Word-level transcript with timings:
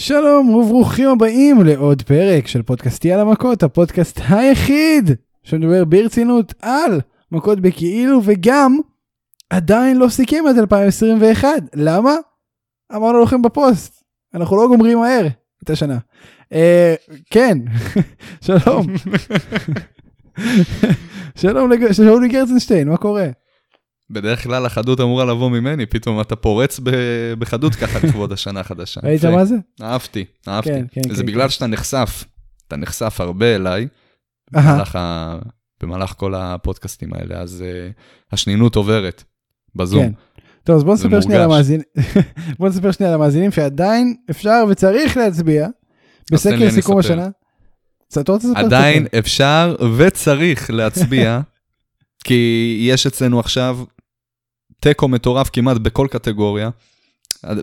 שלום 0.00 0.54
וברוכים 0.54 1.08
הבאים 1.08 1.62
לעוד 1.62 2.02
פרק 2.02 2.46
של 2.46 2.62
פודקאסטי 2.62 3.12
על 3.12 3.20
המכות, 3.20 3.62
הפודקאסט 3.62 4.20
היחיד 4.28 5.10
שמדבר 5.42 5.84
ברצינות 5.84 6.54
על 6.62 7.00
מכות 7.32 7.60
בכאילו 7.60 8.20
וגם 8.24 8.78
עדיין 9.50 9.96
לא 9.96 10.08
סיכם 10.08 10.44
את 10.50 10.58
2021. 10.58 11.48
למה? 11.74 12.14
אמרנו 12.96 13.22
לכם 13.22 13.42
בפוסט, 13.42 14.02
אנחנו 14.34 14.56
לא 14.56 14.68
גומרים 14.68 14.98
מהר 14.98 15.26
את 15.64 15.70
השנה. 15.70 15.98
אה, 16.52 16.94
כן, 17.30 17.58
שלום. 18.46 18.86
שלום 21.40 21.72
לג- 21.72 21.92
שלום 21.92 22.22
לגרצנשטיין, 22.22 22.88
מה 22.88 22.96
קורה? 22.96 23.26
בדרך 24.10 24.42
כלל 24.42 24.66
החדות 24.66 25.00
אמורה 25.00 25.24
לבוא 25.24 25.50
ממני, 25.50 25.86
פתאום 25.86 26.20
אתה 26.20 26.36
פורץ 26.36 26.80
ב- 26.82 26.90
בחדות 27.38 27.74
ככה 27.74 27.98
לכבוד 28.06 28.32
השנה 28.32 28.60
החדשה. 28.60 29.00
ראית. 29.04 29.24
מה 29.24 29.44
זה? 29.44 29.54
אהבתי, 29.82 30.24
אהבתי. 30.48 30.70
כן, 30.70 30.84
כן, 30.92 31.14
זה 31.14 31.22
כן, 31.22 31.26
בגלל 31.26 31.42
כן. 31.42 31.48
שאתה 31.48 31.66
נחשף, 31.66 32.24
אתה 32.68 32.76
נחשף 32.76 33.20
הרבה 33.20 33.54
אליי, 33.56 33.88
במהלך 34.52 34.96
ה- 34.96 35.38
במהלך 35.82 36.14
כל 36.16 36.34
הפודקאסטים 36.34 37.14
האלה, 37.14 37.34
אז 37.40 37.64
אה, 37.66 37.90
השנינות 38.32 38.76
עוברת 38.76 39.24
בזום. 39.74 40.04
כן. 40.06 40.12
טוב, 40.64 40.76
אז 40.76 40.84
בוא 40.84 40.96
זה 40.96 41.08
נספר 41.08 41.20
שנייה. 41.20 41.44
למאזינים, 41.44 41.82
בוא 42.58 42.68
נספר 42.68 42.90
שנייה 42.92 43.12
למאזינים 43.12 43.50
שעדיין 43.52 44.14
אפשר 44.30 44.64
וצריך 44.68 45.16
להצביע 45.16 45.68
בסקר 46.32 46.70
סיכום. 46.70 46.98
השנה. 46.98 47.28
אתה 48.18 48.32
רוצה 48.32 48.48
לספר 48.48 48.60
עדיין? 48.60 49.06
אפשר 49.18 49.76
וצריך 49.98 50.70
להצביע, 50.70 51.40
כי 52.24 52.78
יש 52.90 53.06
אצלנו 53.06 53.40
עכשיו 53.40 53.78
תיקו 54.80 55.08
מטורף 55.08 55.50
כמעט 55.52 55.76
בכל 55.76 56.06
קטגוריה. 56.10 56.70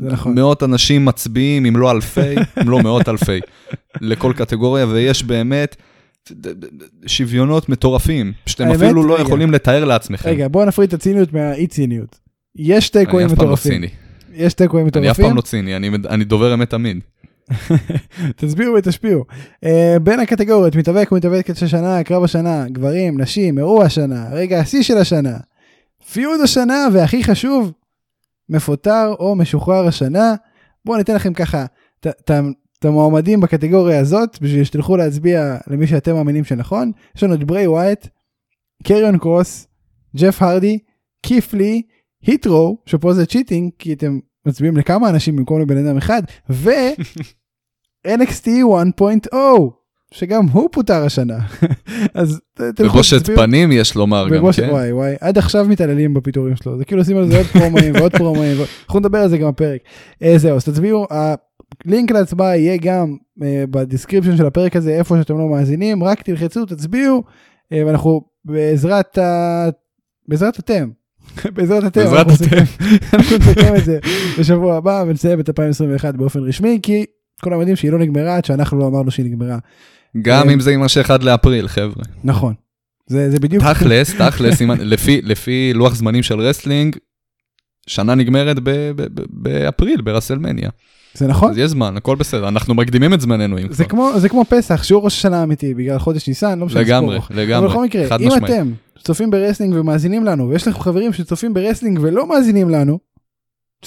נכון. 0.01 0.35
מאות 0.35 0.63
אנשים 0.63 1.05
מצביעים, 1.05 1.65
אם 1.65 1.77
לא 1.77 1.91
אלפי, 1.91 2.35
אם 2.63 2.69
לא 2.69 2.79
מאות 2.83 3.09
אלפי, 3.09 3.39
לכל 4.01 4.33
קטגוריה, 4.37 4.85
ויש 4.87 5.23
באמת 5.23 5.75
שוויונות 7.05 7.69
מטורפים, 7.69 8.33
שאתם 8.45 8.63
האמת, 8.67 8.75
אפילו 8.81 9.03
לא 9.03 9.13
רגע. 9.13 9.23
יכולים 9.23 9.51
לתאר 9.51 9.85
לעצמכם. 9.85 10.29
רגע, 10.29 10.47
בוא 10.47 10.65
נפריד 10.65 10.87
את 10.87 10.93
הציניות 10.93 11.33
מהאי 11.33 11.67
ציניות. 11.67 12.19
יש 12.55 12.91
אני 12.95 13.05
תיקואים 13.05 13.27
אף 13.27 13.33
פעם 13.33 13.45
לא 13.47 13.53
מטורפים. 13.53 13.71
ציני. 13.71 13.87
יש 14.33 14.53
תיקואים 14.53 14.87
אני 14.95 15.11
אף 15.11 15.13
מטורפים. 15.13 15.25
פעם 15.25 15.35
לא 15.35 15.41
ציני, 15.41 15.75
אני- 15.75 15.89
אני 16.09 16.23
דובר 16.23 16.53
אמת 16.53 16.69
תמיד. 16.69 16.99
תצביעו 18.35 18.73
ותשפיעו. 18.73 19.25
אה, 19.63 19.95
בין 20.03 20.19
הקטגוריות, 20.19 20.75
מתאבק 20.75 21.11
ומתאבקת 21.11 21.57
של 21.57 21.65
השנה, 21.65 22.03
קרב 22.03 22.23
השנה, 22.23 22.65
גברים, 22.71 23.21
נשים, 23.21 23.57
אירוע 23.57 23.85
השנה, 23.85 24.25
רגע 24.31 24.59
השיא 24.59 24.83
של 24.83 24.97
השנה, 24.97 25.37
feud 26.11 26.41
השנה, 26.43 26.87
והכי 26.93 27.23
חשוב, 27.23 27.71
מפוטר 28.49 29.13
או 29.19 29.35
משוחרר 29.35 29.87
השנה. 29.87 30.35
בואו 30.85 30.97
ניתן 30.97 31.15
לכם 31.15 31.33
ככה 31.33 31.65
את- 31.99 32.39
המועמדים 32.85 33.39
בקטגוריה 33.41 33.99
הזאת, 33.99 34.41
בשביל 34.41 34.63
שתלכו 34.63 34.97
להצביע 34.97 35.57
למי 35.67 35.87
שאתם 35.87 36.13
מאמינים 36.13 36.43
שנכון. 36.43 36.91
יש 37.15 37.23
לנו 37.23 37.33
את 37.33 37.43
בריי 37.43 37.67
וואייט, 37.67 38.07
קריון 38.83 39.17
קרוס, 39.17 39.67
ג'ף 40.17 40.41
הרדי, 40.41 40.79
קית' 41.23 41.53
לי, 41.53 41.81
היט 42.21 42.49
רו, 42.49 42.77
שפה 42.85 43.13
זה 43.13 43.25
cheating, 43.25 43.71
כי 43.79 43.93
אתם 43.93 44.19
מצביעים 44.45 44.77
לכמה 44.77 45.09
אנשים 45.09 45.35
במקום 45.35 45.61
לבן 45.61 45.85
אדם 45.85 45.97
אחד, 45.97 46.21
ו... 46.49 46.69
NXT 48.07 48.47
1.0 49.31 49.35
שגם 50.11 50.45
הוא 50.51 50.69
פוטר 50.71 51.03
השנה 51.05 51.37
אז 52.13 52.39
תלכו 52.53 52.93
בבושת. 52.93 53.25
פנים 53.35 53.71
יש 53.71 53.95
לומר 53.95 54.29
גם, 54.29 54.51
כן? 54.51 54.69
וואי 54.69 54.91
וואי 54.91 55.15
עד 55.21 55.37
עכשיו 55.37 55.65
מתעללים 55.69 56.13
בפיטורים 56.13 56.55
שלו 56.55 56.77
זה 56.77 56.85
כאילו 56.85 57.01
עושים 57.01 57.17
על 57.17 57.31
זה 57.31 57.37
עוד 57.37 57.45
פרומואים 57.45 57.95
ועוד 57.95 58.11
פרומואים 58.11 58.57
אנחנו 58.85 58.99
נדבר 58.99 59.17
על 59.17 59.29
זה 59.29 59.37
גם 59.37 59.49
בפרק 59.49 59.81
אה, 60.23 60.37
זהו 60.37 60.55
אז 60.55 60.65
תצביעו 60.65 61.07
הלינק 61.85 62.11
להצבעה 62.11 62.57
יהיה 62.57 62.77
גם 62.77 63.15
אה, 63.43 63.63
ב 63.71 63.77
description 63.77 64.37
של 64.37 64.45
הפרק 64.45 64.75
הזה 64.75 64.91
איפה 64.91 65.17
שאתם 65.17 65.37
לא 65.37 65.47
מאזינים 65.47 66.03
רק 66.03 66.21
תלחצו 66.21 66.65
תצביעו 66.65 67.23
אה, 67.73 67.83
ואנחנו 67.85 68.21
בעזרת 68.45 69.17
ה... 69.17 69.69
בעזרת 70.27 70.59
אתם. 70.59 70.89
בעזרת 71.55 71.83
אתם, 71.83 72.01
בעזרת 72.01 72.27
אתם. 72.27 72.63
אנחנו 73.13 73.37
נסכם 73.37 73.75
את 73.75 73.85
זה 73.85 73.99
בשבוע 74.39 74.75
הבא 74.75 75.03
ונסיים 75.07 75.39
את 75.39 75.49
2021 75.49 76.15
באופן 76.15 76.39
רשמי 76.39 76.79
כי 76.83 77.05
כולם 77.43 77.59
יודעים 77.59 77.75
שהיא 77.75 77.91
לא 77.91 77.99
נגמרה 77.99 78.35
עד 78.35 78.45
שאנחנו 78.45 78.79
לא 78.79 78.87
אמרנו 78.87 79.11
שהיא 79.11 79.25
נגמרה. 79.25 79.57
גם 80.21 80.49
אה, 80.49 80.53
אם 80.53 80.59
זה 80.59 80.71
יימשך 80.71 81.11
עד 81.11 81.23
לאפריל, 81.23 81.67
חבר'ה. 81.67 82.03
נכון. 82.23 82.53
זה 83.07 83.31
זה 83.31 83.39
בדיוק 83.39 83.63
תכלס, 83.63 84.13
תכלס, 84.21 84.61
אם 84.61 84.71
לפי- 84.71 85.21
לפי 85.23 85.71
לוח 85.75 85.95
זמנים 85.95 86.23
של 86.23 86.39
wrestling, 86.39 86.95
שנה 87.87 88.15
נגמרת 88.15 88.59
ב- 88.59 88.69
ב- 88.69 89.01
ב- 89.01 89.25
באפריל, 89.29 90.01
ברסלמניה. 90.01 90.69
זה 91.13 91.27
נכון. 91.27 91.51
אז 91.51 91.57
יש 91.57 91.69
זמן, 91.69 91.97
הכל 91.97 92.15
בסדר, 92.15 92.47
אנחנו 92.47 92.73
מקדימים 92.75 93.13
את 93.13 93.21
זמננו 93.21 93.57
זה. 93.69 93.85
כמו 93.85 94.11
זה 94.17 94.29
כמו 94.29 94.45
פסח 94.49 94.83
שהוא 94.83 95.01
ראש 95.01 95.13
השנה 95.17 95.39
האמיתי 95.39 95.73
בגלל 95.73 95.99
חודש 95.99 96.27
ניסן 96.27 96.59
לא 96.59 96.65
משנה 96.65 96.81
לגמרי, 96.81 97.15
ספור. 97.21 97.27
אבל 97.35 97.41
לגמרי, 97.43 97.69
בכל 97.69 97.83
מקרה 97.85 98.17
אם. 98.19 98.45
אתם 98.45 98.71
צופים 99.03 99.29
ב 99.31 99.36
wrestling 99.36 99.73
ומאזינים 99.75 100.25
לנו 100.25 100.49
ויש 100.49 100.67
לכם 100.67 100.79
חברים 100.79 101.13
שצופים 101.13 101.53
ב 101.53 101.58
wrestling 101.58 101.99
ולא 102.01 102.27
מאזינים 102.29 102.69
לנו. 102.69 102.99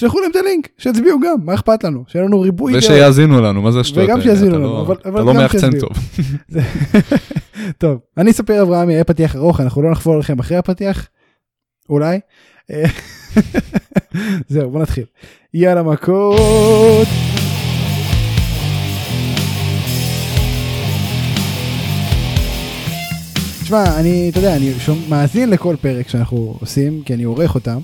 שלחו 0.00 0.20
להם 0.20 0.30
את 0.30 0.36
הלינק 0.36 0.68
שיצביעו 0.78 1.20
גם 1.20 1.34
מה 1.44 1.54
אכפת 1.54 1.84
לנו 1.84 2.04
שיהיה 2.08 2.24
לנו 2.24 2.40
ריבוי. 2.40 2.76
ושיאזינו 2.78 3.40
לנו, 3.40 3.62
מה 3.62 3.72
זה 3.72 3.80
השטויות 3.80 4.08
וגם 4.08 4.18
האלה? 4.20 4.24
שיאזינו 4.30 4.50
אתה 4.50 4.58
לנו, 4.58 4.66
לא- 4.66 4.80
אבל- 4.82 4.94
אתה 5.00 5.08
אבל 5.08 5.22
לא 5.22 5.32
גם 5.32 5.36
מאחצן 5.36 5.58
שיצביעו. 5.72 5.88
טוב. 5.88 5.96
טוב 7.78 7.98
אני 8.16 8.30
אספר 8.30 8.62
אברהם 8.62 8.90
יהיה 8.90 9.04
פתיח 9.04 9.36
ארוך 9.36 9.60
אנחנו 9.60 9.82
לא 9.82 9.90
נחפור 9.90 10.18
לכם 10.18 10.38
אחרי 10.38 10.56
הפתיח 10.56 11.08
אולי. 11.90 12.20
זהו 14.48 14.70
בוא 14.70 14.82
נתחיל. 14.82 15.04
יאללה 15.54 15.82
מכות. 15.82 17.08
תשמע 23.62 24.00
אני 24.00 24.28
אתה 24.30 24.38
יודע 24.38 24.56
אני 24.56 24.72
מאזין 25.08 25.50
לכל 25.50 25.76
פרק 25.80 26.08
שאנחנו 26.08 26.54
עושים 26.60 27.02
כי 27.04 27.14
אני 27.14 27.24
עורך 27.24 27.54
אותם. 27.54 27.78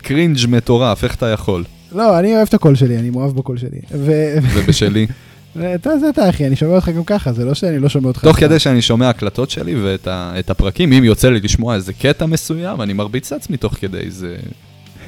קרינג' 0.00 0.38
מטורף, 0.48 1.04
איך 1.04 1.14
אתה 1.14 1.26
יכול? 1.26 1.64
לא 1.92 2.18
אני 2.18 2.34
אוהב 2.36 2.48
את 2.48 2.54
הקול 2.54 2.74
שלי 2.74 2.98
אני 2.98 3.10
מאוהב 3.10 3.36
בקול 3.36 3.58
שלי. 3.58 3.80
ו- 3.92 4.38
ובשלי. 4.54 5.06
אתה 5.74 5.98
זה 5.98 6.08
אתה 6.08 6.30
אחי 6.30 6.46
אני 6.46 6.56
שומע 6.56 6.74
אותך 6.74 6.88
גם 6.88 7.04
ככה 7.04 7.32
זה 7.32 7.44
לא 7.44 7.54
שאני 7.54 7.78
לא 7.78 7.88
שומע 7.88 8.08
אותך. 8.08 8.24
תוך. 8.24 8.36
כדי 8.36 8.58
שאני 8.58 8.82
שומע 8.82 9.08
הקלטות 9.08 9.50
שלי 9.50 9.74
ואת 9.82 10.50
הפרקים, 10.50 10.92
אם 10.92 11.04
יוצא 11.04 11.30
לי 11.30 11.40
לשמוע 11.40 11.74
איזה 11.74 11.92
קטע 11.92 12.26
מסוים, 12.26 12.82
אני 12.82 12.92
מרביץ 12.92 13.32
לעצמי 13.32 13.56
תוך 13.56 13.74
כדי, 13.80 14.10
זה 14.10 14.36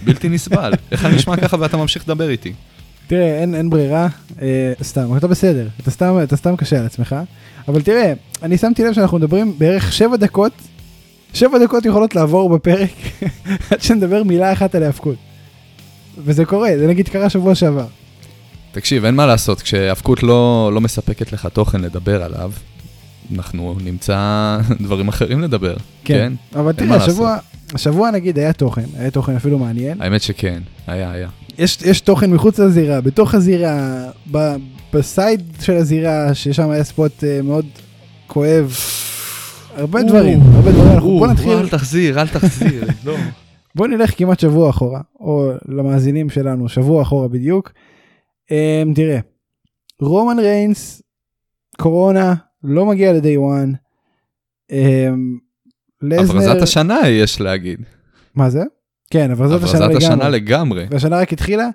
בלתי 0.04 0.28
נסבל. 0.28 0.72
איך 0.92 1.04
אני 1.04 1.14
נשמע 1.14 1.36
ככה 1.36 1.56
ואתה 1.60 1.76
ממשיך 1.76 2.02
לדבר 2.02 2.30
איתי? 2.30 2.52
תראה, 3.06 3.40
אין, 3.40 3.54
אין 3.54 3.70
ברירה, 3.70 4.08
אה, 4.42 4.72
סתם, 4.82 5.16
אתה 5.16 5.26
בסדר, 5.26 5.68
אתה 5.80 5.90
סתם, 5.90 6.18
אתה 6.22 6.36
סתם 6.36 6.56
קשה 6.56 6.78
על 6.78 6.86
עצמך, 6.86 7.16
אבל 7.68 7.82
תראה, 7.82 8.12
אני 8.42 8.58
שמתי 8.58 8.84
לב 8.84 8.92
שאנחנו 8.92 9.18
מדברים 9.18 9.54
בערך 9.58 9.92
שבע 9.92 10.16
דקות, 10.16 10.52
שבע 11.34 11.58
דקות 11.58 11.86
יכולות 11.86 12.14
לעבור 12.14 12.48
בפרק 12.48 12.90
עד 13.70 13.82
שנדבר 13.82 14.22
מילה 14.22 14.52
אחת 14.52 14.74
על 14.74 14.82
ההאבקות. 14.82 15.16
וזה 16.18 16.44
קורה, 16.44 16.70
זה 16.78 16.86
נגיד 16.86 17.08
קרה 17.08 17.30
שבוע 17.30 17.54
שעבר. 17.54 17.86
תקשיב, 18.72 19.04
אין 19.04 19.14
מה 19.14 19.26
לעשות, 19.26 19.62
כשהאבקות 19.62 20.22
לא, 20.22 20.70
לא 20.74 20.80
מספקת 20.80 21.32
לך 21.32 21.46
תוכן 21.46 21.80
לדבר 21.80 22.22
עליו, 22.22 22.52
אנחנו 23.34 23.76
נמצא 23.84 24.18
דברים 24.84 25.08
אחרים 25.08 25.40
לדבר, 25.40 25.76
כן? 26.04 26.32
אבל 26.54 26.72
אין 26.78 26.86
תראה, 26.86 26.96
השבוע, 26.96 27.36
השבוע 27.74 28.10
נגיד 28.10 28.38
היה 28.38 28.52
תוכן, 28.52 28.84
היה 28.98 29.10
תוכן 29.10 29.36
אפילו 29.36 29.58
מעניין. 29.58 30.02
האמת 30.02 30.22
שכן, 30.22 30.62
היה, 30.86 31.10
היה. 31.10 31.28
יש, 31.58 31.78
יש 31.82 32.00
תוכן 32.00 32.30
מחוץ 32.30 32.58
לזירה, 32.58 33.00
בתוך 33.00 33.34
הזירה, 33.34 34.04
ב, 34.30 34.54
בסייד 34.92 35.42
של 35.60 35.76
הזירה, 35.76 36.34
ששם 36.34 36.70
היה 36.70 36.84
ספוט 36.84 37.24
אה, 37.24 37.42
מאוד 37.42 37.66
כואב. 38.26 38.76
הרבה 39.76 40.02
דברים, 40.02 40.40
הרבה 40.40 40.72
דברים, 40.72 41.00
בוא 41.00 41.26
נתחיל, 41.26 41.52
אל 41.52 41.68
תחזיר, 41.68 42.20
אל 42.20 42.28
תחזיר, 42.28 42.84
לא. 43.06 43.16
בוא 43.74 43.86
נלך 43.86 44.18
כמעט 44.18 44.40
שבוע 44.40 44.70
אחורה, 44.70 45.00
או 45.20 45.52
למאזינים 45.68 46.30
שלנו, 46.30 46.68
שבוע 46.68 47.02
אחורה 47.02 47.28
בדיוק. 47.28 47.72
Um, 48.46 48.94
תראה, 48.94 49.18
רומן 50.00 50.38
ריינס, 50.38 51.02
קורונה, 51.78 52.34
לא 52.64 52.86
מגיע 52.86 53.12
ל-day 53.12 53.38
one. 53.38 53.74
Um, 54.70 54.74
לזנר, 56.02 56.30
הברזת 56.30 56.62
השנה 56.62 57.08
יש 57.08 57.40
להגיד. 57.40 57.80
מה 58.34 58.50
זה? 58.50 58.62
כן, 59.10 59.30
הברזת 59.30 59.62
השנה 59.62 59.84
הברזת 59.84 60.02
השנה 60.02 60.28
לגמרי. 60.28 60.40
לגמרי. 60.40 60.86
והשנה 60.90 61.18
רק 61.18 61.32
התחילה. 61.32 61.68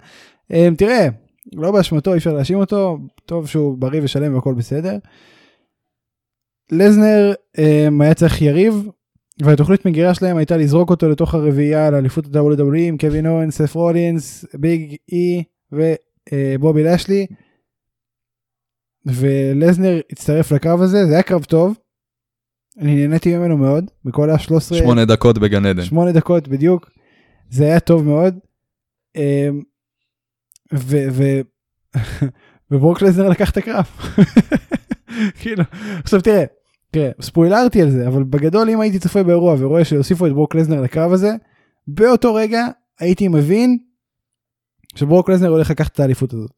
Um, 0.52 0.76
תראה, 0.78 1.08
לא 1.54 1.72
באשמתו, 1.72 2.14
אי 2.14 2.18
אפשר 2.18 2.34
להאשים 2.34 2.58
אותו, 2.58 2.98
טוב 3.26 3.48
שהוא 3.48 3.78
בריא 3.78 4.02
ושלם 4.04 4.36
והכל 4.36 4.54
בסדר. 4.54 4.98
לזנר 6.72 7.34
um, 7.58 8.04
היה 8.04 8.14
צריך 8.14 8.42
יריב, 8.42 8.88
והתוכנית 9.42 9.86
מגירה 9.86 10.14
שלהם 10.14 10.38
הייתה 10.38 10.58
לזרוק 10.58 10.90
אותו 10.90 11.10
לתוך 11.10 11.34
הרביעייה 11.34 11.92
לאליפות 11.92 12.36
ה-WWE 12.36 12.78
עם 12.78 12.98
קווין 12.98 13.28
אורן, 13.28 13.52
סף 13.52 13.76
רולינס, 13.76 14.46
ביג 14.54 14.96
אי 15.12 15.44
ובובי 15.72 16.84
לשלי. 16.84 17.26
ולזנר 19.06 20.00
הצטרף 20.12 20.52
לקרב 20.52 20.82
הזה, 20.82 21.06
זה 21.06 21.14
היה 21.14 21.24
קרב 21.24 21.44
טוב. 21.44 21.78
אני 22.80 22.96
נהניתי 22.96 23.38
ממנו 23.38 23.58
מאוד, 23.58 23.86
בכל 24.06 24.30
ה-13... 24.30 24.60
שמונה 24.60 25.06
דקות 25.06 25.38
בגן 25.38 25.66
עדן. 25.66 25.84
שמונה 25.84 26.12
דקות 26.12 26.48
בדיוק. 26.48 26.90
זה 27.50 27.64
היה 27.64 27.80
טוב 27.80 28.06
מאוד. 28.06 28.40
אמ, 29.16 29.62
ו... 30.74 30.98
ו... 31.12 31.24
וברוק 32.72 33.02
לזנר 33.02 33.30
לקח 33.30 33.50
את 33.50 33.58
הקרב. 33.58 33.86
כאילו, 35.42 35.64
עכשיו 36.04 36.22
תראה, 36.22 36.44
תראה, 36.98 37.12
ספוילרתי 37.22 37.82
על 37.82 37.90
זה, 37.90 38.08
אבל 38.08 38.24
בגדול 38.24 38.70
אם 38.70 38.82
הייתי 38.82 39.00
צופה 39.00 39.24
באירוע 39.24 39.56
ורואה 39.60 39.86
שהוסיפו 39.86 40.28
את 40.28 40.32
ברוק 40.32 40.56
לזנר 40.56 40.82
לקרב 40.82 41.14
הזה, 41.14 41.32
באותו 41.88 42.34
רגע 42.34 42.68
הייתי 43.00 43.28
מבין 43.28 43.78
שברוק 44.96 45.30
לזנר 45.30 45.50
הולך 45.50 45.72
לקחת 45.72 45.94
את 45.94 46.00
האליפות 46.00 46.34
הזאת. 46.34 46.52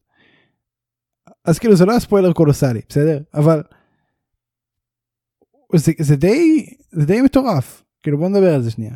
אז 1.44 1.58
כאילו 1.58 1.76
זה 1.76 1.84
לא 1.86 1.90
היה 1.90 2.00
ספוילר 2.00 2.32
קולוסלי, 2.32 2.80
בסדר? 2.88 3.18
אבל 3.34 3.62
זה, 5.74 5.92
זה 5.98 6.16
די, 6.16 6.66
זה 6.92 7.06
די 7.06 7.22
מטורף. 7.22 7.82
כאילו 8.02 8.18
בוא 8.18 8.28
נדבר 8.28 8.54
על 8.54 8.62
זה 8.62 8.70
שנייה. 8.70 8.94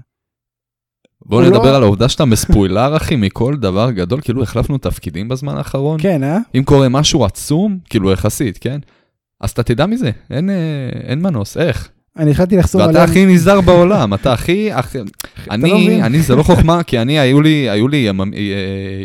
בוא 1.27 1.43
הוא 1.43 1.51
נדבר 1.51 1.71
לא- 1.71 1.77
על 1.77 1.83
העובדה 1.83 2.09
שאתה 2.09 2.25
מספוילר 2.25 2.97
אחי 2.97 3.17
מכל 3.17 3.57
דבר 3.57 3.91
גדול, 3.91 4.21
כאילו 4.21 4.43
החלפנו 4.43 4.79
תפקידים 4.79 5.29
בזמן 5.29 5.57
האחרון. 5.57 6.01
כן, 6.03 6.23
אה? 6.23 6.39
אם 6.55 6.65
קורה 6.65 6.89
משהו 6.89 7.25
עצום, 7.25 7.79
כאילו 7.91 8.13
יחסית, 8.13 8.59
כן? 8.59 8.81
אז 9.45 9.51
אתה 9.51 9.63
תדע 9.63 9.87
מזה, 9.87 10.11
אין, 10.31 10.51
אה, 10.51 10.55
אין 11.03 11.23
מנוס, 11.23 11.57
איך? 11.57 11.89
אני 12.17 12.31
התחלתי 12.31 12.57
לחסום 12.57 12.81
ואתה 12.81 12.91
עליהם. 12.91 13.11
הכי 13.11 13.27
נזהר 13.27 13.61
בעולם, 13.61 14.15
אתה 14.15 14.33
הכי. 14.33 14.71
לא 14.71 15.05
אני. 15.51 16.03
אני, 16.03 16.23
זה 16.23 16.35
לא 16.35 16.43
חוכמה, 16.43 16.83
כי 16.83 16.99
אני, 16.99 17.19
היו 17.19 17.41
לי, 17.41 17.71
היו 17.71 17.89
לי 17.89 17.97
ימ, 17.97 18.21
אה, 18.21 18.27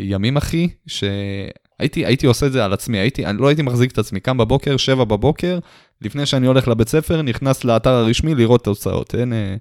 ימים, 0.04 0.38
אחי, 0.38 0.68
שהייתי 0.88 2.06
הייתי 2.06 2.28
עושה 2.28 2.46
את 2.46 2.52
זה 2.52 2.66
על 2.66 2.74
עצמי, 2.74 2.98
הייתי, 2.98 3.26
אני 3.26 3.38
לא 3.38 3.48
הייתי 3.48 3.62
מחזיק 3.62 3.92
את 3.92 3.98
עצמי, 3.98 4.20
קם 4.20 4.38
בבוקר, 4.38 4.78
שבע 4.78 5.04
בבוקר, 5.04 5.60
לפני 6.02 6.26
שאני 6.26 6.48
הולך 6.48 6.68
לבית 6.68 6.90
ספר, 6.90 7.22
נכנס 7.22 7.64
לאתר 7.64 7.90
הרשמי 7.90 8.36
לראות 8.36 8.64
תוצאות, 8.64 9.16
אין... 9.16 9.34
אה, 9.34 9.56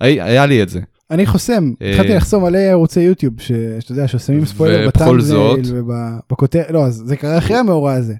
היה, 0.00 0.46
לי 0.46 0.62
את 0.62 0.68
זה. 0.68 0.80
אני 1.10 1.26
חוסם, 1.26 1.72
התחלתי 1.90 2.14
לחסום 2.14 2.44
מלא 2.44 2.58
ערוצי 2.58 3.00
יוטיוב, 3.00 3.34
שאתה 3.40 3.92
יודע, 3.92 4.08
ששמים 4.08 4.46
ספוילר 4.46 4.88
בטאמזייל 4.88 5.60
ובכותרת, 5.72 6.70
לא, 6.70 6.90
זה 6.90 7.16
קרה 7.16 7.38
אחרי 7.38 7.56
המאורע 7.56 7.92
הזה. 7.92 8.14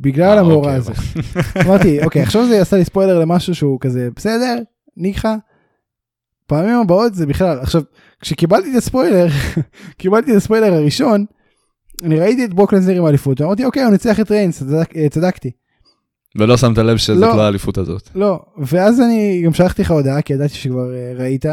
בגלל 0.00 0.36
אה, 0.38 0.40
המאורע 0.40 0.56
אוקיי, 0.58 0.74
הזה. 0.74 0.92
אמרתי, 1.66 2.04
אוקיי, 2.04 2.22
עכשיו 2.22 2.48
זה 2.48 2.60
עשה 2.60 2.76
לי 2.76 2.84
ספוילר 2.84 3.18
למשהו 3.18 3.54
שהוא 3.54 3.80
כזה, 3.80 4.08
בסדר, 4.16 4.58
ניחא. 4.96 5.34
פעמים 6.46 6.76
הבאות 6.76 7.14
זה 7.14 7.26
בכלל, 7.26 7.58
עכשיו, 7.58 7.82
כשקיבלתי 8.20 8.70
את 8.72 8.76
הספוילר, 8.76 9.26
קיבלתי 9.98 10.32
את 10.32 10.36
הספוילר 10.36 10.74
הראשון, 10.74 11.24
אני 12.02 12.18
ראיתי 12.20 12.44
את 12.44 12.54
ברוק 12.54 12.72
לזנר 12.72 12.96
עם 12.96 13.04
האליפות, 13.04 13.40
אמרתי, 13.40 13.64
אוקיי, 13.64 13.82
הוא 13.82 13.92
ניצח 13.92 14.20
את 14.20 14.30
ריינס, 14.30 14.62
צדק- 14.62 14.96
אה, 14.96 15.08
צדקתי. 15.08 15.50
ולא 16.38 16.56
שמת 16.56 16.78
לב 16.78 16.96
שזאת 16.96 17.22
לא. 17.22 17.36
לא 17.36 17.42
האליפות 17.42 17.78
הזאת. 17.78 18.08
לא, 18.14 18.40
ואז 18.58 19.00
אני 19.00 19.42
גם 19.44 19.52
שלחתי 19.52 19.82
לך 19.82 19.90
הודעה, 19.90 20.22
כי 20.22 20.32
ידעתי 20.32 20.54
שכבר 20.54 20.94
אה, 20.94 21.12
ראית, 21.16 21.44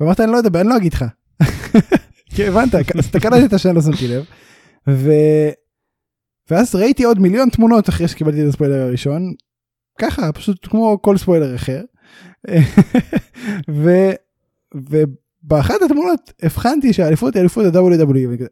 ואמרת, 0.00 0.20
אני 0.20 0.32
לא 0.32 0.38
אדבר, 0.38 0.60
אני 0.60 0.68
לא 0.68 0.76
אגיד 0.76 0.92
לך. 0.92 1.04
כי 2.34 2.46
הבנת, 2.46 2.74
אז 2.74 3.06
אתה 3.10 3.20
קלטת 3.20 3.58
שאני 3.58 3.74
לא 3.74 3.82
שמתי 3.82 4.08
לב. 4.08 4.24
ו... 4.88 5.10
ואז 6.50 6.74
ראיתי 6.74 7.04
עוד 7.04 7.18
מיליון 7.18 7.48
תמונות 7.48 7.88
אחרי 7.88 8.08
שקיבלתי 8.08 8.42
את 8.42 8.48
הספוילר 8.48 8.82
הראשון, 8.82 9.32
ככה, 10.00 10.32
פשוט 10.32 10.68
כמו 10.70 10.98
כל 11.02 11.16
ספוילר 11.16 11.54
אחר. 11.54 11.80
ו... 13.82 13.90
ובאחת 14.74 15.82
התמונות 15.84 16.32
הבחנתי 16.42 16.92
שהאליפות 16.92 17.34
היא 17.34 17.40
אליפות 17.40 17.64
ה-WWE. 17.64 18.46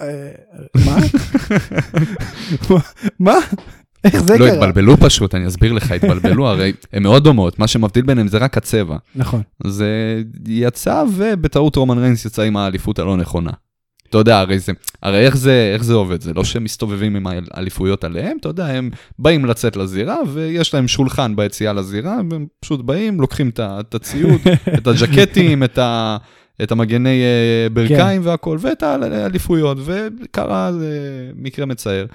אה, 0.00 0.32
מה? 0.86 0.96
מה? 3.26 3.34
איך 4.04 4.22
זה 4.22 4.38
לא 4.38 4.46
קרה? 4.46 4.54
התבלבלו 4.54 4.96
פשוט, 4.96 5.34
אני 5.34 5.46
אסביר 5.46 5.72
לך, 5.72 5.92
התבלבלו, 5.92 6.48
הרי 6.50 6.72
הן 6.92 7.02
מאוד 7.02 7.24
דומות, 7.24 7.58
מה 7.58 7.66
שמבדיל 7.66 8.04
ביניהם 8.04 8.28
זה 8.28 8.38
רק 8.38 8.56
הצבע. 8.56 8.96
נכון. 9.14 9.42
זה 9.66 10.22
יצא 10.48 11.04
ובטעות 11.16 11.76
רומן 11.76 11.98
ריינס 11.98 12.24
יצא 12.24 12.42
עם 12.42 12.56
האליפות 12.56 12.98
הלא 12.98 13.16
נכונה. 13.16 13.50
אתה 14.10 14.18
יודע, 14.18 14.38
הרי 14.38 14.58
זה, 14.58 14.72
הרי 15.02 15.26
איך 15.26 15.36
זה, 15.36 15.70
איך 15.74 15.84
זה 15.84 15.94
עובד? 15.94 16.20
זה 16.20 16.34
לא 16.34 16.44
שהם 16.44 16.64
מסתובבים 16.64 17.16
עם 17.16 17.26
האליפויות 17.50 18.04
עליהם, 18.04 18.36
אתה 18.40 18.48
יודע, 18.48 18.66
הם 18.66 18.90
באים 19.18 19.44
לצאת 19.44 19.76
לזירה 19.76 20.16
ויש 20.32 20.74
להם 20.74 20.88
שולחן 20.88 21.36
ביציאה 21.36 21.72
לזירה, 21.72 22.16
והם 22.30 22.46
פשוט 22.60 22.80
באים, 22.80 23.20
לוקחים 23.20 23.50
את 23.60 23.94
הציוד, 23.94 24.40
את 24.78 24.86
הג'קטים, 24.86 25.64
את, 25.64 25.78
ה, 25.78 26.16
את 26.62 26.72
המגני 26.72 27.22
אה, 27.22 27.68
ברכיים 27.72 28.20
והכל, 28.24 28.58
ואת 28.60 28.82
האליפויות, 28.82 29.78
וקרה 29.84 30.72
זה 30.72 31.30
מקרה 31.34 31.66
מצער. 31.66 32.06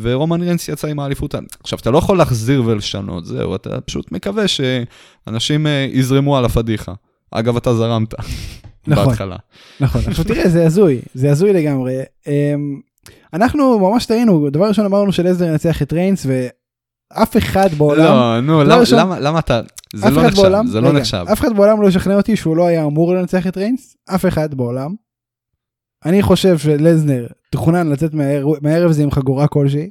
ורומן 0.00 0.40
ריינס 0.40 0.68
יצא 0.68 0.88
עם 0.88 1.00
האליפות. 1.00 1.34
עכשיו, 1.60 1.78
אתה 1.78 1.90
לא 1.90 1.98
יכול 1.98 2.18
להחזיר 2.18 2.62
ולשנות, 2.66 3.26
זהו, 3.26 3.54
אתה 3.54 3.80
פשוט 3.80 4.12
מקווה 4.12 4.44
שאנשים 4.48 5.66
אה, 5.66 5.88
יזרמו 5.92 6.36
על 6.36 6.44
הפדיחה. 6.44 6.92
אגב, 7.30 7.56
אתה 7.56 7.74
זרמת. 7.74 8.14
נכון. 8.88 9.06
בהתחלה. 9.06 9.36
נכון, 9.80 10.00
עכשיו 10.06 10.24
תראה, 10.34 10.48
זה 10.48 10.66
הזוי, 10.66 11.00
זה 11.14 11.30
הזוי 11.30 11.52
לגמרי. 11.52 11.94
אמ, 12.26 12.80
אנחנו 13.34 13.78
ממש 13.78 14.06
טעינו, 14.06 14.50
דבר 14.50 14.68
ראשון 14.68 14.84
אמרנו 14.84 15.12
שלזר 15.12 15.44
ינצח 15.44 15.82
את 15.82 15.92
ריינס, 15.92 16.26
ואף 16.26 17.36
אחד 17.36 17.68
בעולם, 17.78 18.04
לא, 18.14 18.40
נו, 18.40 18.64
למה- 18.64 18.76
ראשון- 18.76 18.98
למה 18.98 19.20
למה 19.20 19.38
אתה... 19.38 19.60
זה 19.94 20.10
לא 20.10 20.22
נחשב, 20.22 20.36
בעולם, 20.42 20.66
זה 20.66 20.80
לא 20.80 20.88
רגע, 20.88 20.98
נחשב. 20.98 21.24
אף 21.32 21.40
אחד 21.40 21.56
בעולם 21.56 21.82
לא 21.82 21.88
ישכנע 21.88 22.16
אותי 22.16 22.36
שהוא 22.36 22.56
לא 22.56 22.66
היה 22.66 22.84
אמור 22.84 23.14
לנצח 23.14 23.46
את 23.46 23.56
ריינס, 23.56 23.96
אף 24.14 24.26
אחד 24.26 24.54
בעולם. 24.54 24.94
אני 26.04 26.22
חושב 26.22 26.58
שלזנר 26.58 27.26
תוכנן 27.50 27.88
לצאת 27.88 28.14
מהערב- 28.14 28.56
מהערב 28.62 28.90
הזה 28.90 29.02
עם 29.02 29.10
חגורה 29.10 29.48
כלשהי, 29.48 29.90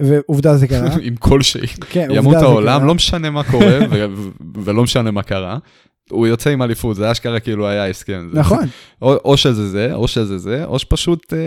ועובדה 0.00 0.56
זה 0.56 0.66
קרה. 0.68 0.88
עם 1.02 1.16
כלשהי. 1.16 1.66
כן, 1.66 2.08
ימות 2.10 2.24
עובדה 2.24 2.40
זה 2.40 2.46
העולם, 2.46 2.78
קרה. 2.78 2.86
לא 2.88 2.94
משנה 2.94 3.30
מה 3.30 3.42
קורה 3.44 3.78
ולא 4.64 4.82
משנה 4.82 5.10
מה 5.10 5.22
קרה. 5.22 5.58
הוא 6.10 6.26
יוצא 6.26 6.50
עם 6.50 6.62
אליפות, 6.62 6.96
זה 6.96 7.12
אשכרה 7.12 7.40
כאילו 7.40 7.68
היה 7.68 7.88
הסכם. 7.88 8.28
זה- 8.32 8.38
נכון, 8.40 8.64
או, 9.02 9.14
או 9.24 9.36
שזה 9.36 9.68
זה, 9.68 9.94
או 9.94 10.08
שזה 10.08 10.38
זה, 10.38 10.64
או 10.64 10.78
שפשוט 10.78 11.32
אה, 11.32 11.38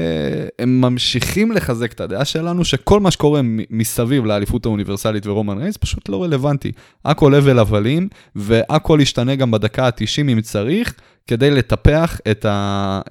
הם 0.60 0.82
ממשיכים 0.82 1.52
לחזק 1.52 1.94
את 1.94 2.02
הדעה 2.02 2.26
שלנו 2.26 2.66
שכל 2.66 3.00
מה 3.00 3.12
שקורה 3.12 3.42
מסביב 3.70 4.26
לאליפות 4.26 4.66
האוניברסלית 4.66 5.28
ורומן 5.28 5.58
ריינס 5.58 5.78
פשוט 5.78 6.10
לא 6.10 6.24
רלוונטי. 6.24 6.72
הכל 7.06 7.36
הבל 7.36 7.60
הבלים, 7.60 8.08
והכל 8.36 9.00
ישתנה 9.02 9.36
גם 9.36 9.52
בדקה 9.52 9.86
ה-90 9.86 10.22
אם 10.32 10.42
צריך, 10.42 10.94
כדי 11.28 11.52
לטפח 11.52 12.20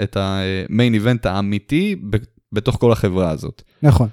את 0.02 0.16
המיין 0.16 0.94
איבנט 0.94 1.26
האמיתי 1.26 1.96
ב- 2.10 2.16
בתוך 2.52 2.76
כל 2.80 2.92
החברה 2.92 3.30
הזאת. 3.30 3.62
נכון. 3.82 4.08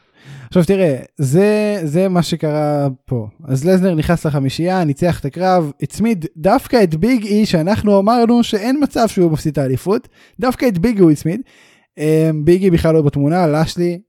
עכשיו 0.58 0.76
תראה, 0.76 0.96
זה, 1.18 1.80
זה 1.84 2.08
מה 2.10 2.24
שקרה 2.24 2.88
פה. 3.06 3.28
אז 3.48 3.66
לזנר 3.66 3.96
נכנס 3.96 4.26
לחמישייה, 4.26 4.84
ניצח 4.84 5.20
את 5.20 5.26
הקרב, 5.26 5.72
הצמיד 5.82 6.26
דווקא 6.38 6.84
את 6.84 6.96
ביג 6.96 7.26
אי, 7.26 7.46
שאנחנו 7.46 8.00
אמרנו 8.00 8.44
שאין 8.44 8.80
מצב 8.84 9.08
שהוא 9.08 9.32
מפסיד 9.32 9.52
את 9.52 9.58
האליפות, 9.58 10.08
דווקא 10.40 10.66
את 10.68 10.78
ביג 10.78 11.00
הוא 11.00 11.12
הצמיד. 11.12 11.42
אמ, 11.98 12.46
ביג 12.46 12.64
אי 12.64 12.70
בכלל 12.70 12.94
לא 12.94 13.02
בתמונה, 13.02 13.48
לאשלי 13.48 14.00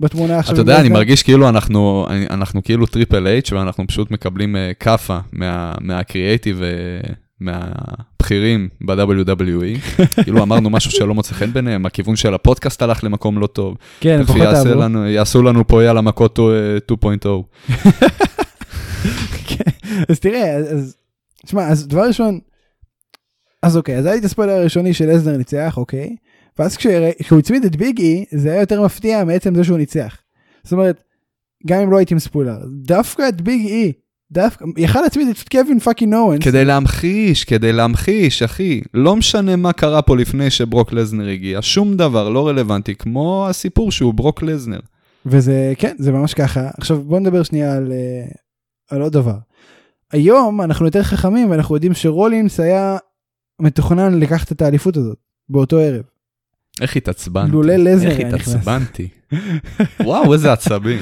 בתמונה 0.00 0.38
עכשיו. 0.38 0.52
אתה 0.54 0.62
יודע, 0.62 0.80
אני. 0.80 0.88
מרגיש 0.88 1.22
כאילו 1.22 1.48
אנחנו, 1.48 2.06
אנחנו 2.30 2.62
כאילו 2.62 2.86
טריפל 2.86 3.26
אייץ' 3.26 3.52
ואנחנו 3.52 3.86
פשוט 3.86 4.10
מקבלים 4.10 4.56
אה, 4.56 4.70
כאפה 4.80 5.18
מה- 5.32 5.74
מהקריאייטיב 5.80 6.62
ומהבכירים 7.40 8.68
ב-WWE. 8.80 9.78
כאילו 10.24 10.42
אמרנו 10.42 10.70
משהו 10.70 10.90
שלא 10.90 11.14
מוצא 11.14 11.34
חן 11.34 11.52
בעיניהם, 11.52 11.86
הכיוון 11.86 12.16
של 12.16 12.34
הפודקאסט 12.34 12.82
הלך 12.82 13.04
למקום 13.04 13.38
לא 13.38 13.46
טוב. 13.46 13.76
כן, 14.00 14.18
הם 14.18 14.24
פחות 14.26 14.40
אהבו. 14.40 14.80
לנו- 14.80 15.06
יעשו 15.08 15.42
לנו 15.42 15.66
פה 15.66 15.84
יאללה 15.84 16.00
מכות 16.00 16.38
אה, 16.38 16.44
2.0. 16.92 17.28
כן, 19.46 19.70
אז 20.08 20.20
תראה, 20.20 20.54
אז- 20.56 20.96
תשמע, 21.46 21.68
אז 21.68 21.88
דבר 21.88 22.06
ראשון, 22.06 22.38
אז 23.62 23.76
אוקיי, 23.76 23.98
אז 23.98 24.04
היה 24.06 24.14
לי 24.14 24.20
את 24.20 24.24
הספוילר 24.24 24.52
הראשוני 24.52 24.94
של 24.94 25.06
לזנר 25.10 25.36
ניצח, 25.36 25.74
אוקיי, 25.76 26.16
ואז 26.58 26.76
כשהוא 26.76 27.38
הצמיד 27.38 27.64
את 27.64 27.76
ביג 27.76 28.00
אי, 28.00 28.24
זה 28.30 28.50
היה 28.52 28.60
יותר 28.60 28.82
מפתיע 28.82 29.24
מעצם 29.24 29.54
זה 29.54 29.64
שהוא 29.64 29.78
ניצח. 29.78 30.16
זאת 30.62 30.72
אומרת, 30.72 31.02
גם 31.66 31.80
אם 31.80 31.90
לא 31.90 31.96
הייתי 31.96 32.14
עם 32.14 32.18
ספוילר, 32.18 32.56
דווקא 32.82 33.28
את 33.28 33.40
ביג 33.40 33.66
אי, 33.66 33.92
דווקא, 34.32 34.64
יכל 34.76 35.00
להצמיד 35.00 35.28
את 35.28 35.48
קווין 35.48 35.78
פאקינג 35.78 36.14
אורנס, 36.14 36.44
כדי 36.44 36.64
להמחיש, 36.64 37.44
כדי 37.44 37.72
להמחיש, 37.72 38.42
אחי. 38.42 38.80
לא 38.94 39.16
משנה 39.16 39.56
מה 39.56 39.72
קרה 39.72 40.02
פה 40.02 40.16
לפני 40.16 40.50
שברוק 40.50 40.92
לזנר 40.92 41.28
הגיע, 41.28 41.58
שום 41.62 41.96
דבר 41.96 42.28
לא 42.28 42.48
רלוונטי, 42.48 42.94
כמו 42.94 43.46
הסיפור 43.48 43.92
שהוא 43.92 44.14
ברוק 44.14 44.42
לזנר. 44.42 44.80
וזה, 45.26 45.72
כן, 45.78 45.96
זה 45.98 46.12
ממש 46.12 46.34
ככה. 46.34 46.68
עכשיו 46.78 47.02
בוא 47.02 47.20
נדבר 47.20 47.42
שנייה 47.42 47.76
על, 47.76 47.92
אה, 47.92 48.28
על 48.90 49.02
עוד 49.02 49.12
דבר. 49.12 49.36
היום 50.12 50.60
אנחנו 50.60 50.86
יותר 50.86 51.02
חכמים 51.02 51.50
ואנחנו 51.50 51.74
יודעים 51.74 51.94
שרולינס 51.94 52.60
היה 52.60 52.98
מתוכנן 53.60 54.18
לקחת 54.18 54.52
את 54.52 54.62
האליפות 54.62 54.96
הזאת, 54.96 55.18
באותו 55.48 55.78
ערב. 55.78 56.02
איך 56.80 56.96
התעצבנתי. 56.96 57.52
לולא 57.52 57.74
לזנר 57.76 58.10
איך 58.10 58.18
היה 58.18 58.28
נכנס. 58.28 58.48
התעצבנתי. 58.48 59.08
וואו, 60.00 60.32
איזה 60.32 60.52
עצבים. 60.52 60.98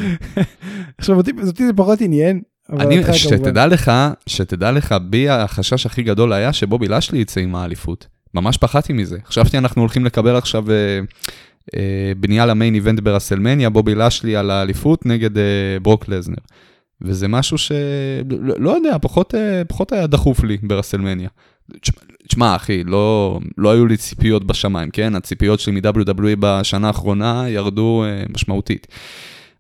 עכשיו 0.99 1.17
אותי, 1.17 1.31
אותי 1.47 1.67
זה 1.67 1.73
פחות 1.73 2.01
עניין. 2.01 2.41
אני. 2.73 3.03
שתדע 3.13 3.67
לך, 3.67 3.93
שתדע 4.27 4.73
לך, 4.73 4.95
בי 5.03 5.29
החשש 5.29 5.87
הכי 5.87 6.03
גדול 6.03 6.33
היה 6.33 6.53
שבובי 6.53 6.89
לשלי 6.89 7.19
יצא 7.19 7.41
עם 7.41 7.55
האליפות. 7.55 8.07
ממש 8.35 8.57
פחדתי 8.57 8.93
מזה. 8.93 9.19
חשבתי 9.27 9.59
אנחנו 9.59 9.83
הולכים 9.83 10.05
לקבל 10.05 10.37
עכשיו 10.37 10.71
אה, 10.71 11.01
אה, 11.77 12.13
בנייה 12.17 12.47
למיין 12.47 12.75
איבנט 12.75 13.01
ברסלמניה, 13.01 13.71
בובי 13.71 13.95
לשלי 13.95 14.37
על 14.37 14.51
האליפות 14.51 15.07
נגד 15.07 15.39
אה, 15.39 15.43
ברוק 15.83 16.09
לזנר. 16.09 16.37
וזה 17.03 17.29
משהו 17.29 17.59
שלא 17.59 18.55
לא 18.59 18.71
יודע, 18.71 18.97
פחות, 19.03 19.35
אה, 19.35 19.63
פחות 19.65 19.93
היה 19.93 20.07
דחוף 20.07 20.45
לי 20.45 20.57
ברסלמניה. 20.63 21.29
תשמע, 22.29 22.57
אחי, 22.57 22.85
לא, 22.85 23.39
לא 23.59 23.73
היו 23.73 23.87
לי 23.87 23.97
ציפיות 23.97 24.45
בשמיים, 24.45 24.91
כן? 24.91 25.15
הציפיות 25.15 25.61
שלי 25.61 25.81
מ-WWE 25.81 26.37
בשנה 26.41 26.87
האחרונה 26.87 27.45
ירדו 27.49 28.05
משמעותית. 28.29 28.87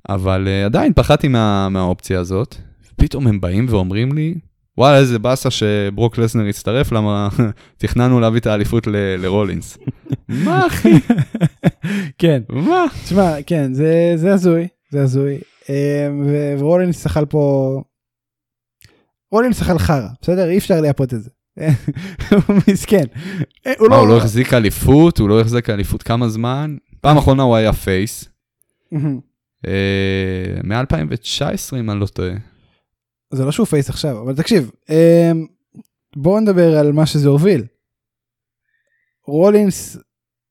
אבל 0.08 0.48
עדיין 0.64 0.92
פחדתי 0.92 1.28
מה, 1.28 1.68
מהאופציה 1.68 2.20
הזאת. 2.20 2.56
פתאום 2.98 3.26
הם 3.26 3.40
באים 3.40 3.66
ואומרים 3.68 4.12
לי, 4.12 4.34
וואלה, 4.78 4.98
איזה 4.98 5.18
באסה 5.18 5.50
שברוק 5.50 6.18
לסנר 6.18 6.46
יצטרף, 6.46 6.92
למה 6.92 7.28
תכננו 7.78 8.20
להביא 8.20 8.40
את 8.40 8.46
האליפות 8.46 8.86
ל- 8.86 9.16
לרולינס. 9.18 9.78
מה, 10.44 10.66
אחי? 10.66 10.92
כן, 12.18 12.42
מה? 12.48 12.84
תשמע, 13.04 13.34
כן, 13.46 13.74
זה 13.74 14.12
זה 14.16 14.32
הזוי, 14.34 14.68
זה 14.90 15.02
הזוי. 15.02 15.38
אה, 15.70 16.08
ו- 16.26 16.54
ורולינס 16.58 17.06
אכל 17.06 17.26
פה... 17.26 17.82
רולינס 19.32 19.62
אכל 19.62 19.78
חרא, 19.78 20.08
בסדר? 20.22 20.48
אי 20.50 20.58
אפשר 20.58 20.80
לייפות 20.80 21.14
את 21.14 21.22
זה. 21.22 21.30
הוא 22.46 22.56
מסכן. 22.68 23.04
אה, 23.66 23.72
הוא 23.78 23.88
מה, 23.88 23.96
הוא 23.96 24.08
לא 24.08 24.16
החזיק 24.16 24.54
אליפות? 24.54 25.18
הוא 25.18 25.28
לא 25.28 25.40
החזיק 25.40 25.70
אליפות 25.70 26.02
כמה 26.02 26.28
זמן? 26.28 26.76
פעם 27.00 27.16
אחרונה 27.16 27.42
הוא 27.42 27.56
היה 27.56 27.72
face. 27.72 28.28
אה, 29.66 30.60
מ-2019 30.64 31.76
אם 31.78 31.90
אני 31.90 32.00
לא 32.00 32.06
טועה. 32.06 32.30
זה 33.32 33.44
לא 33.44 33.52
שהוא 33.52 33.66
face 33.66 33.88
עכשיו, 33.88 34.22
אבל 34.22 34.36
תקשיב, 34.36 34.70
אה, 34.90 35.32
בואו 36.16 36.40
נדבר 36.40 36.78
על 36.78 36.92
מה 36.92 37.06
שזה 37.06 37.28
הוביל. 37.28 37.64
רולינס 39.26 39.96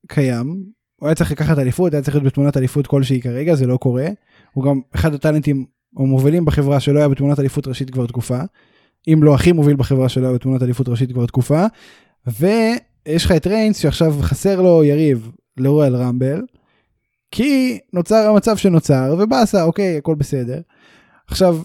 קיים, 0.07 0.65
הוא 0.95 1.07
היה 1.07 1.15
צריך 1.15 1.31
לקחת 1.31 1.59
אליפות, 1.59 1.93
היה 1.93 2.01
צריך 2.01 2.15
להיות 2.15 2.25
בתמונת 2.25 2.57
אליפות 2.57 2.87
כלשהי 2.87 3.21
כרגע, 3.21 3.55
זה 3.55 3.67
לא 3.67 3.77
קורה. 3.77 4.07
הוא 4.53 4.63
גם 4.63 4.81
אחד 4.95 5.13
הטאלנטים 5.13 5.65
המובילים 5.97 6.45
בחברה 6.45 6.79
שלא 6.79 6.99
היה 6.99 7.09
בתמונת 7.09 7.39
אליפות 7.39 7.67
ראשית 7.67 7.89
כבר 7.89 8.07
תקופה. 8.07 8.39
אם 9.07 9.19
לא 9.23 9.35
הכי 9.35 9.51
מוביל 9.51 9.75
בחברה 9.75 10.09
שלא 10.09 10.27
היה 10.27 10.35
בתמונת 10.35 10.63
אליפות 10.63 10.89
ראשית 10.89 11.11
כבר 11.11 11.25
תקופה. 11.25 11.65
ויש 12.27 13.25
לך 13.25 13.31
את 13.31 13.47
ריינס 13.47 13.77
שעכשיו 13.77 14.15
חסר 14.21 14.61
לו 14.61 14.83
יריב 14.83 15.31
לרואל 15.57 15.95
רמבל. 15.95 16.41
כי 17.31 17.79
נוצר 17.93 18.29
המצב 18.29 18.57
שנוצר 18.57 19.15
ובאסה 19.19 19.63
אוקיי 19.63 19.97
הכל 19.97 20.15
בסדר. 20.15 20.61
עכשיו 21.27 21.57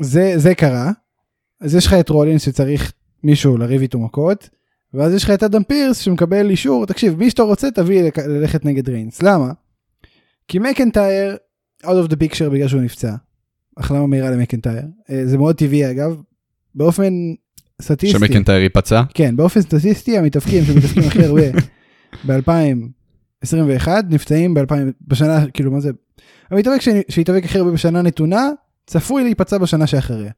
זה 0.00 0.32
זה 0.36 0.54
קרה. 0.54 0.90
אז 1.60 1.74
יש 1.74 1.86
לך 1.86 1.92
את 1.92 2.08
רולינס 2.08 2.42
שצריך 2.42 2.92
מישהו 3.24 3.56
לריב 3.58 3.80
איתו 3.82 3.98
מכות. 3.98 4.48
ואז 4.94 5.14
יש 5.14 5.24
לך 5.24 5.30
את 5.30 5.42
אדם 5.42 5.62
פירס 5.64 5.98
שמקבל 5.98 6.50
אישור 6.50 6.86
תקשיב 6.86 7.18
מי 7.18 7.30
שאתה 7.30 7.42
רוצה 7.42 7.70
תביא 7.70 8.02
לק- 8.02 8.18
ללכת 8.18 8.64
נגד 8.64 8.88
ריינס 8.88 9.22
למה? 9.22 9.52
כי 10.48 10.58
מקנטייר 10.58 11.36
out 11.84 12.06
of 12.06 12.10
the 12.10 12.16
picture 12.16 12.48
בגלל 12.52 12.68
שהוא 12.68 12.80
נפצע. 12.80 13.14
החלמה 13.76 14.06
מהירה 14.06 14.30
למקנטייר 14.30 14.82
אה, 15.10 15.26
זה 15.26 15.38
מאוד 15.38 15.56
טבעי 15.56 15.90
אגב 15.90 16.20
באופן 16.74 17.12
סטטיסטי 17.82 18.18
שמקנטייר 18.18 18.58
ייפצע? 18.62 19.02
כן 19.14 19.36
באופן 19.36 19.60
סטטיסטי 19.60 20.18
המתאבקים 20.18 20.64
שמתאבקים 20.64 21.02
הכי 21.02 21.24
הרבה 21.24 21.42
ב-2021 22.26 23.88
נפצעים 24.08 24.54
ב-2000 24.54 24.74
בשנה 25.08 25.50
כאילו 25.50 25.70
מה 25.72 25.80
זה 25.80 25.90
המתאבק 26.50 26.80
שהתאבק 27.08 27.44
הכי 27.44 27.58
הרבה 27.58 27.70
בשנה 27.70 28.02
נתונה 28.02 28.48
צפוי 28.90 29.22
להיפצע 29.22 29.58
בשנה 29.58 29.86
שאחריה. 29.86 30.30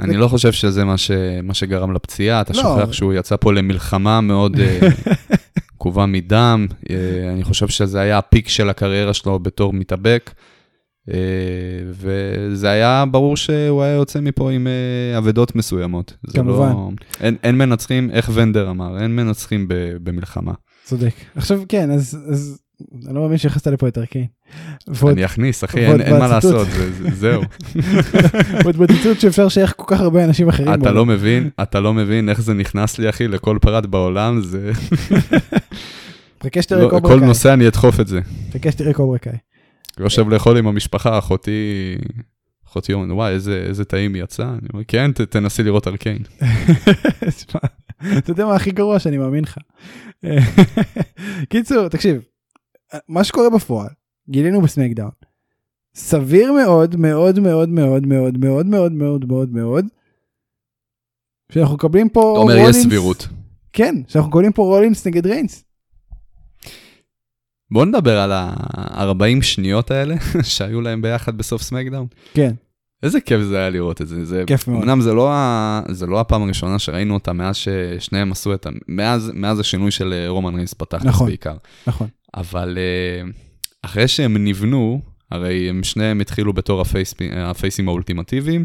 אני 0.00 0.16
לא 0.16 0.28
חושב 0.28 0.52
שזה 0.52 0.84
מה, 0.84 0.98
ש... 0.98 1.10
מה 1.42 1.54
שגרם 1.54 1.92
לפציעה, 1.92 2.40
אתה 2.40 2.52
לא. 2.52 2.62
שוכח 2.62 2.92
שהוא 2.92 3.12
יצא 3.14 3.36
פה 3.36 3.52
למלחמה 3.52 4.20
מאוד 4.20 4.60
אה, 4.60 4.78
עקובה 5.74 6.06
מדם, 6.06 6.66
אה, 6.90 6.96
אני 7.32 7.44
חושב 7.44 7.68
שזה 7.68 8.00
היה 8.00 8.18
הפיק 8.18 8.48
של 8.48 8.70
הקריירה 8.70 9.14
שלו 9.14 9.38
בתור 9.38 9.72
מתאבק, 9.72 10.30
אה, 11.10 11.16
וזה 11.90 12.70
היה 12.70 13.04
ברור 13.10 13.36
שהוא 13.36 13.82
היה 13.82 13.94
יוצא 13.94 14.20
מפה 14.20 14.50
עם 14.50 14.66
אבדות 15.18 15.56
מסוימות. 15.56 16.16
זה 16.26 16.38
כמובן. 16.38 16.68
לא... 16.68 16.90
אין, 17.20 17.36
אין 17.42 17.58
מנצחים, 17.58 18.10
איך 18.10 18.30
ונדר 18.34 18.70
אמר, 18.70 19.02
אין 19.02 19.16
מנצחים 19.16 19.68
ב... 19.68 19.74
במלחמה. 20.02 20.52
צודק 20.84 21.14
עכשיו 21.36 21.62
כן 21.68 21.90
אז 21.90 22.18
אז 22.30 22.58
אני 23.06 23.14
לא 23.14 23.22
מאמין 23.22 23.38
שהכנסת 23.38 23.66
לפה 23.66 23.88
את. 23.88 23.98
ועוד 24.88 25.12
אני 25.12 25.24
אכניס, 25.24 25.64
אחי, 25.64 25.86
אין, 25.86 26.18
מה. 26.18 26.28
לעשות, 26.28 26.66
זה, 26.70 26.92
זה, 26.92 27.10
זהו. 27.10 27.42
ועוד 28.64 28.76
בציטוט 28.76 29.20
שאפשר 29.20 29.46
לשייך 29.46 29.74
כל 29.76 29.84
כך 29.86 30.00
הרבה 30.00 30.24
אנשים 30.24 30.48
אחרים. 30.48 30.74
אתה. 30.74 30.92
לא 30.92 31.06
מבין, 31.06 31.50
אתה 31.62 31.80
לא 31.80 31.94
מבין 31.94 32.28
איך 32.28 32.40
זה 32.40 32.54
נכנס 32.54 32.98
לי, 32.98 33.08
אחי, 33.08 33.28
לכל 33.28 33.58
פרט 33.60 33.86
בעולם, 33.86 34.40
זה... 34.40 34.72
חכה 36.44 36.62
שתראה 36.62 36.82
לא, 36.82 36.90
קוברה 36.90 37.18
כל. 37.18 37.24
נושא 37.24 37.52
אני 37.52 37.68
אדחוף 37.68 38.00
את 38.00 38.06
זה. 38.06 38.20
חכה 38.52 38.72
שתראה 38.72 38.92
קוברה 38.92 39.18
קאי. 39.18 39.36
יושב 40.00 40.28
לאכול 40.28 40.56
עם 40.56 40.66
המשפחה, 40.66 41.18
אחותי, 41.18 41.94
אחותי 42.68 42.92
אומרת, 42.92 43.10
וואי, 43.10 43.32
איזה, 43.32 43.84
טעים 43.84 44.16
יצאה. 44.16 44.48
אני 44.48 44.68
אומר, 44.72 44.84
כן, 44.88 45.12
תנסי 45.12 45.62
לראות 45.62 45.88
ארקיין. 45.88 46.18
אתה 48.18 48.30
יודע 48.30 48.46
מה 48.46 48.54
הכי 48.54 48.70
גרוע 48.70 48.98
שאני 48.98 49.18
מאמין 49.18 49.44
לך. 49.44 49.58
קיצור 51.48 51.88
תקשיב 51.88 52.20
מה 53.08 53.24
שקורה 53.24 53.50
בפועל 53.50 53.88
גילינו 54.28 54.62
בסמקדאון. 54.62 55.10
סביר 55.94 56.52
מאוד 56.52 56.96
מאוד 56.96 57.38
מאוד 57.38 57.68
מאוד 57.68 58.06
מאוד 58.06 58.36
מאוד 58.36 58.66
מאוד 58.66 58.92
מאוד 58.92 59.24
מאוד 59.24 59.50
מאוד. 59.50 59.86
שאנחנו 61.52 61.74
מקבלים 61.74 62.08
פה 62.08 62.32
אתה 62.32 62.40
אומר, 62.40 62.68
יש 62.70 62.76
סבירות. 62.76 63.28
כן 63.72 63.94
שאנחנו 64.08 64.30
מקבלים 64.30 64.52
פה 64.52 64.62
רולינס 64.62 65.06
נגד 65.06 65.26
ריינס. 65.26 65.64
בוא 67.70 67.84
נדבר 67.84 68.18
על 68.18 68.32
ה-40 68.32 69.42
שניות 69.42 69.90
האלה 69.90 70.14
שהיו 70.42 70.80
להם 70.80 71.02
ביחד 71.02 71.38
בסוף 71.38 71.62
סמקדאון. 71.62 72.06
כן 72.34 72.54
איזה 73.02 73.20
כיף 73.20 73.40
זה 73.40 73.58
היה 73.58 73.70
לראות 73.70 74.02
את 74.02 74.08
זה. 74.08 74.24
זה 74.24 74.44
כיף 74.46 74.68
מאוד. 74.68 74.82
אמנם 74.82 75.00
זה 75.00 75.14
לא, 75.14 75.32
ה... 75.32 75.82
זה 75.88 76.06
לא 76.06 76.20
הפעם 76.20 76.42
הראשונה 76.42 76.78
שראינו 76.78 77.14
אותה 77.14 77.32
מאז 77.32 77.56
ששניהם 77.56 78.32
עשו 78.32 78.54
את 78.54 78.66
ה... 78.66 78.70
מאז, 78.88 79.32
מאז 79.34 79.60
השינוי 79.60 79.90
של 79.90 80.12
אה, 80.12 80.28
רומן 80.28 80.54
ריינס 80.54 80.74
פתח 80.74 81.04
נכון. 81.04 81.26
בעיקר. 81.26 81.56
נכון 81.86 82.08
אבל 82.36 82.78
אה, 82.78 83.28
אחרי 83.82 84.08
שהם 84.08 84.44
נבנו, 84.44 85.00
הרי 85.30 85.70
הם 85.70 85.84
שניהם 85.84 86.20
התחילו 86.20 86.52
בתור 86.52 86.80
הפייס, 86.80 87.14
הפייסים 87.36 87.88
האולטימטיביים, 87.88 88.64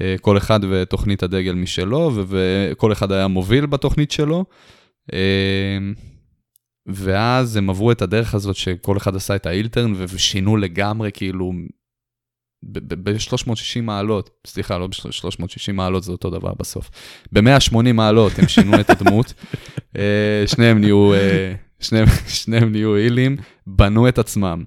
אה, 0.00 0.14
כל 0.20 0.36
אחד 0.36 0.60
ותוכנית 0.70 1.22
הדגל 1.22 1.54
משלו, 1.54 2.12
וכל 2.28 2.92
אחד 2.92 3.12
היה 3.12 3.28
מוביל 3.28 3.66
בתוכנית 3.66 4.10
שלו. 4.10 4.44
ואז 6.86 7.56
הם 7.56 7.70
עברו 7.70 7.92
את 7.92 8.02
הדרך 8.02 8.34
הזאת 8.34 8.56
שכל 8.56 8.96
אחד 8.96 9.16
עשה 9.16 9.36
את 9.36 9.46
האילטרן 9.46 9.92
ושינו 9.96 10.56
לגמרי 10.56 11.10
כאילו 11.14 11.52
ב-360 12.72 13.80
מעלות, 13.82 14.30
סליחה, 14.46 14.78
לא 14.78 14.86
ב-360 14.86 15.72
מעלות, 15.72 16.04
זה 16.04 16.12
אותו 16.12 16.30
דבר 16.30 16.52
בסוף. 16.58 16.90
ב-180 17.32 17.92
מעלות 17.94 18.38
הם 18.38 18.48
שינו 18.48 18.80
את 18.80 18.90
הדמות, 18.90 19.34
אה, 19.96 20.44
שניהם 20.46 20.80
נהיו, 20.80 21.14
אה, 21.14 21.52
שניהם, 21.80 22.06
שניהם 22.40 22.72
נהיו 22.72 22.94
הילים, 22.94 23.36
בנו 23.66 24.08
את 24.08 24.18
עצמם 24.18 24.64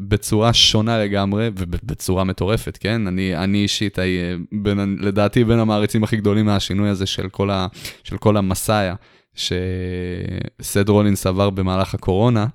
בצורה 0.00 0.52
שונה 0.52 0.98
לגמרי 1.04 1.50
ובצורה 1.58 2.24
מטורפת, 2.24 2.76
כן? 2.80 3.06
אני, 3.06 3.36
אני 3.36 3.62
אישית, 3.62 3.98
אה, 3.98 4.34
בין, 4.52 4.96
לדעתי 5.00 5.44
בין 5.44 5.58
המעריצים 5.58 6.04
הכי 6.04 6.16
גדולים 6.16 6.46
מהשינוי 6.46 6.88
הזה 6.88 7.06
של 7.06 7.28
כל, 7.28 7.50
ה, 7.50 7.66
של 8.04 8.18
כל 8.18 8.36
המסאיה 8.36 8.94
שסד 9.34 10.88
רולינס 10.88 11.26
עבר 11.26 11.50
במהלך 11.50 11.94
הקורונה. 11.94 12.46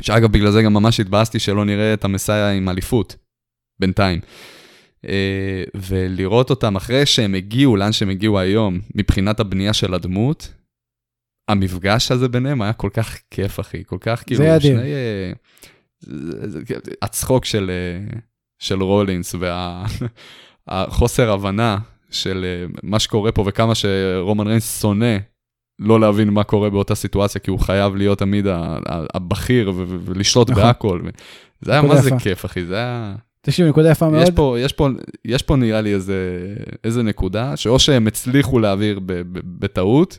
שאגב, 0.00 0.32
בגלל 0.32 0.50
זה 0.50 0.62
גם 0.62 0.72
ממש 0.72 1.00
התבאסתי 1.00 1.38
שלא 1.38 1.64
נראה 1.64 1.94
את 1.94 2.04
המסאיה 2.04 2.50
עם 2.52 2.68
אליפות, 2.68 3.16
בינתיים. 3.80 4.20
אה, 5.08 5.62
ולראות 5.74 6.50
אותם 6.50 6.76
אחרי 6.76 7.06
שהם 7.06 7.34
הגיעו 7.34 7.76
לאן 7.76 7.92
שהם 7.92 8.10
הגיעו 8.10 8.38
היום, 8.38 8.80
מבחינת 8.94 9.40
הבנייה 9.40 9.72
של 9.72 9.94
הדמות, 9.94 10.52
המפגש 11.48 12.12
הזה 12.12 12.28
ביניהם 12.28 12.62
היה 12.62 12.72
כל 12.72 12.90
כך 12.92 13.18
כיף, 13.30 13.60
אחי, 13.60 13.84
כל 13.86 13.98
כך 14.00 14.22
כאילו, 14.26 14.44
אדיר. 14.56 14.76
שני... 14.78 14.92
אה, 14.92 15.32
זה- 16.00 16.60
זה- 16.66 16.74
הצחוק 17.02 17.44
של, 17.44 17.70
אה, 17.70 18.18
של 18.58 18.82
רולינס 18.82 19.34
והחוסר 20.68 21.30
הבנה 21.34 21.78
של 22.10 22.66
מה 22.82 22.98
שקורה 22.98 23.32
פה 23.32 23.44
וכמה 23.46 23.74
שרומן 23.74 24.46
ריינס 24.46 24.80
שונא 24.80 25.16
לא 25.80 26.00
להבין 26.00 26.30
מה 26.30 26.44
קורה 26.44 26.70
באותה 26.70 26.94
סיטואציה, 26.94 27.40
כי 27.40 27.50
הוא 27.50 27.58
חייב 27.58 27.96
להיות 27.96 28.18
תמיד 28.18 28.46
הבכיר 29.14 29.72
ולשלוט 29.76 30.50
נכון. 30.50 30.62
בהכל. 30.62 31.00
זה 31.60 31.72
היה 31.72 31.82
מה 31.82 31.96
זה. 31.96 32.10
כיף, 32.18 32.44
אחי, 32.44 32.64
זה 32.64 32.76
היה... 32.76 33.14
תקשיב 33.42 33.66
נקודה 33.66 33.90
יפה 33.90 34.06
יש 34.06 34.12
מאוד. 34.12 34.36
פה, 34.36 34.56
יש, 34.60 34.72
פה, 34.72 34.88
יש 35.24 35.42
פה 35.42 35.56
נראה 35.56 35.80
לי 35.80 35.94
איזה, 35.94 36.54
איזה 36.84 37.02
נקודה, 37.02 37.56
שאו 37.56 37.78
שהם 37.78 38.06
הצליחו 38.06 38.58
להעביר 38.58 39.00
בטעות, 39.58 40.18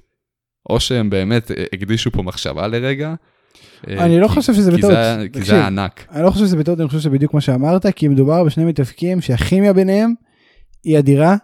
או 0.70 0.80
שהם 0.80 1.10
באמת 1.10 1.51
הקדישו 1.74 2.12
פה 2.12 2.22
מחשבה 2.24 2.68
לרגע. 2.68 3.13
אני 3.88 4.20
לא 4.20 4.27
חושב 4.27 4.53
שזה 4.53 4.72
בטעות. 4.72 4.94
כי. 5.34 5.41
זה 5.41 5.53
היה 5.53 5.68
ענק. 5.68 6.08
אני 6.12 6.24
לא 6.24 6.32
חושב 6.32 6.46
שזה 6.46 6.58
בטעות, 6.58 6.80
אני 6.80 6.88
חושב 6.88 7.00
שזה 7.00 7.10
בדיוק 7.10 7.34
מה 7.34 7.41
שאמרת, 7.41 7.86
כי 7.96 8.08
מדובר 8.08 8.44
בשני 8.44 8.65
מתאבקים 8.65 9.22
שהכימיה 9.22 9.74
ביניהם 9.74 10.13
היא 10.84 11.00
אדירה, 11.00 11.36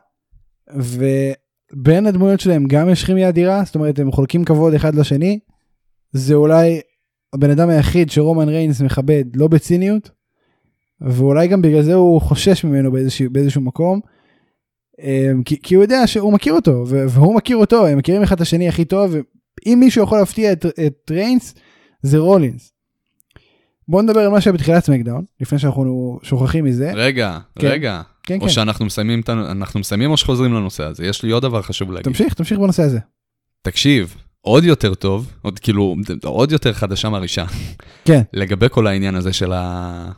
ובין 1.74 2.07
הדמויות 2.07 2.39
שלהם 2.39 2.67
גם 2.67 2.89
יש 2.89 3.03
כימיה 3.03 3.29
אדירה, 3.29 3.63
זאת 3.65 3.75
אומרת 3.75 4.00
הם 4.00 4.12
חולקים 4.12 4.45
כבוד 4.45 4.74
אחד 4.74 4.95
לשני. 4.95 5.39
זה 6.12 6.33
אולי 6.33 6.79
הבן 7.33 7.50
אדם 7.50 7.69
היחיד 7.69 8.09
שרומן 8.09 8.50
ריינס 8.50 8.81
מכבד, 8.81 9.24
לא 9.36 9.47
בציניות, 9.47 10.12
ואולי 11.01 11.47
גם 11.47 11.62
בגלל 11.62 11.81
זה 11.81 11.93
הוא 11.93 12.21
חושש 12.21 12.63
ממנו 12.63 12.91
באיזשהו, 12.91 13.29
באיזשהו 13.31 13.62
מקום. 13.62 14.00
אה, 15.01 15.31
כי, 15.45 15.62
כי 15.62 15.75
הוא 15.75 15.83
יודע 15.83 16.07
שהוא 16.07 16.33
מכיר 16.33 16.53
אותו, 16.53 16.83
והוא 16.88 17.36
מכיר 17.36 17.57
אותו, 17.57 17.88
הם 17.88 17.97
מכירים 17.97 18.24
אחד 18.24 18.36
את 18.36 18.41
השני 18.41 18.69
הכי 18.69 18.86
טוב, 18.86 19.15
ואם 19.65 19.77
מישהו 19.79 20.03
יכול 20.03 20.19
להפתיע 20.19 20.51
את, 20.51 20.65
את 20.65 21.12
ריינס, 21.12 21.55
זה 22.01 22.17
רולינס. 22.17 22.74
בוא 23.88 24.01
נדבר 24.01 24.19
על 24.19 24.29
מה 24.29 24.41
שהיה 24.41 24.53
בתחילת 24.53 24.86
סמקדאון, 24.86 25.25
לפני 25.41 25.59
שאנחנו 25.59 26.19
שוכחים 26.24 26.65
מזה. 26.65 26.91
רגע, 26.95 27.39
כן. 27.59 27.67
רגע. 27.67 28.01
כן, 28.27 28.36
או 28.36 28.41
כן, 28.41 28.50
שאנחנו 28.50 28.86
מסיימים, 28.86 29.22
אנחנו 29.29 29.79
מסיימים 29.79 30.12
או 30.12 30.17
שחוזרים 30.17 30.53
לנושא 30.53 30.84
הזה? 30.84 31.05
יש 31.05 31.24
לי 31.24 31.31
עוד 31.31 31.43
דבר 31.43 31.62
חשוב 31.62 31.91
להגיד. 31.91 32.05
תמשיך, 32.05 32.34
תמשיך 32.34 32.60
בנושא 32.60 32.84
הזה. 32.84 33.00
תקשיב, 33.62 34.15
עוד 34.41 34.63
יותר 34.63 34.93
טוב, 34.93 35.31
עוד 35.41 35.60
כאילו, 35.60 35.96
עוד 36.24 36.51
יותר 36.51 36.74
חדשה 36.74 37.10
מרעישה, 37.10 37.46
כן, 38.05 38.22
לגבי 38.34 38.67
כל 38.72 38.88
העניין 38.88 39.15
הזה 39.15 39.34
של, 39.34 39.51
ה... 39.53 40.12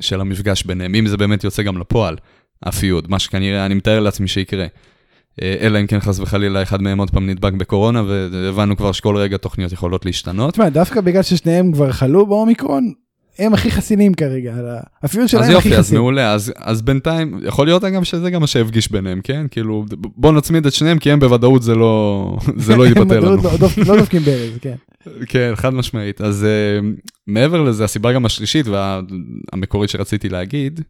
של 0.00 0.20
המפגש 0.20 0.62
ביניהם, 0.62 0.94
אם 0.94 1.06
זה 1.06 1.16
באמת 1.16 1.44
יוצא 1.44 1.62
גם 1.62 1.78
לפועל, 1.78 2.16
הפיוד, 2.62 3.10
מה 3.10 3.18
שכנראה, 3.18 3.66
אני 3.66 3.74
מתאר 3.74 4.00
לעצמי 4.00 4.28
שיקרה. 4.28 4.66
אה, 5.42 5.56
אלא 5.60 5.80
אם 5.80 5.86
כן 5.86 6.00
חס 6.00 6.18
וחלילה 6.20 6.62
אחד 6.62 6.82
מהם 6.82 6.98
עוד 6.98 7.10
פעם 7.10 7.30
נדבק 7.30 7.52
בקורונה, 7.52 8.02
והבנו 8.06 8.76
כבר 8.76 8.92
שכל 8.92 9.16
רגע 9.16 9.36
תוכניות 9.36 9.72
יכולות 9.72 10.06
להשתנות. 10.06 10.52
תשמע, 10.52 10.68
דווקא 10.68 11.00
בגלל 11.00 11.22
ששניהם 11.22 11.72
כבר 11.72 11.92
חלו 11.92 12.26
באומיקרון, 12.26 12.92
הם 13.38 13.54
הכי 13.54 13.70
חסינים 13.70 14.14
כרגע, 14.14 14.54
על 14.58 14.68
ה- 14.68 14.80
הפיוט 15.02 15.28
שלהם 15.28 15.42
אז 15.44 15.48
הכי 15.50 15.68
יופי, 15.68 15.76
אז. 15.76 15.92
מעולה, 15.92 16.32
אז, 16.32 16.52
אז 16.56 16.82
בינתיים, 16.82 17.38
יכול 17.46 17.66
להיות 17.66 17.84
אגב 17.84 18.04
שזה 18.04 18.30
גם 18.30 18.40
מה 18.40 18.46
שהפגיש 18.46 18.90
ביניהם, 18.92 19.20
כן? 19.24 19.46
כאילו, 19.50 19.84
בוא 20.16 20.32
נצמיד 20.32 20.66
את 20.66 20.72
שניהם, 20.72 20.98
כי 20.98 21.10
הם 21.10 21.20
בוודאות 21.20 21.62
זה 21.62 21.74
לא, 21.74 22.36
זה 22.56 22.76
לא 22.76 22.84
בוודאות 22.94 23.22
לנו. 23.22 23.36
לא 23.42 23.56
דופ- 23.58 23.88
לא 23.88 23.96
דופקים 23.98 24.22
ברז, 24.22 24.58
כן. 24.60 24.74
כן, 25.28 25.52
חד 25.54 25.74
משמעית. 25.74 26.20
אז 26.20 26.46
uh, 26.82 26.84
מעבר 27.26 27.62
לזה, 27.62 27.84
הסיבה 27.84 28.12
גם 28.12 28.24
השלישית 28.24 28.66
והמקורית 28.66 29.90
שרציתי 29.90 30.28
להגיד, 30.28 30.80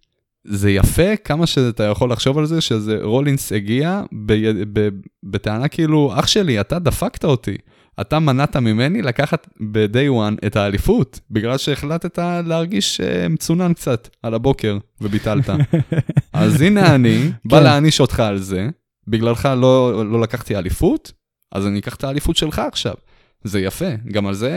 זה 0.44 0.70
יפה 0.70 1.16
כמה 1.16 1.46
שאתה 1.46 1.84
יכול 1.84 2.12
לחשוב 2.12 2.38
על 2.38 2.46
זה, 2.46 2.60
שזה 2.60 2.98
רולינס 3.02 3.52
הגיע 3.52 4.02
ב, 4.26 4.32
ב, 4.72 4.88
בטענה 5.24 5.68
כאילו, 5.68 6.12
אח 6.14 6.26
שלי, 6.26 6.60
אתה 6.60 6.78
דפקת 6.78 7.24
אותי. 7.24 7.56
אתה 8.00 8.18
מנעת 8.18 8.56
ממני 8.56 9.02
לקחת 9.02 9.48
ב-day 9.60 10.10
one 10.10 10.46
את 10.46 10.56
האליפות, 10.56 11.20
בגלל 11.30 11.58
שהחלטת 11.58 12.18
להרגיש 12.46 13.00
uh, 13.00 13.28
מצונן 13.28 13.72
קצת 13.72 14.08
על 14.22 14.34
הבוקר 14.34 14.78
וביטלת. 15.00 15.50
אז 16.32 16.60
הנה 16.60 16.94
אני, 16.94 17.30
בא 17.44 17.58
כן. 17.58 17.64
להעניש 17.64 18.00
אותך 18.00 18.20
על 18.20 18.38
זה, 18.38 18.68
בגללך 19.08 19.48
לא, 19.56 20.02
לא 20.10 20.20
לקחתי 20.20 20.56
אליפות, 20.56 21.12
אז 21.52 21.66
אני 21.66 21.78
אקח 21.78 21.94
את 21.94 22.04
האליפות 22.04 22.36
שלך 22.36 22.58
עכשיו. 22.58 22.94
זה 23.44 23.60
יפה, 23.60 23.90
גם 24.12 24.26
על 24.26 24.34
זה 24.34 24.50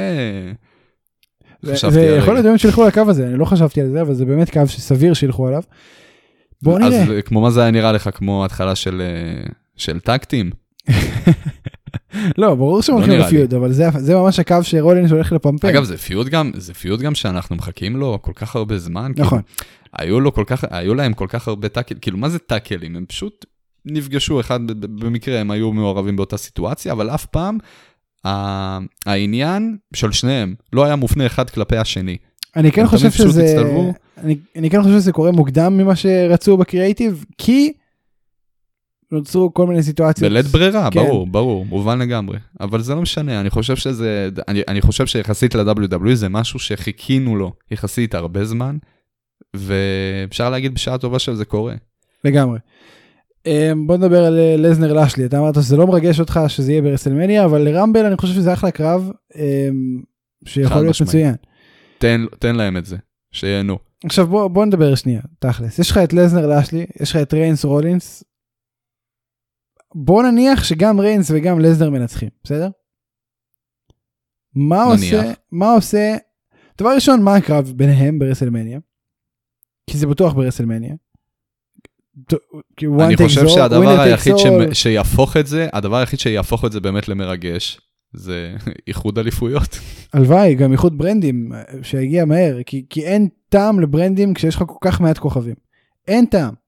חשבתי 1.74 1.94
זה. 1.94 2.16
יכול 2.20 2.34
להיות 2.34 2.46
באמת 2.46 2.60
שילכו 2.60 2.88
לקו 2.88 3.02
הזה, 3.08 3.28
אני 3.28 3.38
לא 3.38 3.46
חשבתי 3.46 3.82
על 3.82 3.90
זה, 3.90 4.02
אבל 4.02 4.14
זה 4.14 4.26
באמת 4.26 4.50
קו 4.50 4.62
שסביר 4.68 5.14
שילכו 5.14 5.48
עליו. 5.48 5.62
בוא 6.62 6.80
נראה. 6.80 7.04
אז 7.04 7.10
כמו 7.26 7.42
מה 7.42 7.52
זה 7.52 7.62
היה 7.62 7.72
נראה 7.72 7.92
לך, 7.92 8.10
כמו 8.14 8.46
התחלה 8.46 8.76
של, 8.76 9.02
אה, 9.02 9.48
של 9.78 10.00
טקטים? 10.00 10.52
לא, 12.38 12.56
ברור 12.56 12.82
שהם 12.82 12.96
לא 12.96 13.00
הולכים 13.00 13.18
נראה 13.20 13.30
לי. 13.30 13.36
לפיוד, 13.38 13.54
אבל 13.54 13.72
זה- 13.72 13.90
זה 13.98 14.16
ממש 14.16 14.40
הקו 14.40 14.56
שרולינס 14.62 15.12
הולך 15.12 15.32
לפמפם. 15.32 15.68
אגב, 15.68 15.84
זה 15.84 15.98
פיוט 15.98 16.28
גם, 16.28 16.52
זה 16.56 16.74
פיוט 16.74 17.00
גם 17.00 17.16
שאנחנו 17.16 17.56
מחכים 17.56 17.96
לו 17.98 18.20
כל 18.22 18.32
כך 18.36 18.56
הרבה 18.56 18.78
זמן. 18.78 19.12
כאילו, 19.14 19.26
נכון. 19.28 19.42
היו, 20.00 20.20
לו 20.20 20.34
כל 20.34 20.44
כך, 20.48 20.64
היו 20.70 20.96
להם 20.96 21.14
כל 21.14 21.28
כך 21.30 21.48
הרבה 21.48 21.70
טאקלים, 21.70 22.00
כאילו 22.00 22.18
מה 22.18 22.30
זה 22.30 22.40
טאקלים? 22.40 22.96
הם 22.96 23.06
פשוט 23.06 23.46
נפגשו 23.86 24.40
אחד, 24.40 24.60
במקרה 24.82 25.40
הם 25.40 25.52
היו 25.52 25.72
מעורבים 25.72 26.16
באותה 26.16 26.38
סיטואציה, 26.38 26.92
אבל 26.92 27.10
אף 27.10 27.26
פעם 27.26 27.58
העניין 29.06 29.78
של 29.94 30.12
שניהם 30.12 30.56
לא 30.74 30.86
היה 30.86 30.96
מופנה 30.96 31.26
אחד 31.26 31.50
כלפי 31.50 31.78
השני. 31.78 32.18
אני 32.56 32.72
כן 32.72 32.88
חושב 32.88 33.12
שזה. 33.12 33.64
אני, 34.18 34.38
אני 34.56 34.70
כן 34.70 34.84
חושב 34.84 34.94
שזה 34.96 35.12
קורה 35.12 35.32
מוקדם 35.32 35.78
ממה 35.78 35.96
שרצו 35.96 36.58
בקריאייטיב, 36.58 37.26
כי 37.38 37.74
נוצרו 39.12 39.54
כל 39.54 39.68
מיני 39.68 39.84
סיטואציות. 39.84 40.32
בלית 40.32 40.46
ברירה, 40.46 40.92
כן. 40.92 41.00
ברור, 41.00 41.28
ברור, 41.28 41.66
מובן 41.66 42.00
לגמרי. 42.00 42.38
אבל 42.62 42.82
זה 42.82 42.96
לא 42.96 43.02
משנה, 43.02 43.40
אני 43.40 43.50
חושב 43.50 43.76
שזה, 43.76 44.30
אני, 44.48 44.62
אני 44.68 44.82
חושב 44.82 45.06
שיחסית 45.06 45.56
ל-WWE 45.56 46.14
זה 46.14 46.30
משהו 46.30 46.60
שחיכינו 46.60 47.36
לו 47.36 47.54
יחסית 47.72 48.16
הרבה 48.16 48.46
זמן, 48.46 48.78
ואפשר 49.56 50.50
להגיד 50.50 50.74
בשעה 50.74 50.98
טובה 50.98 51.20
שזה 51.20 51.46
קורה. 51.46 51.74
לגמרי. 52.24 52.60
אמ, 53.46 53.88
בוא 53.88 53.98
נדבר 53.98 54.26
על 54.26 54.40
אה, 54.40 54.56
לזנר 54.58 54.94
לשלי, 54.94 55.26
אתה 55.26 55.40
אמרת 55.40 55.56
שזה 55.56 55.78
לא 55.78 55.88
מרגש 55.88 56.20
אותך 56.20 56.40
שזה 56.48 56.72
יהיה 56.72 56.82
ברסלמניה, 56.82 57.46
אבל 57.46 57.62
לרמבל 57.62 58.06
אני 58.06 58.18
חושב 58.18 58.34
שזה 58.34 58.54
אחלה 58.54 58.72
קרב 58.72 59.12
אמ, 59.36 60.02
שיכול 60.46 60.78
להיות 60.78 60.90
משמעית. 60.90 61.10
מצוין. 61.10 61.36
תן, 61.98 62.26
תן 62.40 62.56
להם 62.56 62.78
את 62.78 62.86
זה, 62.86 62.98
שיהנו. 63.32 63.78
עכשיו 64.06 64.28
בוא, 64.28 64.48
בוא 64.48 64.66
נדבר 64.66 64.96
שנייה, 64.96 65.22
תכלס. 65.40 65.80
יש 65.80 65.92
לך 65.92 65.98
את 65.98 66.14
לזנר 66.14 66.48
לשלי, 66.48 66.86
יש 67.02 67.12
לך 67.12 67.18
את 67.18 67.34
ריינס 67.34 67.66
רולינס. 67.66 68.24
בוא 69.96 70.24
נניח 70.24 70.64
שגם 70.64 71.00
ריינס 71.00 71.32
וגם 71.34 71.60
לזנר 71.60 71.90
מנצחים, 71.90 72.30
בסדר? 72.44 72.70
מה 74.56 74.84
נניח. 74.86 75.14
עושה, 75.14 75.32
מה 75.52 75.72
עושה, 75.72 76.16
דבר 76.78 76.90
ראשון, 76.96 77.22
מה 77.22 77.36
הקרב 77.36 77.74
ביניהם 77.76 78.20
ברסלמניה? 78.20 78.80
כי 79.90 79.98
זה 79.98 80.08
בטוח 80.08 80.34
ברסלמניה. 80.34 80.96
אני 82.82 83.18
חושב 83.18 83.48
שהדבר 83.48 84.00
היחיד. 84.00 84.36
שיהפוך 84.74 85.38
את 85.38 85.48
זה, 85.48 85.68
הדבר 85.74 85.96
היחיד 85.96 86.20
שיהפוך 86.20 86.66
את 86.66 86.72
זה 86.72 86.80
באמת 86.80 87.08
למרגש, 87.08 87.82
זה 88.14 88.56
איחוד 88.88 89.20
אליפויות. 89.20 89.80
הלוואי, 90.14 90.56
גם 90.56 90.72
איחוד 90.72 90.98
ברנדים 90.98 91.54
אה, 91.54 91.64
שיגיע 91.84 92.26
מהר, 92.26 92.58
כי, 92.66 92.86
כי 92.90 93.06
אין 93.06 93.28
טעם 93.50 93.80
לברנדים 93.80 94.34
כשיש 94.34 94.56
לך 94.56 94.64
כל 94.68 94.78
כך 94.82 95.02
מעט 95.02 95.18
כוכבים. 95.18 95.56
אין 96.08 96.26
טעם. 96.26 96.65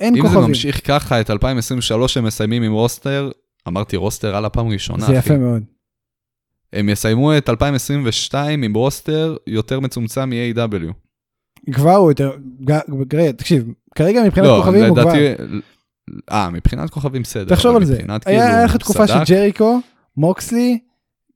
אין 0.00 0.16
אם 0.16 0.22
זה 0.22 0.28
כוכבים. 0.28 0.48
ממשיך 0.48 0.80
ככה, 0.86 1.20
את 1.20 1.30
2023 1.30 2.16
הם 2.16 2.24
מסיימים 2.24 2.62
עם 2.62 2.72
רוסטר, 2.72 3.30
אמרתי 3.68 3.96
רוסטר 3.96 4.36
על 4.36 4.44
הפעם 4.44 4.66
הראשונה, 4.66 5.06
זה 5.06 5.18
אחי. 5.18 5.18
יפה 5.18 5.38
מאוד. 5.38 5.62
הם 6.72 6.88
יסיימו 6.88 7.36
את 7.38 7.48
2022 7.48 8.62
עם 8.62 8.74
roster 8.74 9.36
יותר 9.46 9.80
מצומצם 9.80 10.30
מ-AEW. 10.30 10.92
כבר 11.72 11.94
הוא 11.96 12.10
יותר, 12.10 12.32
ג- 12.64 12.78
רגע, 13.14 13.32
תקשיב, 13.32 13.64
כרגע 13.94 14.22
מבחינת 14.24 14.46
לא, 14.46 14.56
כוכבים 14.64 14.84
הוא 14.84 14.96
כבר, 14.96 15.12
אה, 16.30 16.50
מבחינת 16.50 16.90
כוכבים 16.90 17.22
בסדר. 17.22 17.54
תחשוב 17.54 17.76
על 17.76 17.84
זה, 17.84 17.96
היה 18.08 18.18
כאילו 18.18 18.40
היה 18.40 18.64
לך 18.64 18.76
תקופה 18.76 19.06
סדק, 19.06 19.24
שג'ריקו, 19.24 19.80
מוקסלי, 20.16 20.78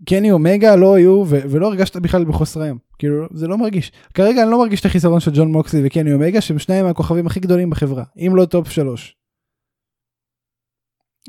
קני 0.07 0.31
אומגה 0.33 0.77
לא 0.77 0.95
היו, 0.95 1.25
ו- 1.27 1.51
ולא 1.51 1.67
הרגשת 1.67 1.97
בכלל 1.97 2.25
בחוסריהם, 2.25 2.79
כאילו 2.99 3.27
זה 3.35 3.49
לא 3.49 3.59
מרגיש. 3.59 3.93
כרגע 4.15 4.43
אני 4.43 4.51
לא 4.51 4.59
מרגיש 4.59 4.81
את 4.81 4.87
החיסרון 4.87 5.21
של 5.21 5.31
ג'ון 5.35 5.53
מוקסלי 5.53 5.81
וקני 5.87 6.13
אומגה, 6.13 6.41
שהם 6.41 6.59
שניים 6.59 6.85
מהכוכבים 6.85 7.27
הכי 7.27 7.41
גדולים 7.41 7.71
בחברה, 7.71 8.05
אם 8.17 8.33
לא 8.37 8.45
top 8.45 8.69
שלוש. 8.69 9.17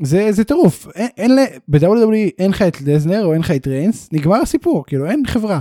זה 0.02 0.32
זה 0.32 0.44
טירוף, 0.44 0.88
אין, 0.96 1.10
אין, 1.18 1.36
ל- 1.36 1.58
ב-WWE 1.68 2.32
אין 2.38 2.52
לך 2.52 2.62
את 2.62 2.82
לזנר 2.82 3.26
או 3.26 3.34
אין 3.34 3.42
לך 3.42 3.52
את 3.52 3.68
ריינס, 3.68 4.10
נגמר 4.12 4.36
הסיפור, 4.36 4.86
כאילו 4.88 5.10
אין 5.10 5.24
חברה, 5.28 5.60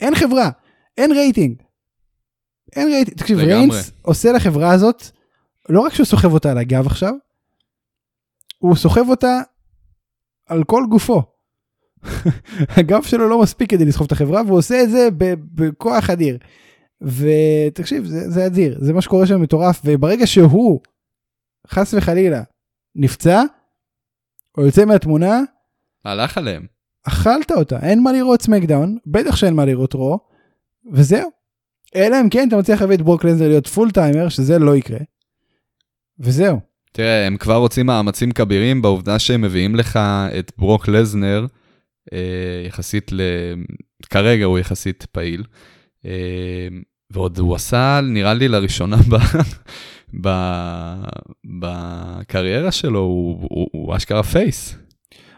אין 0.00 0.14
חברה, 0.14 0.50
אין 0.98 1.12
רייטינג. 1.12 1.62
אין 2.76 2.88
רייטינג, 2.88 3.18
תקשיב, 3.18 3.38
לגמרי. 3.38 3.54
ריינס 3.54 3.92
עושה 4.02 4.32
לחברה 4.32 4.72
הזאת, 4.72 5.02
לא 5.68 5.80
רק 5.80 5.94
שהוא 5.94 6.06
סוחב 6.06 6.32
אותה 6.32 6.50
על 6.50 6.58
הגב 6.58 6.86
עכשיו, 6.86 7.14
הוא 8.58 8.76
סוחב 8.76 9.08
אותה 9.08 9.40
על 10.46 10.64
כל 10.64 10.82
גופו. 10.90 11.33
הגב 12.76 13.02
שלו 13.02 13.28
לא 13.28 13.42
מספיק 13.42 13.70
כדי 13.70 13.84
לסחוב 13.84 14.06
את 14.06 14.12
החברה 14.12 14.42
והוא 14.46 14.58
עושה 14.58 14.82
את 14.82 14.90
זה 14.90 15.08
בכוח 15.54 16.10
אדיר. 16.10 16.38
ותקשיב 17.02 18.04
זה, 18.04 18.30
זה 18.30 18.46
אדיר 18.46 18.78
זה 18.80 18.92
מה 18.92 19.02
שקורה 19.02 19.26
שם 19.26 19.42
מטורף 19.42 19.82
וברגע 19.84 20.26
שהוא 20.26 20.80
חס 21.68 21.94
וחלילה 21.94 22.42
נפצע 22.94 23.42
או 24.58 24.66
יוצא 24.66 24.84
מהתמונה 24.84 25.40
הלך 26.04 26.38
עליהם. 26.38 26.66
אכלת 27.08 27.52
אותה 27.52 27.78
אין 27.82 28.02
מה 28.02 28.12
לראות 28.12 28.42
SmackDown 28.42 28.96
בטח 29.06 29.36
שאין 29.36 29.54
מה 29.54 29.64
לראות 29.64 29.94
Raw 29.94 30.18
וזהו. 30.92 31.30
אלא 31.96 32.20
אם 32.20 32.28
כן 32.28 32.48
אתה 32.48 32.56
מצליח 32.56 32.80
להביא 32.80 32.96
את 32.96 33.02
ברוק 33.02 33.24
לנזר 33.24 33.48
להיות 33.48 33.66
full 33.66 33.90
timer 33.90 34.28
שזה 34.28 34.58
לא 34.58 34.76
יקרה. 34.76 34.98
וזהו. 36.18 36.60
תראה, 36.92 37.26
הם 37.26 37.36
כבר 37.36 37.56
רוצים 37.56 37.86
מאמצים 37.86 38.32
כבירים 38.32 38.82
בעובדה 38.82 39.18
שהם 39.18 39.40
מביאים 39.40 39.74
לך 39.74 39.98
את 40.38 40.52
ברוק 40.58 40.88
לזנר, 40.88 41.46
יחסית 42.66 43.12
ל... 43.12 43.20
כרגע 44.10 44.44
הוא 44.44 44.58
יחסית 44.58 45.06
פעיל. 45.12 45.44
אה, 46.06 46.68
ועוד 47.10 47.38
הוא 47.38 47.54
עשה, 47.54 48.00
נראה 48.02 48.34
לי, 48.34 48.48
לראשונה 48.48 48.96
ב... 48.96 49.16
ב... 50.22 50.28
בקריירה 51.58 52.72
שלו, 52.72 53.00
הוא, 53.00 53.38
הוא, 53.40 53.68
הוא 53.72 53.96
אשכרה 53.96 54.22
face. 54.22 54.76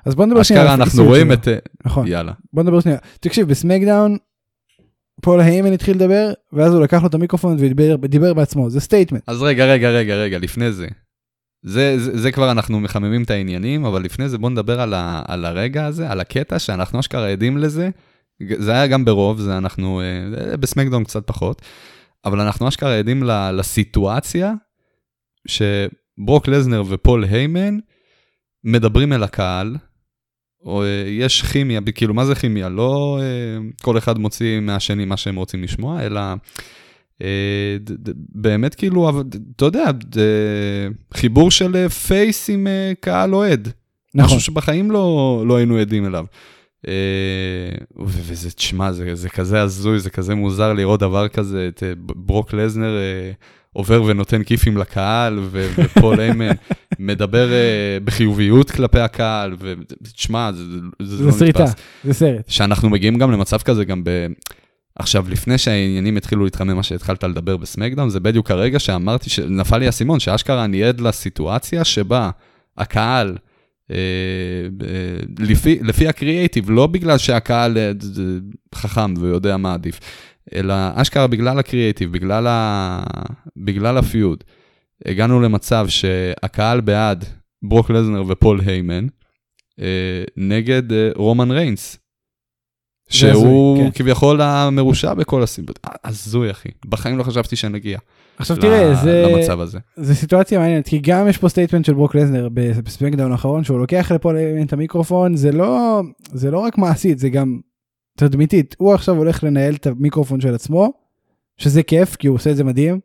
אז 0.04 0.14
בוא 0.14 0.26
נדבר 0.26 0.42
שנייה. 0.42 0.62
אשכרה 0.62 0.74
אנחנו 0.74 1.04
רואים. 1.04 1.32
את... 1.32 1.48
אה, 1.48 1.58
נכון. 1.84 2.06
יאללה. 2.06 2.32
בוא 2.52 2.62
נדבר 2.62 2.80
שנייה. 2.80 2.98
תקשיב, 3.20 3.48
ב 3.48 3.54
SmackDown, 3.54 4.16
פול 5.22 5.40
היימן 5.40 5.72
התחיל 5.72 5.96
לדבר, 5.96 6.32
ואז 6.52 6.74
הוא 6.74 6.82
לקח 6.82 7.02
לו 7.02 7.08
את 7.08 7.14
המיקרופון 7.14 7.56
ודיבר 7.58 7.96
דיבר 7.96 8.34
בעצמו, 8.34 8.70
זה 8.70 8.80
statement. 8.80 9.22
אז 9.26 9.42
רגע, 9.42 9.64
רגע, 9.66 9.90
רגע, 9.90 10.14
רגע, 10.14 10.38
לפני 10.38 10.72
זה. 10.72 10.86
זה, 11.66 11.98
זה, 11.98 12.18
זה 12.18 12.32
כבר 12.32 12.50
אנחנו 12.50 12.80
מחממים 12.80 13.22
את 13.22 13.30
העניינים, 13.30 13.84
אבל 13.84 14.02
לפני 14.02 14.28
זה 14.28 14.38
בוא 14.38 14.50
נדבר 14.50 14.80
על, 14.80 14.94
ה, 14.94 15.22
על 15.28 15.44
הרגע 15.44 15.86
הזה, 15.86 16.10
על 16.10 16.20
הקטע 16.20 16.58
שאנחנו 16.58 17.00
אשכרה 17.00 17.28
עדים 17.28 17.58
לזה. 17.58 17.90
זה 18.58 18.72
היה 18.72 18.86
גם 18.86 19.04
ברוב, 19.04 19.40
זה 19.40 19.58
אנחנו, 19.58 20.00
אה, 20.00 20.56
בסמקדון 20.56 21.04
קצת 21.04 21.26
פחות, 21.26 21.62
אבל 22.24 22.40
אנחנו 22.40 22.68
אשכרה 22.68 22.98
עדים 22.98 23.22
לסיטואציה, 23.52 24.54
ברוק 26.18 26.48
לזנר 26.48 26.82
ופול 26.88 27.24
היימן 27.24 27.78
מדברים 28.64 29.12
אל 29.12 29.22
הקהל, 29.22 29.76
או 30.64 30.82
אה, 30.82 31.04
יש 31.08 31.42
כימיה, 31.42 31.80
כאילו 31.94 32.14
מה 32.14 32.24
זה 32.24 32.34
כימיה? 32.34 32.68
לא 32.68 33.18
אה, 33.20 33.58
כל 33.82 33.98
אחד 33.98 34.18
מוציא 34.18 34.60
מהשני 34.60 35.04
מה 35.04 35.16
שהם 35.16 35.36
רוצים 35.36 35.62
לשמוע, 35.62 36.02
אלא 36.02 36.20
אה, 36.20 36.34
באמת 38.34 38.74
כאילו, 38.74 39.10
אתה 39.56 39.64
יודע, 39.64 39.92
ד, 39.92 40.18
חיבור 41.14 41.50
של 41.50 41.76
אה, 41.76 41.88
פייס 41.88 42.50
עם 42.50 42.66
אה, 42.66 42.92
קהל 43.00 43.34
אוהד. 43.34 43.68
נכון. 44.14 44.26
משהו 44.36 44.40
שבחיים 44.40 44.90
לא, 44.90 45.44
לא 45.46 45.56
היינו 45.56 45.76
עדים 45.76 46.06
אליו. 46.06 46.24
אה, 46.88 46.92
וזה, 48.06 48.50
תשמע, 48.50 48.92
זה, 48.92 49.14
זה 49.14 49.28
כזה 49.28 49.62
הזוי, 49.62 50.00
זה 50.00 50.10
כזה 50.10 50.34
מוזר 50.34 50.72
לראות 50.72 51.00
דבר 51.00 51.28
כזה, 51.28 51.68
את 51.68 51.82
אה, 51.82 51.92
ברוק 51.98 52.52
לזנר 52.52 52.96
אה, 52.96 53.30
עובר 53.72 54.02
ונותן 54.02 54.42
כיפים 54.42 54.76
לקהל, 54.76 55.38
ו- 55.42 55.72
ופול 55.76 56.20
איימן 56.20 56.50
מדבר 56.98 57.52
אה, 57.52 57.98
בחיוביות 58.04 58.70
כלפי 58.70 59.00
הקהל, 59.00 59.56
ותשמע, 59.60 60.52
זה, 60.52 60.64
זה, 60.64 60.78
זה 61.00 61.16
זה 61.16 61.24
לא 61.24 61.30
סריטה, 61.30 61.64
נתפס. 61.64 61.74
זה 62.04 62.12
סרט. 62.12 62.44
שאנחנו 62.48 62.90
מגיעים 62.90 63.18
גם 63.18 63.32
למצב 63.32 63.58
כזה 63.58 63.84
גם 63.84 64.04
ב... 64.04 64.10
עכשיו, 64.98 65.28
לפני 65.28 65.58
שהעניינים 65.58 66.16
התחילו 66.16 66.44
להתחמם, 66.44 66.76
מה 66.76 66.82
שהתחלת 66.82 67.24
לדבר 67.24 67.56
בסמקדאון, 67.56 68.10
זה 68.10 68.20
בדיוק 68.20 68.50
הרגע 68.50 68.78
שאמרתי, 68.78 69.30
שנפל 69.30 69.78
לי 69.78 69.86
האסימון, 69.86 70.20
שאשכרה 70.20 70.64
אני 70.64 70.84
עד 70.84 71.00
לסיטואציה 71.00 71.84
שבה 71.84 72.30
הקהל, 72.76 73.36
אה, 73.90 73.96
אה, 74.86 75.16
לפי, 75.38 75.78
לפי 75.82 76.08
הקריאייטיב, 76.08 76.70
לא 76.70 76.86
בגלל 76.86 77.18
שהקהל 77.18 77.78
אה, 77.78 77.92
חכם 78.74 79.14
ויודע 79.20 79.56
מה 79.56 79.74
עדיף, 79.74 80.00
אלא 80.54 80.74
אשכרה 80.94 81.26
בגלל 81.26 81.58
הקריאייטיב, 81.58 82.12
בגלל, 82.12 82.46
ה, 82.46 83.04
בגלל 83.56 83.98
הפיוד, 83.98 84.44
הגענו 85.04 85.40
למצב 85.40 85.88
שהקהל 85.88 86.80
בעד 86.80 87.24
ברוק 87.62 87.90
לזנר 87.90 88.22
ופול 88.28 88.60
היימן, 88.66 89.06
אה, 89.80 90.24
נגד 90.36 90.92
אה, 90.92 91.10
רומן 91.16 91.50
ריינס. 91.50 91.98
שהוא 93.08 93.78
כן. 93.78 93.90
כביכול 93.94 94.40
המרושע 94.40 95.14
בכל 95.14 95.42
הסיבות. 95.42 95.78
הזוי, 96.04 96.50
אחי. 96.50 96.68
בחיים 96.86 97.18
לא 97.18 97.22
חשבתי 97.22 97.56
שנגיע 97.56 97.98
עכשיו 98.38 98.56
ל- 98.56 98.60
תראה, 98.60 98.94
זה... 98.94 99.26
למצב 99.28 99.60
הזה. 99.60 99.78
זה 99.96 100.14
סיטואציה 100.14 100.58
מעניינת 100.58 100.88
כי 100.88 100.98
גם 100.98 101.28
יש 101.28 101.38
פה 101.38 101.48
statement 101.48 101.84
של 101.84 101.94
ברוק 101.94 102.14
לזנר 102.14 102.48
ב 102.54 102.62
SmackDown 102.62 103.32
האחרון 103.32 103.64
שהוא 103.64 103.78
לוקח 103.78 104.12
לפול 104.12 104.32
את 104.62 104.72
המיקרופון 104.72 105.36
זה 105.36 105.52
לא 105.52 106.00
זה 106.32 106.50
לא 106.50 106.58
רק 106.58 106.78
מעשית 106.78 107.18
זה 107.18 107.28
גם 107.28 107.60
תדמיתית 108.16 108.76
הוא 108.78 108.94
עכשיו 108.94 109.16
הולך 109.16 109.44
לנהל 109.44 109.74
את 109.74 109.86
המיקרופון 109.86 110.40
של 110.40 110.54
עצמו 110.54 110.92
שזה 111.56 111.82
כיף 111.82 112.16
כי 112.16 112.26
הוא 112.26 112.34
עושה 112.34 112.50
את 112.50 112.56
זה 112.56 112.64
מדהים. 112.64 113.00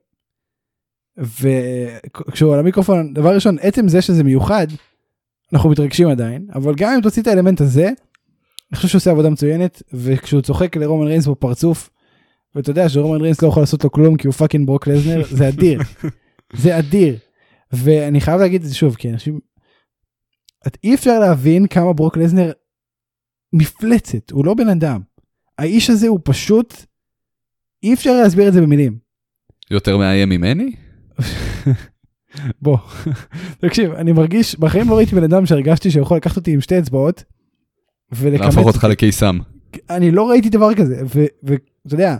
וכשהוא 1.17 2.53
על 2.53 2.59
המיקרופון 2.59 3.13
דבר 3.13 3.35
ראשון 3.35 3.57
עצם 3.61 3.87
זה 3.87 4.01
שזה 4.01 4.23
מיוחד 4.23 4.67
אנחנו 5.53 5.69
מתרגשים 5.69 6.07
עדיין 6.07 6.47
אבל 6.53 6.73
גם 6.75 6.93
אם 6.95 7.01
תוציא 7.01 7.21
את 7.21 7.27
האלמנט 7.27 7.61
הזה. 7.61 7.89
אני 8.71 8.77
חושב 8.77 8.87
שהוא 8.87 8.99
עושה 8.99 9.11
עבודה 9.11 9.29
מצוינת 9.29 9.83
וכשהוא 9.93 10.41
צוחק 10.41 10.75
לרומן 10.75 11.07
ריינס 11.07 11.27
בפרצוף. 11.27 11.89
ואתה 12.55 12.69
יודע 12.71 12.89
שרומן 12.89 13.21
ריינס 13.21 13.41
לא 13.41 13.47
יכול 13.47 13.63
לעשות 13.63 13.83
לו 13.83 13.91
כלום 13.91 14.17
כי 14.17 14.27
הוא 14.27 14.33
fucking 14.33 14.67
ברוק 14.67 14.87
לזנר 14.87 15.23
זה 15.31 15.47
אדיר. 15.49 15.79
זה 16.61 16.79
אדיר. 16.79 17.17
ואני 17.71 18.21
חייב 18.21 18.39
להגיד 18.41 18.61
את 18.63 18.67
זה 18.69 18.75
שוב 18.75 18.95
כי 18.95 19.09
אנשים 19.09 19.39
את- 20.67 20.77
אי 20.83 20.95
אפשר 20.95 21.19
להבין 21.19 21.67
כמה 21.67 21.93
ברוק 21.93 22.17
לזנר 22.17 22.51
מפלצת 23.53 24.31
הוא 24.31 24.45
לא 24.45 24.53
בן 24.53 24.69
אדם. 24.69 25.01
האיש 25.57 25.89
הזה 25.89 26.07
הוא 26.07 26.19
פשוט 26.23 26.73
אי 27.83 27.93
אפשר 27.93 28.21
להסביר 28.23 28.47
את 28.47 28.53
זה 28.53 28.61
במילים. 28.61 28.97
יותר 29.71 29.97
מאיים 29.97 30.29
ממני? 30.29 30.71
בוא 32.61 32.77
תקשיב 33.59 33.91
אני 33.91 34.11
מרגיש 34.11 34.55
בחיים 34.59 34.89
לא 34.89 34.97
ראיתי 34.97 35.15
בן 35.15 35.23
אדם 35.23 35.45
שהרגשתי 35.45 35.91
שיכול 35.91 36.17
לקחת 36.17 36.37
אותי 36.37 36.53
עם 36.53 36.61
שתי 36.61 36.79
אצבעות. 36.79 37.23
ולכמת 38.11 38.45
להפוך 38.45 38.67
אותך 38.67 38.83
לקיסם. 38.83 39.39
אני 39.89 40.11
לא 40.11 40.29
ראיתי 40.29 40.49
דבר 40.49 40.75
כזה 40.75 41.01
ואתה 41.43 41.95
יודע 41.95 42.17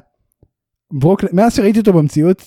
ברוק 0.92 1.24
מאז 1.34 1.56
שראיתי 1.56 1.80
אותו 1.80 1.94
במציאות 1.94 2.44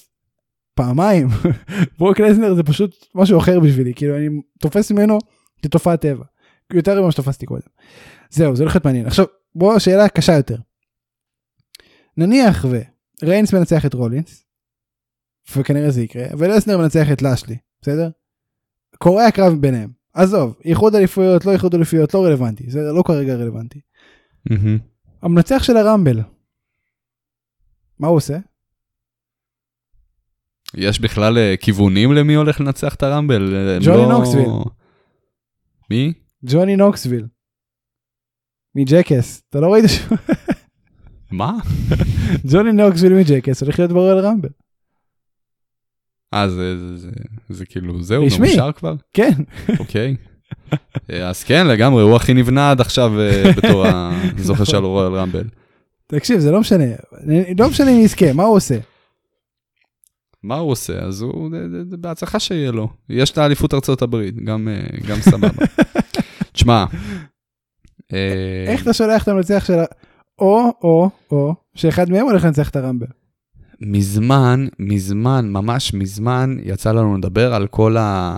פעמיים 0.75 1.29
ברוק 1.99 2.21
לזנר 2.21 2.55
זה 2.55 2.63
פשוט 2.63 3.07
משהו 3.15 3.39
אחר 3.39 3.61
בשבילי 3.61 3.95
כאילו 3.95 4.17
אני 4.17 4.29
תופס 4.61 4.91
ממנו 4.91 5.19
כתופעת 5.63 6.01
טבע 6.01 6.25
יותר 6.73 7.03
ממה 7.03 7.13
שתפסתי 7.13 7.47
קודם. 7.47 7.69
זהו 8.31 8.57
זה 8.57 8.63
הולך 8.63 8.75
להיות 8.75 8.85
מעניין 8.85 9.07
עכשיו 9.07 9.27
בוא 9.55 9.79
שאלה 9.79 10.09
קשה 10.09 10.33
יותר. 10.33 10.57
נניח 12.17 12.67
וריינס 13.23 13.53
מנצח 13.53 13.87
את 13.87 13.95
רולינס 13.95 14.45
וכנראה 15.57 15.91
זה 15.91 16.03
יקרה 16.03 16.25
ולסנר 16.39 16.79
מנצח 16.79 17.13
את 17.13 17.23
לאשלי 17.23 17.57
בסדר? 17.83 18.09
קורה 18.99 19.27
הקרב 19.27 19.55
ביניהם 19.55 19.91
עזוב 20.15 20.57
איחוד 20.65 20.95
אליפויות 20.95 21.45
לא 21.45 21.53
איחוד 21.53 21.75
אליפויות 21.75 22.15
לא 22.15 22.25
רלוונטי 22.25 22.71
זה 22.71 22.81
לא 22.97 23.03
כרגע 23.07 23.35
רלוונטי. 23.35 23.81
המנצח 25.23 25.63
של 25.63 25.77
ה 25.77 25.82
Rumble. 25.82 26.21
מה 27.99 28.09
הוא 28.09 28.17
עושה? 28.17 28.39
יש 30.77 31.01
בכלל 31.01 31.39
אה, 31.39 31.55
כיוונים 31.61 32.13
למי 32.13 32.35
הולך 32.35 32.61
לנצח 32.61 32.95
את 32.95 33.03
ה 33.03 33.09
Rumble? 33.09 33.55
אה, 33.55 33.77
הם 33.77 33.83
ג'וני 33.85 33.97
לא- 33.97 34.09
נוקסוויל. 34.09 34.49
מי? 35.91 36.13
ג'וני 36.45 36.77
נוקסוויל. 36.77 37.27
מ 38.75 38.82
Jackass. 38.82 39.43
אתה 39.51 39.61
לא 39.61 39.73
ראית 39.73 39.85
ש... 39.89 39.99
מה? 41.31 41.53
ג'וני 42.53 42.73
נוקסוויל 42.73 43.13
מ 43.13 43.19
Jackass 43.19 43.63
הולך 43.63 43.79
להיות 43.79 43.93
ב 43.93 43.97
Royal 43.97 44.21
Rumble. 44.21 44.49
אה, 46.35 46.49
זה, 46.49 46.79
זה, 46.79 46.97
זה, 46.97 47.11
זה 47.49 47.67
כאילו, 47.67 48.03
זהו, 48.03 48.27
רשמי. 48.27 48.47
מאושר 48.49 48.73
כבר? 48.73 48.95
כן. 49.13 49.31
אוקיי. 49.79 50.17
אה, 51.11 51.29
אז 51.29 51.45
כן, 51.45 51.67
לגמרי, 51.67 52.03
הוא 52.03 52.17
הכי 52.17 52.35
נבנה 52.35 52.71
עד 52.71 52.81
עכשיו 52.81 53.21
אה, 53.21 53.53
בתור 53.57 53.85
הזוכה 53.87 54.53
נכון. 54.63 54.67
של 54.67 54.85
רויאל 54.85 55.13
רמבל. 55.15 55.45
תקשיב 56.07 56.39
זה 56.41 56.51
לא 56.51 56.61
משנה. 56.61 56.85
לא 57.59 57.69
משנה 57.69 57.91
מי 57.91 58.03
יזכה 58.05 58.33
מה 58.33 58.43
הוא 58.43 58.57
עושה. 58.57 58.79
מה 60.43 60.57
הוא 60.57 60.71
עושה? 60.71 60.99
אז 60.99 61.23
הוא, 61.23 61.51
זה- 61.51 61.71
זה- 61.71 61.91
זה 61.91 61.97
בהצלחה 61.97 62.41
שיהיה 62.41 62.71
לו. 62.73 62.89
יש 63.09 63.31
את 63.31 63.39
האליפות 63.39 63.75
ארצות 63.75 64.03
הברית, 64.03 64.45
גם, 64.45 64.69
אה, 64.69 64.81
גם 65.09 65.17
סבבה. 65.21 65.65
תשמע, 66.53 66.85
אה, 68.13 68.65
איך 68.69 68.83
אתה 68.83 68.93
שולח 68.93 69.23
את 69.23 69.29
המנצח 69.29 69.65
של 69.67 69.79
ה... 69.79 69.85
או 70.39 70.73
או 70.83 71.11
או 71.31 71.55
שאחד 71.75 72.11
מהם 72.11 72.25
הולך 72.27 72.45
לנצח 72.45 72.69
את 72.71 72.77
הרמבל. 72.77 73.07
מזמן, 73.81 74.67
מזמן, 74.79 75.49
ממש 75.51 75.95
מזמן, 75.95 76.57
יצא 76.65 76.93
לנו 76.93 77.17
לדבר 77.17 77.55
על 77.55 77.67
כל, 77.67 77.97
ה... 77.97 78.37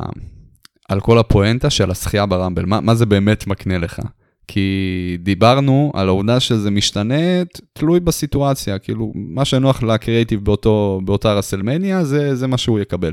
על 0.88 1.01
כל 1.01 1.18
הפואנטה 1.18 1.70
של 1.70 1.90
השחייה 1.90 2.27
ברמבל. 2.27 2.64
מה, 2.64 2.81
מה 2.81 2.94
זה 2.94 3.07
באמת 3.07 3.46
מקנה 3.46 3.79
לך? 3.79 4.01
כי 4.49 5.18
דיברנו 5.20 5.92
על 5.94 6.09
העובדה 6.09 6.40
שזה 6.40 6.70
משתנה 6.70 7.44
תלוי 7.72 8.01
בסיטואציה, 8.01 8.79
כאילו, 8.79 9.12
מה 9.14 9.44
שנוח 9.44 9.83
לקריאיטיב 9.83 10.44
באותו, 10.44 11.01
באותה 11.05 11.33
רסלמניה, 11.33 12.05
זה, 12.05 12.35
זה 12.35 12.46
מה 12.46 12.59
שהוא 12.59 12.81
יקבל. 12.81 13.12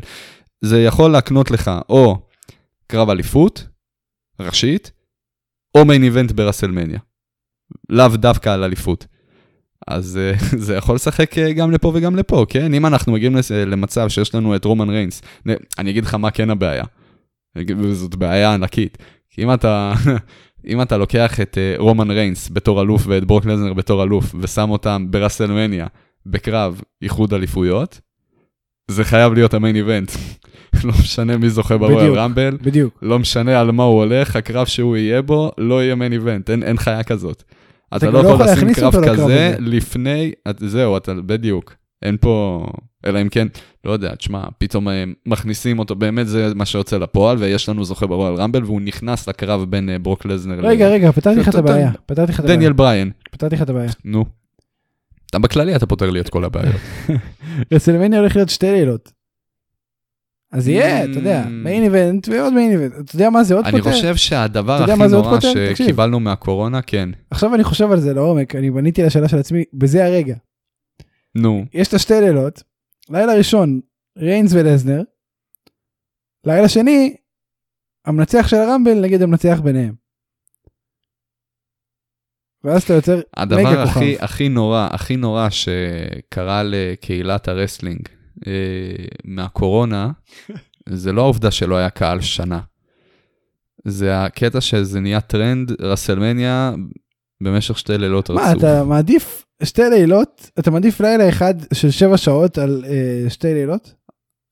זה 0.62 0.82
יכול 0.82 1.12
להקנות 1.12 1.52
לך 1.52 1.72
או 1.90 2.18
קרב 2.88 3.10
אליפות 3.10 3.68
ראשית, 4.40 4.92
או 5.76 5.86
מיין 5.86 6.04
איבנט 6.04 6.32
ברסלמניה. 6.32 7.00
לאו 7.90 8.08
דווקא 8.08 8.50
על 8.50 8.64
אליפות. 8.64 9.06
אז 9.88 10.20
אה, 10.22 10.34
זה 10.66 10.76
יכול 10.76 10.96
לשחק 10.96 11.38
אה, 11.38 11.54
גם 11.54 11.72
לפה 11.72 11.92
וגם 11.96 12.16
לפה, 12.16 12.46
כן? 12.50 12.74
אם 12.74 12.86
אנחנו 12.86 13.14
מגיעים 13.14 13.36
למצב 13.66 14.10
שיש 14.10 14.36
לנו 14.36 14.56
את 14.56 14.66
רומן 14.66 14.90
ריינס, 14.90 15.22
אני 15.78 15.92
אגיד 15.92 16.06
לך 16.06 16.14
מה 16.16 16.32
כן 16.32 16.50
הבעיה. 16.50 16.84
זאת 17.92 18.16
בעיה 18.16 18.54
ענקית. 18.54 18.98
כי 19.30 19.44
אם 19.44 19.54
אתה, 19.54 19.94
אם 20.70 20.82
אתה 20.82 20.98
לוקח 20.98 21.40
את 21.40 21.58
אה, 21.58 21.76
רומן 21.78 22.12
ריינס 22.12 22.50
בתור 22.54 22.82
אלוף 22.82 23.04
ואת 23.08 23.26
ברוק 23.26 23.46
לזנר 23.46 23.74
בתור 23.74 24.04
אלוף, 24.04 24.36
ושם 24.40 24.70
אותם 24.70 25.06
ב 25.10 25.15
WrestleMania, 25.15 25.88
בקרב 26.26 26.82
איחוד 27.02 27.34
אליפויות, 27.34 28.00
זה 28.92 29.04
חייב 29.04 29.34
להיות 29.34 29.54
ה 29.54 29.58
main 29.58 29.76
event. 29.76 30.12
לא 30.86 30.94
משנה 31.02 31.38
מי 31.38 31.50
זוכה 31.50 31.78
ב 31.78 31.83
Royal. 31.83 32.14
Rumble, 32.14 32.58
בדיוק. 32.62 33.00
לא 33.02 33.20
משנה 33.20 33.60
על 33.60 33.72
מה 33.72 33.84
הוא 33.84 34.04
הולך, 34.04 34.36
הקרב 34.36 34.66
שהוא 34.66 34.98
יהיה 34.98 35.22
בו 35.22 35.52
לא 35.58 35.84
יהיה 35.84 35.96
main 35.96 36.14
event, 36.14 36.50
אין, 36.50 36.64
אין 36.64 36.78
חיה 36.78 37.04
כזאת. 37.04 37.44
אתה 37.96 38.12
לא 38.12 38.24
לא 38.24 38.30
יכול 38.30 38.46
לשים 38.46 38.74
קרב 38.74 38.96
כזה 38.96 39.12
הזה. 39.12 39.56
לפני, 39.60 40.32
את, 40.50 40.58
זהו, 40.60 40.98
אתה 40.98 41.14
בדיוק, 41.14 41.76
אין 42.02 42.18
פה, 42.22 42.66
אלא 43.06 43.22
אם 43.22 43.30
כן, 43.30 43.48
לא 43.86 43.92
יודע, 43.92 44.16
תשמע, 44.16 44.44
פתאום 44.58 44.90
אה, 44.90 45.04
מכניסים 45.26 45.80
אותו, 45.80 45.96
באמת 45.96 46.28
זה 46.28 46.52
מה 46.56 46.66
שיוצא 46.66 46.98
לפועל, 46.98 47.38
ויש 47.38 47.70
לנו 47.70 47.86
זוכה 47.86 48.08
ב 48.08 48.12
Royal 48.12 48.34
Rumble, 48.34 48.64
והוא 48.64 48.82
נכנס 48.82 49.30
לקרב 49.30 49.64
בין 49.70 49.90
אה, 49.90 50.00
ברוק 50.00 50.26
לזנר 50.26 50.68
רגע 50.68 50.88
רגע 50.88 51.12
פתרתי 51.12 51.40
לך 51.40 51.50
את 51.50 51.56
הבעיה. 51.56 51.92
פתרתי 52.06 52.32
לך 52.32 52.40
את 52.40 52.46
הבעיה. 52.46 52.58
דניאל 52.58 52.74
בריין, 52.74 53.12
פתרתי 53.32 53.56
לך 53.56 53.62
את 53.62 53.70
הבעיה. 53.70 53.90
נו. 54.06 54.26
אתה 55.30 55.40
בכללי, 55.40 55.76
אתה 55.76 55.86
פותר 55.86 56.10
לי 56.10 56.20
את 56.20 56.30
כל 56.30 56.46
הבעיות. 56.46 56.76
WrestleMania 57.74 58.20
הולך 58.20 58.36
להיות 58.36 58.50
שתי 58.50 58.72
לילות. 58.72 59.12
אז 60.54 60.68
יהיה, 60.68 61.04
אתה 61.06 61.12
יודע, 61.20 61.44
Mm. 61.44 61.50
main 61.50 61.84
event 61.84 62.28
ועוד 62.28 62.54
main 62.54 62.72
event. 62.72 62.94
אתה 63.06 63.16
יודע 63.16 63.30
מה 63.30 63.44
זה 63.44 63.54
עוד 63.56 63.66
אני 63.66 63.78
פותר? 63.80 63.92
חושב 63.92 64.16
שהדבר 64.16 64.84
הכי 64.84 65.08
נורא 65.12 65.36
פותר? 65.36 65.52
תקשיב. 65.70 65.76
שקיבלנו 65.76 66.20
מהקורונה, 66.20 66.82
כן. 66.82 67.10
עכשיו 67.32 67.56
אני 67.56 67.64
חושב 67.64 67.92
על 67.92 68.00
זה 68.00 68.14
לעומק, 68.14 68.56
אני 68.56 68.72
עניתי 68.72 69.04
לשאלה 69.04 69.30
של 69.30 69.38
עצמי, 69.38 69.64
בזה 69.74 70.06
הרגע. 70.06 70.36
נו, 71.36 71.66
יש 71.74 71.88
את 71.88 71.94
השתי 71.94 72.14
לילות, 72.22 72.64
לילה 73.10 73.34
ראשון, 73.34 73.80
ריינס 74.18 74.54
ולזנר, 74.54 75.02
לילה 76.46 76.70
שני, 76.70 77.16
המנצח 78.06 78.48
של 78.48 78.58
ה 78.58 78.64
Rumble 78.64 79.00
נגד 79.02 79.22
המנצח 79.22 79.60
ביניהם. 79.64 79.94
ואז 82.64 82.84
אתה 82.84 82.94
יוצר 82.94 83.16
מגה 83.16 83.24
הדבר 83.38 83.86
כוכב. 83.86 83.98
הכי, 83.98 84.16
הכי 84.20 84.50
נורא, 84.50 84.88
הכי 84.92 85.16
נורא 85.16 85.48
שקרה 85.50 86.64
לקהילת 86.66 87.48
ה 87.48 87.53
wrestling 87.53 88.02
אה, 88.48 88.52
מהקורונה, 89.26 90.12
זה 90.90 91.12
לא 91.12 91.22
העובדה 91.22 91.52
שלא 91.52 91.76
היה 91.76 91.90
קהל 91.90 92.22
שנה. 92.22 92.60
זה 93.86 94.24
הקטע 94.24 94.62
שזה 94.62 95.00
נהיה 95.00 95.22
טרנד, 95.22 95.72
WrestleMania 95.82 96.74
במשך 97.44 97.78
שתי 97.78 97.98
לילות 97.98 98.30
רצוף. 98.30 98.44
מה, 98.44 98.52
אתה 98.52 98.84
מעדיף 98.84 99.46
שתי 99.64 99.82
לילות? 99.90 100.50
אתה 100.60 100.72
מעדיף 100.72 101.02
לילה 101.02 101.30
אחד 101.30 101.54
של 101.74 101.92
שבע 101.92 102.18
שעות 102.18 102.58
על 102.58 102.86
אה, 102.88 103.30
שתי 103.30 103.54
לילות? 103.54 103.94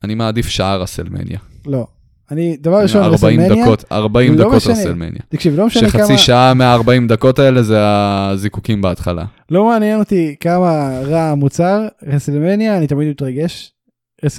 אני 0.04 0.16
מעדיף 0.16 0.48
שעה 0.48 0.76
WrestleMania. 0.76 1.40
לא. 1.66 1.88
אני, 2.32 2.58
דבר 2.60 2.82
ראשון, 2.82 3.04
40 3.04 3.40
WrestleMania, 3.40 3.66
דקות, 3.66 3.86
40 3.92 4.34
לא 4.34 4.44
דקות 4.46 4.56
משנה. 4.56 4.74
WrestleMania. 4.74 5.20
תקשיב, 5.30 5.56
לא 5.56 5.66
משנה 5.66 5.90
כמה, 5.90 6.02
שחצי 6.02 6.18
שעה 6.18 6.54
מה-40 6.54 7.08
דקות 7.08 7.40
האלה 7.40 7.64
זה 7.64 7.78
הזיקוקים 7.82 8.82
בהתחלה. 8.82 9.26
לא 9.52 9.66
מעניין 9.66 10.00
אותי 10.00 10.36
כמה 10.40 11.00
רע 11.04 11.22
המוצר, 11.22 11.88
WrestleMania, 12.08 12.78
אני 12.78 12.88
תמיד 12.88 13.10
מתרגש. 13.10 13.72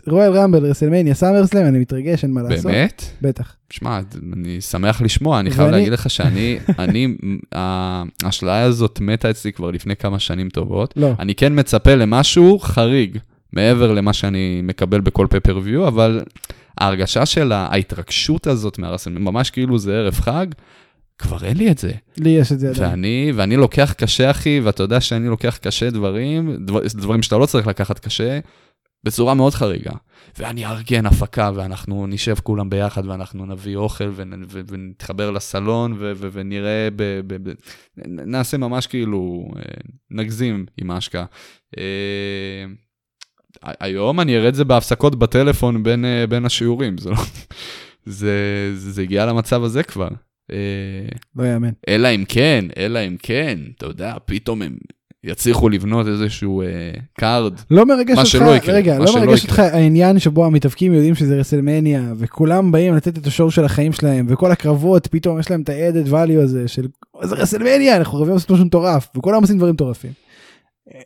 Royal 0.07 0.33
Rumble, 0.33 0.66
WrestleMania, 0.66 1.14
SummerSlam, 1.14 1.66
אני 1.66 1.79
מתרגש, 1.79 2.25
אין 2.25 2.33
מה 2.33 2.42
לעשות. 2.42 2.66
באמת? 2.72 3.03
בטח. 3.22 3.57
שמע, 3.70 4.01
אני 4.33 4.61
שמח 4.61 5.03
לשמוע, 5.03 5.40
אני 5.40 5.51
חייב 5.51 5.66
ואני- 5.66 5.77
להגיד 5.79 5.92
לך 5.92 6.11
שאני, 6.11 6.59
אני, 6.79 7.16
האשליה 8.25 8.62
הזאת 8.62 9.01
מתה 9.01 9.31
אצלי 9.31 9.53
כבר 9.53 9.70
לפני 9.70 9.96
כמה 9.96 10.18
שנים 10.18 10.48
טובות. 10.48 10.94
לא. 10.96 11.11
אני 11.18 11.35
כן 11.35 11.59
מצפה 11.59 11.94
למשהו 11.94 12.59
חריג, 12.59 13.18
מעבר 13.53 13.92
למה 13.92 14.12
שאני 14.12 14.61
מקבל 14.62 15.01
בכל 15.01 15.27
pay-per-view, 15.31 15.88
אבל 15.88 16.20
ההרגשה 16.79 17.27
של 17.27 17.53
ההתרגשות 17.53 18.46
הזאת 18.46 18.79
מהרסל, 18.79 19.11
ממש 19.11 19.51
כאילו 19.51 19.79
זה 19.79 19.94
ערב 19.94 20.14
חג, 20.14 20.46
כבר 21.22 21.44
אין 21.44 21.56
לי 21.56 21.70
את 21.70 21.78
זה. 21.78 21.92
לי 22.16 22.30
יש 22.30 22.52
את 22.52 22.61
זה 22.61 22.70
עדיין. 22.70 22.90
ואני, 22.90 23.32
ואני 23.35 23.56
לוקח 23.56 23.94
קשה, 23.96 24.30
אחי, 24.30 24.61
ואתה 24.64 24.82
יודע 24.82 25.00
שאני 25.00 25.28
לוקח 25.28 25.56
קשה 25.56 25.90
דברים, 25.90 26.56
דבר, 26.66 26.80
דברים 26.94 27.22
שאתה 27.22 27.38
לא 27.38 27.46
צריך 27.46 27.66
לקחת 27.66 27.98
קשה, 27.98 28.38
בצורה 29.04 29.35
מאוד 29.35 29.54
חריגה. 29.54 29.92
ואני 30.38 30.66
אארגן 30.66 31.06
הפקה, 31.06 31.50
ואנחנו 31.54 32.06
נשב 32.06 32.35
כולם 32.42 32.70
ביחד, 32.70 33.06
ואנחנו 33.06 33.46
נביא 33.46 33.76
אוכל, 33.76 34.11
ונ- 34.16 34.44
ו- 34.48 34.61
ונתחבר 34.68 35.30
לסלון, 35.30 35.92
ו- 35.92 36.12
ו- 36.16 36.28
ונראה, 36.32 36.88
ב- 36.96 37.20
ב- 37.26 37.48
ב- 37.48 37.54
נעשה 38.06 38.56
ממש 38.56 38.87
כאילו, 38.87 39.48
אה, 39.56 39.62
נגזים 40.11 40.66
עם 40.80 40.90
ההשקעה. 40.90 41.24
אה, 41.78 42.64
היום 43.80 44.20
אני 44.20 44.37
אראה 44.37 44.48
את 44.48 44.54
זה 44.54 44.64
בהפסקות 44.64 45.18
בטלפון 45.18 45.82
בין, 45.82 46.04
אה, 46.04 46.26
בין 46.26 46.44
השיעורים, 46.44 46.98
זה 46.98 47.11
לא... 47.11 47.16
זה, 48.06 48.37
זה 48.74 49.02
הגיע 49.02 49.26
למצב 49.26 49.64
הזה 49.64 49.82
כבר. 49.82 50.08
אה, 50.50 50.57
לא 51.37 51.44
יאמן. 51.44 51.70
אלא 51.88 52.09
אם 52.14 52.24
כן, 52.28 52.64
אלא 52.76 52.98
אם 53.07 53.16
כן, 53.22 53.59
אתה 53.76 53.87
יודע, 53.87 54.14
פתאום 54.24 54.62
הם 54.62 54.76
יצליחו 55.24 55.68
לבנות 55.68 56.07
איזשהו 56.07 56.62
אה, 56.62 56.66
card. 57.20 57.52
לא 57.70 57.87
מרגש 57.87 58.14
מה 58.14 58.20
אותך, 58.20 58.31
שלא 58.31 58.57
יקרה, 58.57 58.74
רגע, 58.74 58.98
לא 58.98 59.14
מרגש. 59.14 59.42
אותך 59.44 59.59
העניין 59.59 60.18
שבו 60.18 60.46
המתאבקים 60.46 60.94
יודעים 60.94 61.14
שזה 61.14 61.37
WrestleMania, 61.37 62.12
וכולם 62.18 62.72
באים 62.72 62.94
לתת 62.94 63.18
את 63.18 63.26
השור 63.26 63.50
של 63.50 63.64
החיים 63.64 63.92
שלהם, 63.92 64.26
וכל 64.28 64.52
הקרבות, 64.52 65.07
פתאום 65.07 65.38
יש 65.40 65.50
להם 65.50 65.62
את 65.62 65.68
ה-added 65.68 66.09
value 66.12 66.42
הזה 66.42 66.68
של, 66.68 66.87
זה 67.22 67.35
WrestleMania, 67.35 67.96
אנחנו 67.96 68.18
חייבים 68.18 68.35
לעשות 68.35 68.50
משהו 68.50 68.64
מטורף, 68.64 69.09
וכולם 69.16 69.40
עושים 69.42 69.57
דברים 69.59 69.74
מטורפים. 69.74 70.11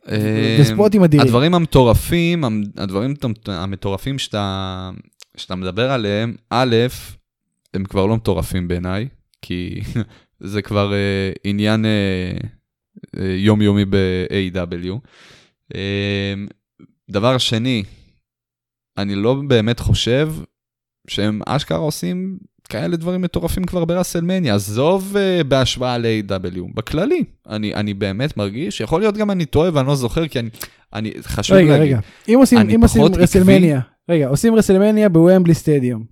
אה, 0.09 0.57
וספוטים 0.61 1.03
אדירים. 1.05 1.27
הדברים 1.27 1.55
המטורפים, 1.55 2.45
המ- 2.45 2.63
הדברים 2.77 3.15
המטורפים 3.47 4.19
שאתה, 4.19 4.91
שאתה 5.37 5.55
מדבר 5.55 5.91
עליהם, 5.91 6.35
א', 6.51 6.77
הם 7.75 7.85
כבר 7.85 8.07
לא 8.07 8.17
מטורפים 8.17 8.69
בעיניי, 8.69 9.09
כי 9.47 9.81
זה 10.53 10.63
כבר 10.63 10.93
אה, 10.93 11.33
עניין 11.45 11.85
אה, 11.85 12.31
אה, 13.19 13.35
יומיומי 13.37 13.85
ב-AEW. 13.85 14.99
אה, 15.75 16.35
דבר 17.11 17.39
שני, 17.39 17.83
אני 18.99 19.15
לא 19.15 19.35
באמת 19.49 19.81
חושב 19.81 20.33
שהם 21.09 21.41
אשכרה 21.47 21.79
עושים 21.79 22.39
כאלה 22.69 22.97
דברים 22.97 23.23
מטורפים 23.23 23.65
כבר 23.65 23.85
ב-WrestleMania, 23.85 24.55
עזוב 24.55 25.17
uh, 25.17 25.45
בהשוואה 25.45 25.99
ל-AEW, 25.99 26.75
בכללי, 26.75 27.25
אני, 27.49 27.75
אני 27.75 27.95
באמת 27.95 28.37
מרגיש, 28.37 28.81
יכול 28.81 29.01
להיות 29.01 29.17
גם 29.17 29.31
אני 29.31 29.47
טועה 29.47 29.71
ואני 29.75 29.87
לא 29.87 29.95
זוכר, 29.95 30.29
כי 30.29 30.39
אני, 30.39 30.49
אני 30.93 31.13
חשוב 31.23 31.57
רגע, 31.57 31.79
להגיד. 31.79 31.87
רגע, 31.87 32.01
אם 32.29 32.39
עושים, 32.39 32.59
אני 32.59 32.75
אם 32.75 32.83
עושים 32.83 33.03
פחות 33.03 33.13
עקבי. 33.13 33.23
רסלמניה, 33.23 33.81
רגע, 34.09 34.29
עושים 34.29 34.55
WrestleMania 34.55 35.09
ב-Wembley 35.09 35.55
Stadium, 35.55 36.05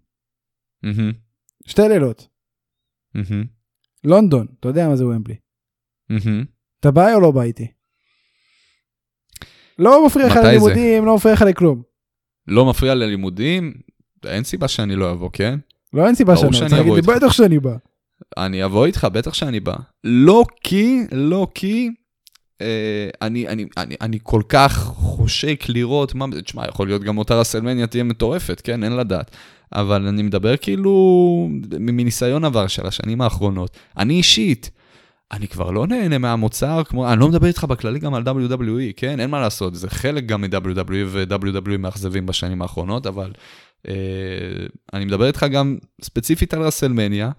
מהמם, 0.83 1.13
שתי 1.67 1.83
לילות, 1.89 2.29
לונדון, 4.05 4.47
אתה 4.61 4.69
יודע 4.69 4.89
מה 4.89 4.97
זה 4.97 5.07
ומבלי. 5.07 5.35
אתה 6.81 6.91
בא 6.91 7.15
או 7.15 7.21
לא 7.21 7.31
בא 7.31 7.43
איתי? 7.43 7.67
לא 9.79 10.07
מפריע 10.07 10.27
לך? 10.27 10.37
ללימודים, 10.37 11.05
לא 11.05 11.17
מפריע 11.17 11.35
לך 11.35 11.43
לכלום. 11.43 11.83
לא 12.47 12.67
מפריע 12.67 12.95
ללימודים, 12.95 13.75
אין 14.27 14.45
סיבה 14.45 14.69
שאני 14.69 14.97
לא 14.97 15.11
אבוא, 15.13 15.31
כן? 15.33 15.59
לא 15.93 16.07
אין 16.07 16.15
סיבה 16.15 16.37
שאני, 16.37 16.53
שאני 16.53 16.69
צריך 16.69 16.73
להגיד 16.73 16.93
אבוא 16.93 17.13
לי, 17.13 17.17
איתך. 17.17 17.25
בטח 17.25 17.33
שאני 17.33 17.59
בא. 17.59 17.77
אני 18.37 18.65
אבוא 18.65 18.87
איתך, 18.87 19.07
בטח 19.13 19.35
שאני 19.35 19.61
בא. 19.61 19.77
לא 20.05 20.45
כי, 20.63 21.01
לא 21.13 21.47
כי, 21.55 21.91
אה, 22.61 23.09
אני, 23.23 23.49
אני, 23.49 23.67
אני, 23.77 23.97
אני 24.01 24.19
כל 24.23 24.43
כך 24.49 24.73
חושק 24.85 25.65
לראות 25.69 26.15
מה, 26.15 26.27
תשמע, 26.45 26.69
יכול 26.69 26.87
להיות 26.87 27.03
גם 27.03 27.19
אותה 27.19 27.35
רסלמניה 27.35 27.87
תהיה 27.87 28.05
מטורפת, 28.05 28.61
כן, 28.65 28.85
אין 28.85 28.97
לדעת. 28.97 29.37
אבל 29.73 30.07
אני 30.07 30.23
מדבר 30.23 30.57
כאילו 30.57 31.49
מניסיון 31.81 32.45
עבר 32.45 32.67
של 32.67 32.87
השנים 32.87 33.21
האחרונות. 33.21 33.77
אני 33.97 34.15
אישית, 34.15 34.71
אני 35.33 35.49
כבר 35.49 35.71
לא 35.71 35.87
נהנה 35.87 36.19
מהמוצר, 36.19 36.83
כמו, 36.85 37.13
אני 37.13 37.21
לא 37.21 37.29
מדבר 37.29 37.47
איתך 37.47 37.65
בכללי 37.65 37.99
גם 37.99 38.15
על 38.15 38.23
WWE, 38.23 38.93
כן? 38.97 39.21
אין 39.21 39.31
מה 39.31 39.41
לעשות, 39.41 39.75
זה 39.75 39.91
חלק 39.91 40.27
גם 40.27 40.41
מ-WWE 40.41 41.07
ו-WWE 41.07 41.77
מאכזבים 41.79 42.27
בשנים 42.27 42.63
האחרונות, 42.63 43.07
אבל 43.07 43.33
אה, 43.89 43.95
אני 44.93 45.05
מדבר 45.05 45.27
איתך 45.27 45.47
גם 45.53 45.79
ספציפית 46.03 46.55
על 46.55 46.63
רסלמניה, 46.63 47.31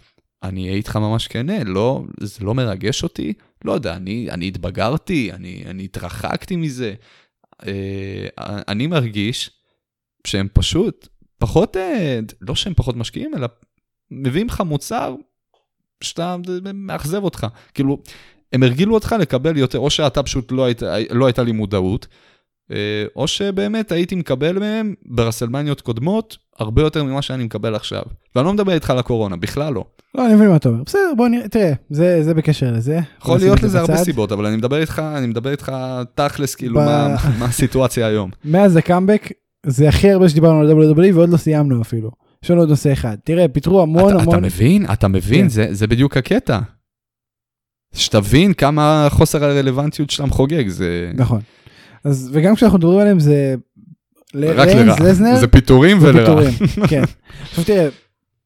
אני 0.43 0.63
אהיה 0.63 0.75
איתך 0.75 0.95
ממש 0.95 1.27
כנה, 1.27 1.63
לא, 1.63 2.03
זה 2.19 2.45
לא 2.45 2.55
מרגש 2.55 3.03
אותי, 3.03 3.33
לא 3.65 3.71
יודע, 3.71 3.95
אני, 3.95 4.27
אני 4.31 4.47
התבגרתי, 4.47 5.31
אני, 5.31 5.63
אני 5.65 5.83
התרחקתי 5.83 6.55
מזה. 6.55 6.93
אה, 7.67 8.27
אני 8.67 8.87
מרגיש 8.87 9.51
שהם 10.27 10.47
פשוט 10.53 11.07
פחות, 11.37 11.77
אה, 11.77 12.19
לא 12.41 12.55
שהם 12.55 12.73
פחות 12.73 12.95
משקיעים, 12.95 13.31
אלא 13.35 13.47
מביאים 14.11 14.47
לך 14.47 14.61
מוצר 14.61 15.15
שאתה 16.01 16.35
מאכזב 16.73 17.23
אותך. 17.23 17.47
כאילו, 17.73 17.97
הם 18.53 18.63
הרגילו 18.63 18.93
אותך 18.93 19.15
לקבל 19.19 19.57
יותר, 19.57 19.79
או 19.79 19.89
שאתה 19.89 20.23
פשוט 20.23 20.51
לא, 20.51 20.65
היית, 20.65 20.83
לא 21.11 21.25
הייתה 21.25 21.43
לי 21.43 21.51
מודעות, 21.51 22.07
אה, 22.71 23.05
או 23.15 23.27
שבאמת 23.27 23.91
הייתי 23.91 24.15
מקבל 24.15 24.59
מהם 24.59 24.93
ברסלמניות 25.05 25.81
קודמות 25.81 26.37
הרבה 26.59 26.81
יותר 26.81 27.03
ממה 27.03 27.21
שאני 27.21 27.43
מקבל 27.43 27.75
עכשיו. 27.75 28.03
ואני 28.35 28.45
לא 28.45 28.53
מדבר 28.53 28.71
איתך 28.73 28.89
על 28.89 28.97
הקורונה, 28.99 29.35
בכלל 29.35 29.73
לא. 29.73 29.85
לא, 30.15 30.25
אני 30.25 30.35
מבין 30.35 30.49
מה 30.49 30.55
אתה 30.55 30.69
אומר. 30.69 30.83
בסדר, 30.83 31.13
בוא 31.17 31.27
נראה, 31.27 31.47
תראה, 31.47 31.71
זה 31.89 32.23
זה 32.23 32.33
בקשר 32.33 32.71
לזה. 32.71 32.99
יכול 33.19 33.37
להיות 33.37 33.63
לזה 33.63 33.79
הרבה. 33.79 33.97
סיבות, 33.97 34.31
אבל 34.31 34.45
אני 34.45 34.55
מדבר 34.55 34.81
איתך, 34.81 35.01
אני 35.17 35.27
מדבר 35.27 35.51
איתך 35.51 35.71
תכלס, 36.15 36.55
כאילו, 36.55 36.75
ב- 36.75 36.83
מה, 36.83 37.15
מה 37.39 37.45
הסיטואציה 37.45 38.07
היום. 38.07 38.31
מאז 38.45 38.75
הקאמבק, 38.75 39.31
זה 39.67 39.89
הכי 39.89 40.11
הרבה 40.11 40.29
שדיברנו 40.29 40.59
על 40.59 40.71
WWE 40.71 41.15
ועוד 41.15 41.29
לא 41.29 41.37
סיימנו 41.37 41.81
אפילו. 41.81 42.11
יש 42.43 42.51
לנו 42.51 42.59
עוד 42.59 42.69
נושא 42.69 42.93
אחד. 42.93 43.15
תראה, 43.23 43.47
פיתרו 43.47 43.81
המון 43.81 44.13
אתה, 44.13 44.21
המון... 44.21 44.35
אתה 44.35 44.45
מבין? 44.45 44.85
אתה 44.93 45.07
מבין? 45.07 45.41
כן. 45.41 45.49
זה, 45.49 45.67
זה 45.71 45.87
בדיוק 45.87 46.17
הקטע. 46.17 46.59
שתבין 47.93 48.53
כמה 48.53 49.07
חוסר 49.09 49.43
הרלוונטיות 49.43 50.09
שלהם 50.09 50.29
חוגג, 50.29 50.67
זה 50.67 51.11
נכון. 51.15 51.39
אז 52.03 52.29
וגם 52.33 52.55
כשאנחנו 52.55 52.77
מדברים 52.77 52.99
עליהם 52.99 53.19
זה... 53.19 53.55
רק 54.35 54.67
לרע. 54.67 54.95
לזנר, 55.09 55.39
זה 55.39 55.47
פיטורים 55.47 55.97
ולרע. 56.01 56.19
פיטורים, 56.19 56.53
כן. 56.89 57.03
עכשיו 57.41 57.63
תראה, 57.63 57.87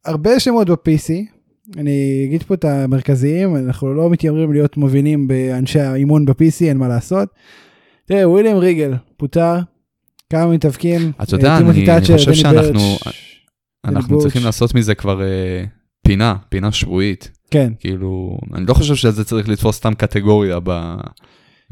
הרבה 0.05 0.39
שמות 0.39 0.69
ב-PC, 0.69 1.13
אני 1.77 2.23
אגיד 2.27 2.43
פה 2.43 2.53
את 2.53 2.65
המרכזיים, 2.65 3.55
אנחנו 3.55 3.93
לא 3.93 4.10
מתיימרים 4.10 4.51
להיות 4.53 4.77
מובילים 4.77 5.27
באנשי 5.27 5.79
האימון 5.79 6.25
ב-PC, 6.25 6.62
אין 6.62 6.77
מה 6.77 6.88
לעשות. 6.88 7.29
תראה, 8.05 8.29
וויליאם 8.29 8.58
ריגל 8.58 8.93
פוטר, 9.17 9.60
כמה 10.30 10.48
מתאבקים, 10.48 11.12
אתה 11.24 11.36
יודע, 11.36 11.52
אה, 11.54 11.58
טימותי 11.58 11.92
אני- 11.92 12.02
חושב 12.18 12.34
שאנחנו- 12.34 12.98
אנחנו. 13.86 14.20
צריכים 14.20 14.44
לעשות 14.46 14.76
מזה 14.76 14.96
כבר 14.96 15.22
אה, 15.22 15.63
פינה, 16.08 16.36
פינה 16.50 16.72
שבועית. 16.72 17.32
כן, 17.52 17.74
כאילו, 17.80 18.38
אני 18.54 18.65
לא 18.65 18.74
חושב 18.74 18.96
שזה 18.96 19.26
צריך 19.26 19.50
לתפוס 19.50 19.76
סתם 19.76 19.94
קטגוריה 19.94 20.60
ב... 20.63 20.96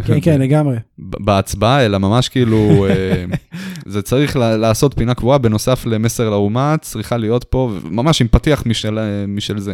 כן, 0.06 0.18
כן, 0.22 0.42
לגמרי. 0.42 0.76
בהצבעה, 0.98 1.86
אלא 1.86 1.98
ממש 1.98 2.30
כאילו, 2.30 2.88
אה, 2.90 3.26
זה 3.94 4.02
צריך 4.02 4.36
לעשות 4.36 4.94
פינה 4.98 5.14
קבועה, 5.14 5.38
בנוסף 5.38 5.86
למסר 5.86 6.30
לאומה, 6.30 6.76
צריכה 6.82 7.18
להיות 7.18 7.44
פה, 7.44 7.72
ממש 7.84 8.22
עם 8.22 8.28
פתיח 8.28 8.64
משל, 8.66 9.00
משל 9.28 9.60
זה. 9.60 9.74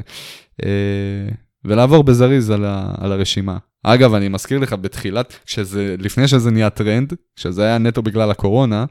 ולעבור 1.65 2.03
בזריז 2.03 2.49
על, 2.49 2.65
ה, 2.65 2.93
על 2.97 3.11
הרשימה. 3.11 3.57
אגב, 3.83 4.13
אני 4.13 4.29
מזכיר 4.29 4.59
לך, 4.59 4.73
בתחילת, 4.73 5.33
כשזה, 5.45 5.95
לפני 5.99 6.27
שזה 6.27 6.51
נהיה 6.51 6.69
טרנד, 6.69 7.13
כשזה 7.35 7.63
היה 7.63 7.77
נטו 7.77 8.01
בגלל 8.01 8.31
הקורונה, 8.31 8.85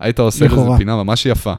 היית 0.00 0.18
עושה. 0.18 0.44
לזה 0.44 0.60
פינה 0.78 0.96
ממש 0.96 1.26
יפה. 1.26 1.54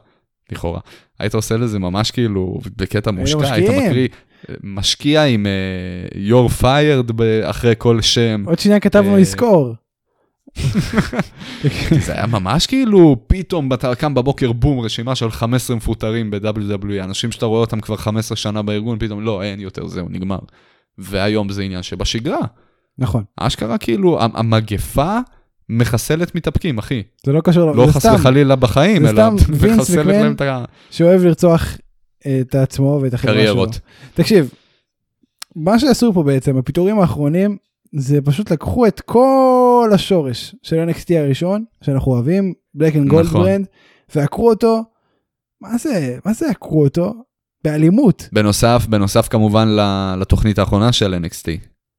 לכאורה. 0.52 0.80
היית 1.20 1.36
עושה 1.36 1.58
לזה 1.58 1.80
ממש 1.80 2.12
כאילו 2.12 2.60
בקטע 2.76 3.12
מושקע, 3.12 3.54
היית. 3.54 3.70
מקריא, 3.70 4.08
משקיע 4.64 5.24
עם 5.24 5.46
אה, 5.46 6.20
You're 6.30 6.62
fired 6.62 7.22
אחרי 7.44 7.74
כל 7.78 8.02
שם. 8.02 8.44
עוד 8.48 8.60
שנייה 8.60 8.80
כתבנו 8.80 9.14
אה, 9.14 9.20
לזכור. 9.20 9.76
זה 12.06 12.14
היה 12.14 12.28
ממש 12.28 12.68
כאילו, 12.68 13.16
פתאום 13.28 13.74
אתה 13.74 13.96
קם 13.96 14.14
בבוקר, 14.14 14.52
בום, 14.52 14.80
רשימה 14.80 15.16
של 15.16 15.32
15 15.32 15.76
מפוטרים 15.76 16.32
ב-WWE, 16.32 17.04
אנשים 17.04 17.32
שאתה 17.32 17.46
רואה 17.46 17.62
אותם 17.62 17.82
כבר 17.82 17.96
15 17.96 18.36
שנה 18.36 18.62
בארגון, 18.62 19.00
פתאום 19.00 19.22
לא, 19.22 19.44
אין 19.44 19.60
יותר, 19.60 19.88
זהו, 19.88 20.08
נגמר. 20.10 20.40
והיום 20.98 21.50
זה 21.50 21.62
עניין 21.62 21.84
שבשגרה. 21.84 22.40
נכון, 22.98 23.24
אשכרה 23.38 23.78
כאילו, 23.78 24.22
המגפה 24.22 25.18
מחסלת 25.70 26.36
מתאבקים, 26.36 26.78
אחי. 26.78 27.04
זה 27.26 27.32
לא 27.32 27.42
קשור, 27.42 27.72
לא 27.72 27.88
חס 27.88 28.06
וחלילה 28.06 28.56
בחיים, 28.56 29.06
אלא 29.06 29.24
מחסלת. 29.78 30.06
להם 30.06 30.34
את 30.34 30.42
ה- 30.42 30.66
שאוהב 30.92 31.22
לרצוח 31.24 31.78
אה, 32.26 32.38
את 32.42 32.56
עצמו 32.56 33.00
ואת 33.02 33.14
החברה 33.14 33.34
שלו. 33.34 33.42
קריירות. 33.42 33.80
תקשיב, 34.14 34.50
מה 35.56 35.80
שעשו 35.80 36.14
פה 36.14 36.24
בעצם, 36.24 36.58
הפיטורים 36.58 37.00
האחרונים, 37.00 37.58
זה 37.96 38.22
פשוט 38.22 38.52
לקחו 38.52 38.88
את 38.88 39.02
כל 39.02 39.90
השורש 39.94 40.56
של 40.64 40.90
NXT 40.90 41.14
הראשון, 41.18 41.64
שאנחנו 41.82 42.12
אוהבים, 42.12 42.54
Black 42.74 42.96
and 42.96 43.08
Gold. 43.08 43.26
brand, 43.28 43.66
ועקרו 44.16 44.50
אותו, 44.50 44.84
מה 45.62 45.78
זה, 45.78 46.18
מה 46.26 46.34
זה 46.34 46.50
עקרו 46.50 46.84
אותו? 46.84 47.14
באלימות, 47.66 48.30
בנוסף, 48.34 48.86
בנוסף 48.90 49.28
כמובן 49.28 49.68
לתוכנית 50.20 50.60
האחרונה 50.60 50.92
של 50.92 51.16
NXT, 51.26 51.48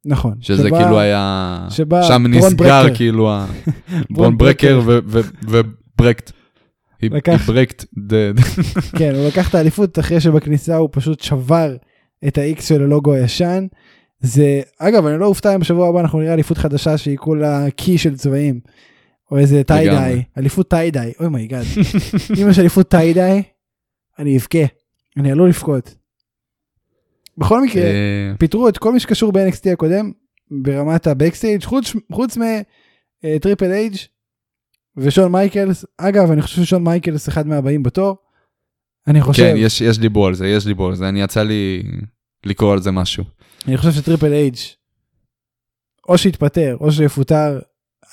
נכון. 0.07 0.35
שזה 0.41 0.69
שבה- 0.69 0.79
כאילו 0.83 1.01
היה, 1.01 1.67
שבה 1.71 2.03
שם 2.03 2.27
נסגר 2.27 2.57
ברקר. 2.57 2.95
כאילו, 2.97 3.31
ה- 3.33 3.47
ברון 4.11 4.39
ברקר 4.39 4.81
וברקט. 4.87 6.33
He 7.05 7.09
ברקט 7.47 7.85
dead. 7.99 8.43
כן, 8.99 9.15
הוא 9.15 9.27
לקח 9.27 9.51
את 9.51 9.55
האליפות 9.55 9.99
אחרי 9.99 10.21
שבכניסה 10.21 10.77
הוא 10.77 10.89
פשוט 10.93 11.21
שבר 11.21 11.77
את 12.29 12.39
ה-X 12.39 12.63
של 12.63 12.83
הלוגו 12.83 13.13
הישן. 13.15 13.67
זה, 14.21 14.61
אגב, 14.79 15.07
אני 15.07 15.21
לא 15.21 15.27
אופתע 15.27 15.55
אם 15.55 15.61
בשבוע 15.61 15.89
הבא 15.89 16.01
אנחנו 16.01 16.19
נראה 16.21 16.33
אליפות 16.35 16.59
חדשה 16.59 16.99
שהיא 16.99 17.17
כולה 17.17 17.71
קי 17.71 17.99
של 17.99 18.17
צבעים. 18.17 18.61
או 19.31 19.39
איזה 19.39 19.63
טיידיי, 19.65 19.95
לגמרי. 20.11 20.23
אליפות 20.39 20.71
טיידיי, 20.71 21.13
אוי 21.21 21.29
מייגאד. 21.29 21.65
אם 22.43 22.51
יש 22.51 22.59
אליפות 22.59 22.89
tie-dye, 22.89 23.43
אני 24.19 24.37
אבכה, 24.37 24.59
אני 25.17 25.33
עלול 25.33 25.49
לבכות. 25.49 25.95
בכל 27.39 27.63
מקרה, 27.63 27.83
אה, 27.83 28.33
פיטרו 28.39 28.69
את 28.69 28.79
כל 28.79 28.93
מי 28.93 29.01
שקשור 29.01 29.33
ב-NXT 29.33 29.73
הקודם 29.73 30.13
ברמת 30.51 31.07
ה-backstage 31.07 31.63
חוץ, 31.65 31.93
חוץ 32.13 32.37
מטריפל 32.37 33.71
אייג' 33.73 33.97
ושון 34.97 35.33
מייקלס. 35.33 35.85
אגב, 35.99 36.31
אני 36.31 36.43
חושב 36.43 36.63
ששון 36.63 36.85
מייקלס 36.85 37.29
אחד 37.29 37.47
מהבאים 37.47 37.83
בתור. 37.83 38.17
אני 39.07 39.21
חושב, 39.21 39.43
כן, 39.43 39.55
יש 39.57 39.81
יש 39.81 39.99
דיבור 39.99 40.27
על 40.27 40.35
זה, 40.35 40.49
יש 40.49 40.67
דיבור 40.67 40.89
על 40.89 40.95
זה, 40.95 41.09
אני 41.09 41.23
יצא 41.23 41.43
לי 41.43 41.83
לקרוא 42.47 42.73
על 42.73 42.83
זה 42.83 42.91
משהו. 42.91 43.25
אני 43.69 43.77
חושב 43.77 43.93
שטריפל 43.93 44.33
אייג' 44.33 44.57
או 46.09 46.19
שיתפטר 46.19 46.77
או 46.81 46.93
שיפוטר. 46.93 47.61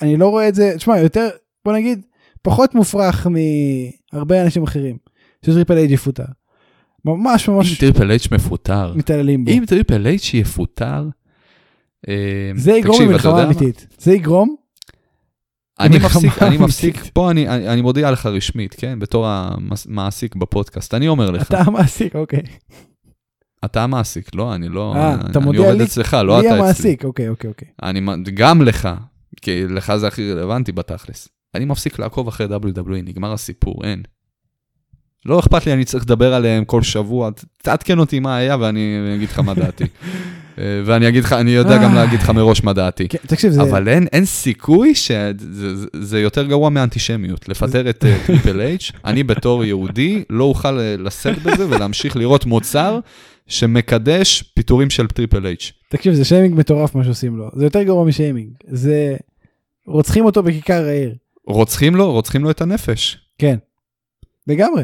אני 0.02 0.16
לא 0.16 0.28
רואה 0.28 0.48
את 0.48 0.54
זה, 0.54 0.72
תשמע, 0.76 0.98
יותר, 0.98 1.28
בוא 1.64 1.72
נגיד, 1.72 2.06
פחות 2.42 2.74
מופרך 2.74 3.26
מהרבה 4.12 4.42
אנשים 4.42 4.62
אחרים, 4.62 4.98
שטריפל 5.44 5.76
אייג' 5.76 5.90
יפוטר. 5.90 6.24
ממש 7.04 7.48
אם 7.48 7.54
ממש 7.54 7.78
טריפל 7.78 8.10
אייץ' 8.10 8.28
מפוטר, 8.32 8.92
מתעללים 8.96 9.44
בו. 9.44 9.50
אם 9.50 9.64
טריפל 9.66 10.06
אייץ' 10.06 10.30
יפוטר, 10.34 11.08
אה, 12.08 12.50
זה 12.56 12.72
יגרום 12.72 13.02
למלחמה? 13.02 13.44
אמיתית. 13.44 13.86
זה 13.98 14.12
יגרום 14.12 14.56
אני 15.80 15.98
מפסיק, 15.98 16.42
אני. 16.42 16.58
מפסיק, 16.58 16.96
פה 17.12 17.30
אני, 17.30 17.48
אני, 17.48 17.68
אני 17.68 17.82
מודיע 17.82 18.10
לך 18.10 18.26
רשמית, 18.26 18.74
כן? 18.78 18.98
בתור 18.98 19.26
המעסיק 19.28 20.36
בפודקאסט, 20.36 20.94
אני 20.94 21.08
אומר 21.08 21.30
לך, 21.30 21.42
אתה 21.48 21.60
המעסיק, 21.60 22.16
אוקיי. 22.16 22.40
אתה 23.64 23.82
המעסיק, 23.82 24.34
לא, 24.34 24.54
אני 24.54 24.68
לא, 24.68 24.94
אה, 24.96 25.14
אני, 25.14 25.20
אתה 25.30 25.38
אני 25.38 25.44
מודיע 25.46 25.60
עובד 25.60 25.78
לי- 25.78 25.84
אצלך, 25.84 26.14
לא 26.24 26.40
לי 26.40 26.46
אתה 26.46 26.54
אצלי. 26.54 26.60
המעסיק, 26.64 27.04
אוקיי, 27.04 27.28
אוקיי, 27.28 27.50
אוקיי. 27.50 27.68
אני, 27.82 28.00
גם 28.34 28.62
לך, 28.62 28.88
כי 29.42 29.66
לך 29.66 29.96
זה 29.96 30.06
הכי 30.06 30.32
רלוונטי 30.32 30.72
בתכלס. 30.72 31.28
אני 31.54 31.64
מפסיק 31.64 31.98
לעקוב 31.98 32.28
אחרי 32.28 32.46
WWE, 32.46 33.02
נגמר 33.04 33.32
הסיפור, 33.32 33.80
אין. 33.84 34.02
לא 35.26 35.38
אכפת 35.38 35.66
לי, 35.66 35.72
אני 35.72 35.84
צריך 35.84 36.04
לדבר 36.04 36.34
עליהם 36.34 36.64
כל 36.64 36.82
שבוע, 36.82 37.30
תעדכן 37.62 37.98
אותי 37.98 38.20
מה 38.20 38.36
היה 38.36 38.56
ואני 38.60 39.14
אגיד 39.16 39.28
לך 39.28 39.38
מה 39.38 39.54
דעתי. 39.54 39.84
אה, 40.58 40.82
ואני 40.84 41.08
אגיד 41.08 41.24
לך, 41.24 41.32
אני 41.32 41.50
יודע 41.50 41.82
גם 41.82 41.94
להגיד 41.94 42.20
לך 42.20 42.30
מראש 42.30 42.64
מה 42.64 42.72
דעתי. 42.72 43.08
כן, 43.08 43.18
תקשיב, 43.26 43.52
זה... 43.52 43.62
אבל 43.62 43.88
אין, 43.88 44.06
אין 44.12 44.24
סיכוי 44.24 44.94
שזה 44.94 45.32
זה, 45.38 45.86
זה 45.92 46.20
יותר 46.20 46.46
גרוע 46.46 46.70
מאנטישמיות. 46.70 47.48
לפטר 47.48 47.90
את 47.90 48.04
אה, 48.04 48.18
טריפל 48.26 48.60
אייץ', 48.60 48.92
אני 49.04 49.22
בתור 49.22 49.64
יהודי 49.64 50.24
לא 50.30 50.44
אוכל 50.44 50.78
אה, 50.78 50.96
לשאת 50.98 51.42
בזה 51.42 51.68
ולהמשיך 51.68 52.16
לראות 52.16 52.46
מוצר 52.46 53.00
שמקדש 53.46 54.42
פיטורים 54.42 54.90
של 54.90 55.06
טריפל 55.06 55.46
אייץ'. 55.46 55.72
תקשיב, 55.88 56.14
זה 56.14 56.24
שיימינג 56.24 56.58
מטורף 56.58 56.94
מה 56.94 57.04
שעושים 57.04 57.36
לו. 57.36 57.50
זה 57.56 57.64
יותר 57.64 57.82
גרוע 57.82 58.04
משיימינג. 58.04 58.48
זה... 58.68 59.16
רוצחים 59.86 60.24
אותו 60.24 60.42
בכיכר 60.42 60.84
העיר. 60.84 61.14
רוצחים 61.46 61.96
לו, 61.96 62.12
רוצחים 62.12 62.44
לו 62.44 62.50
את 62.50 62.60
הנפש. 62.60 63.18
כן. 63.38 63.56
לגמרי. 64.46 64.82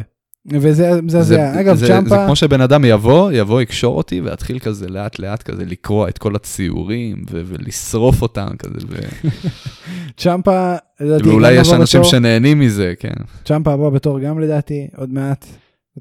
וזה 0.49 0.95
זה, 0.95 1.03
מזעזע. 1.03 1.61
אגב, 1.61 1.77
זה, 1.77 1.87
צ'מפה... 1.87 2.09
זה 2.09 2.17
כמו 2.27 2.37
שבן 2.37 2.61
אדם 2.61 2.85
יבוא, 2.85 3.33
יבוא, 3.33 3.63
יקשור 3.63 3.97
אותי 3.97 4.21
ויתחיל 4.21 4.59
כזה 4.59 4.89
לאט 4.89 5.19
לאט 5.19 5.43
כזה 5.43 5.65
לקרוע 5.65 6.09
את 6.09 6.19
כל 6.19 6.37
הציורים 6.37 7.25
ו- 7.31 7.43
ולשרוף 7.47 8.23
אותם 8.23 8.49
כזה. 8.59 8.87
ו- 8.89 9.29
צ'מפה, 10.21 10.75
לדעתי, 11.01 11.29
ואולי 11.29 11.53
יש 11.53 11.73
אנשים 11.73 12.01
בתור- 12.01 12.11
שנהנים 12.11 12.59
מזה, 12.61 12.93
כן. 12.99 13.13
צ'מפה 13.45 13.73
הבא 13.73 13.89
בתור 13.89 14.21
גם 14.21 14.41
לדעתי, 14.41 14.89
עוד 14.97 15.13
מעט. 15.13 15.47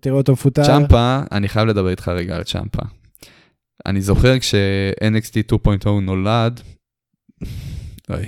תראה 0.02 0.15
אותו 0.15 0.34
מפוטר. 0.34 0.63
צ'מפה, 0.65 1.19
אני 1.32 1.47
חייב 1.47 1.67
לדבר 1.67 1.89
איתך 1.89 2.08
רגע 2.08 2.36
על 2.36 2.43
צ'מפה. 2.43 2.82
אני 3.86 4.02
זוכר 4.02 4.39
כש-NXT 4.39 5.56
2.0 5.56 5.89
נולד, 6.02 6.62
אוי, 8.10 8.25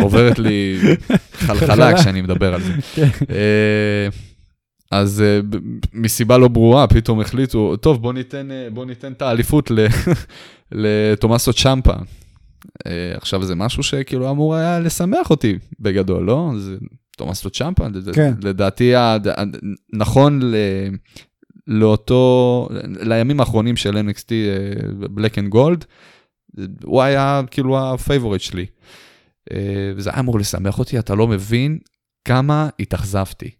עוברת 0.00 0.38
לי 0.38 0.78
חלחלה. 1.32 1.54
חלחלה 1.66 1.98
כשאני 1.98 2.22
מדבר 2.22 2.54
על 2.54 2.60
זה. 2.62 2.72
אז 4.90 5.24
ב- 5.50 5.56
מסיבה 5.92 6.38
לא 6.38 6.48
ברורה, 6.48 6.86
פתאום 6.86 7.20
החליטו, 7.20 7.76
טוב, 7.76 8.02
בוא 8.02 8.12
ניתן, 8.12 8.50
אה, 8.50 8.68
בוא 8.72 8.84
ניתן 8.86 9.12
את 9.12 9.22
האליפות 9.22 9.70
לתומאסו 10.72 11.52
צ'מפה. 11.62 11.92
אה, 12.86 13.12
עכשיו 13.16 13.42
זה 13.44 13.54
משהו 13.54 13.82
שכאילו 13.82 14.30
אמור 14.30 14.54
היה 14.54 14.80
לשמח 14.80 15.30
אותי 15.30 15.58
בגדול, 15.80 16.24
לא? 16.24 16.50
זה 16.58 16.76
תומאסו 17.16 17.50
צ'מפה, 17.50 17.86
כן. 18.14 18.34
לדעתי 18.42 18.94
הד- 18.94 19.28
נכון 19.92 20.40
ל... 20.42 20.54
לאותו, 21.66 22.68
לימים 23.00 23.40
האחרונים 23.40 23.76
של 23.76 23.96
NXT 23.96 24.28
Black 25.10 25.38
and 25.38 25.48
Gold, 25.48 25.84
הוא 26.84 27.02
היה 27.02 27.40
כאילו 27.50 27.78
ה-favorite 27.78 28.42
שלי. 28.42 28.66
אה, 29.52 29.56
וזה 29.96 30.10
היה 30.10 30.20
אמור 30.20 30.38
לשמח 30.38 30.78
אותי, 30.78 30.98
אתה 30.98 31.14
לא 31.14 31.26
מבין 31.28 31.78
כמה 32.24 32.68
התאכזבתי. 32.80 33.50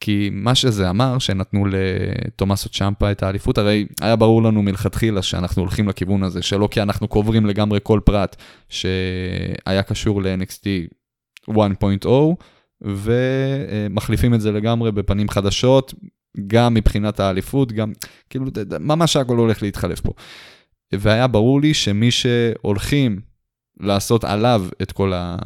כי 0.00 0.30
מה 0.32 0.54
שזה 0.54 0.90
אמר, 0.90 1.18
שנתנו 1.18 1.66
לתומאסו 1.66 2.68
צ'מפה 2.68 3.12
את 3.12 3.22
האליפות, 3.22 3.58
הרי 3.58 3.86
היה 4.00 4.16
ברור 4.16 4.42
לנו 4.42 4.62
מלכתחילה 4.62 5.22
שאנחנו 5.22 5.62
הולכים 5.62 5.88
לכיוון 5.88 6.22
הזה, 6.22 6.42
שלא 6.42 6.68
כי 6.70 6.82
אנחנו 6.82 7.08
קוברים 7.08 7.46
לגמרי 7.46 7.78
כל 7.82 8.00
פרט 8.04 8.36
שהיה 8.68 9.82
קשור 9.88 10.22
ל-NXT 10.22 10.66
1.0, 11.50 12.08
ומחליפים 12.82 14.34
את 14.34 14.40
זה 14.40 14.52
לגמרי 14.52 14.92
בפנים 14.92 15.28
חדשות, 15.28 15.94
גם 16.46 16.74
מבחינת 16.74 17.20
האליפות, 17.20 17.72
גם, 17.72 17.92
כאילו, 18.30 18.46
ממש 18.80 19.16
הכל 19.16 19.36
הולך 19.36 19.62
להתחלף 19.62 20.00
פה. 20.00 20.12
והיה 20.92 21.26
ברור 21.26 21.60
לי 21.60 21.74
שמי 21.74 22.10
שהולכים 22.10 23.20
לעשות 23.80 24.24
עליו 24.24 24.66
את 24.82 24.92
כל, 24.92 25.12
ה... 25.12 25.36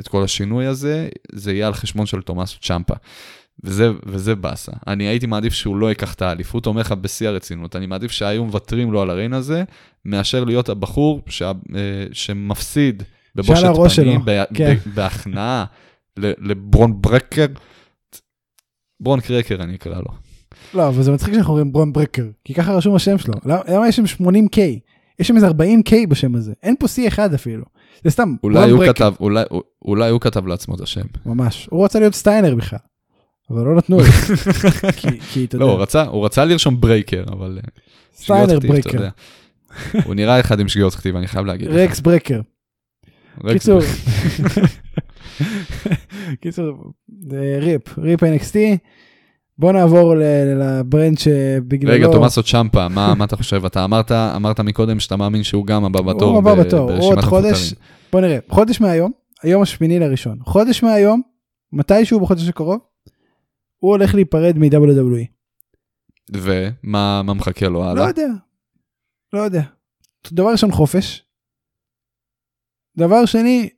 את 0.00 0.08
כל 0.08 0.24
השינוי 0.24 0.66
הזה, 0.66 1.08
זה 1.32 1.52
יהיה 1.52 1.66
על 1.66 1.74
חשבון 1.74 2.06
של 2.06 2.22
תומאסו 2.22 2.60
צ'מפה. 2.60 2.94
וזה, 3.64 3.90
וזה 4.06 4.34
באסה. 4.34 4.72
אני 4.86 5.04
הייתי 5.04 5.26
מעדיף 5.26 5.52
שהוא 5.52 5.76
לא 5.76 5.86
ייקח 5.86 6.14
את 6.14 6.22
האליפות, 6.22 6.66
אומר 6.66 6.80
לך 6.80 6.92
בשיא 6.92 7.28
הרצינות, 7.28 7.76
אני 7.76 7.86
מעדיף 7.86 8.10
שהיו 8.10 8.44
מוותרים 8.44 8.92
לו 8.92 9.02
על 9.02 9.10
הריין 9.10 9.32
הזה, 9.32 9.64
מאשר 10.04 10.44
להיות 10.44 10.68
הבחור 10.68 11.22
ש... 11.26 11.42
אה, 11.42 11.52
שמפסיד 12.12 13.02
בבושת 13.34 13.68
פנים, 13.96 14.20
ב... 14.24 14.42
כן. 14.54 14.74
ב... 14.74 14.94
בהכנעה. 14.94 15.64
לברון 16.16 17.02
ברקר, 17.02 17.46
ברון 19.00 19.20
קרקר 19.20 19.62
אני 19.62 19.74
אקרא 19.74 19.96
לו. 19.96 20.08
לא, 20.74 20.88
אבל 20.88 21.02
זה 21.02 21.12
מצחיק 21.12 21.34
שאנחנו 21.34 21.50
אומרים 21.52 21.72
ברון 21.72 21.92
ברקר, 21.92 22.26
כי 22.44 22.54
ככה 22.54 22.72
רשום 22.72 22.94
השם 22.94 23.18
שלו. 23.18 23.34
למה 23.44 23.60
למה 23.68 23.88
יש 23.88 23.96
שם 23.96 24.04
80K? 24.04 24.58
יש 25.18 25.28
שם 25.28 25.36
איזה 25.36 25.48
40K 25.48 26.06
בשם 26.08 26.34
הזה. 26.34 26.52
אין 26.62 26.74
פה 26.78 26.86
C1 26.86 27.34
אפילו. 27.34 27.64
זה 28.04 28.10
סתם, 28.10 28.34
אולי 28.44 28.70
הוא 28.70 28.78
ברקר. 28.78 28.92
כתב, 28.92 29.12
אולי, 29.20 29.44
אולי 29.84 30.10
הוא 30.10 30.20
כתב 30.20 30.46
לעצמו 30.46 30.74
את 30.74 30.80
השם. 30.80 31.06
ממש. 31.26 31.68
הוא 31.70 31.84
רצה 31.84 31.98
להיות 31.98 32.14
סטיינר 32.14 32.54
בכלל. 32.54 32.78
אבל 33.52 33.64
לא 33.64 33.76
נתנו 33.76 33.98
לו. 33.98 34.04
כי- 34.96 35.20
כי 35.32 35.44
אתה 35.44 35.56
לא, 35.58 35.64
הוא 35.64 35.72
יודע, 35.72 35.82
רצה, 35.82 36.02
הוא 36.02 36.24
רצה 36.24 36.44
לרשום 36.44 36.80
ברייקר, 36.80 37.24
אבל 37.32 37.58
אה, 37.64 37.68
סטיינר 38.16 38.58
ברקר. 38.58 38.94
יודע. 38.96 39.10
הוא 40.04 40.14
נראה 40.14 40.40
אחד 40.40 40.60
עם 40.60 40.68
שגיאות 40.68 40.94
כתיב, 40.94 41.16
אני 41.16 41.26
חייב 41.26 41.46
להגיד. 41.46 41.68
רקס 41.68 42.00
ברקר. 42.00 42.40
קיצור. 43.52 43.80
קיצור, 46.40 46.92
RIP, 47.60 47.98
RIP 47.98 48.22
NXT. 48.22 48.56
בוא 49.58 49.72
נעבור 49.72 50.14
ל- 50.16 50.22
ל-brand 50.62 51.18
שבגללו... 51.18 51.92
רגע, 51.94 52.06
תומאסו 52.12 52.42
צ'מפה, 52.42 52.88
מה 52.88 53.14
מה 53.14 53.24
אתה 53.24 53.36
חושב? 53.36 53.64
אתה 53.64 53.84
אמרת 53.84 54.12
אמרת 54.12 54.60
מקודם 54.60 55.00
שאתה 55.00 55.16
מאמין 55.16 55.42
שהוא 55.42 55.66
גם 55.66 55.84
הבא 55.84 56.00
בתור 56.00 56.30
הוא 56.30 56.38
הבא 56.38 56.54
ב- 56.54 56.60
בתור, 56.60 56.92
הוא 56.92 57.10
עוד 57.12 57.20
חודש. 57.20 57.74
בוא 58.12 58.20
נראה, 58.20 58.38
חודש 58.48 58.80
מהיום, 58.80 59.10
היום 59.42 59.62
השמיני 59.62 59.98
לראשון, 59.98 60.38
חודש 60.44 60.82
מהיום, 60.82 61.22
מתישהו 61.72 62.20
בחודש 62.20 62.48
הקרוב, 62.48 62.78
הוא 63.82 63.90
הולך 63.90 64.14
להיפרד 64.14 64.58
מ-WWE. 64.58 65.26
ומה 66.36 67.22
מה 67.22 67.34
מחכה 67.34 67.68
לו 67.68 67.72
לא 67.72 67.84
הלאה? 67.84 68.08
יודע, 68.08 68.26
לא 69.32 69.38
יודע. 69.38 69.62
דבר 70.32 70.50
ראשון 70.52 70.72
חופש. 70.72 71.24
דבר 72.96 73.26
שני, 73.26 73.68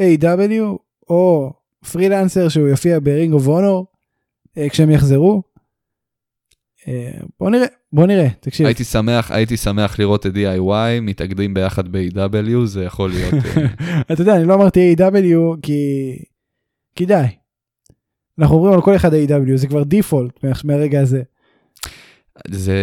A.W. 0.00 0.78
או 1.08 1.52
פרילנסר 1.92 2.48
שהוא 2.48 2.68
יופיע 2.68 2.98
ברינג 3.02 3.32
אוף 3.32 3.46
אונור 3.46 3.86
כשהם 4.70 4.90
יחזרו. 4.90 5.42
אה, 6.88 7.12
בוא 7.40 7.50
נראה, 7.50 7.66
בוא 7.92 8.06
נראה, 8.06 8.28
תקשיב. 8.40 8.66
הייתי 8.66 8.84
שמח, 8.84 9.30
הייתי 9.30 9.56
שמח 9.56 9.98
לראות 9.98 10.26
את 10.26 10.32
DIY 10.34 11.00
מתאגדים 11.02 11.54
ביחד 11.54 11.88
ב-AW, 11.88 12.64
זה 12.64 12.84
יכול 12.84 13.10
להיות... 13.10 13.34
אה, 13.34 14.00
אתה 14.12 14.22
יודע, 14.22 14.36
אני 14.36 14.44
לא 14.44 14.54
אמרתי 14.54 14.94
AEW. 14.98 15.60
כי... 15.62 15.78
כי 16.94 17.06
די. 17.06 17.41
אנחנו 18.38 18.56
אומרים 18.56 18.74
על 18.74 18.80
כל 18.82 18.96
אחד 18.96 19.12
AEW. 19.14 19.56
זה 19.56 19.66
כבר 19.66 19.82
default 19.82 20.32
מהרגע 20.64 21.00
הזה. 21.00 21.22
זה, 22.48 22.76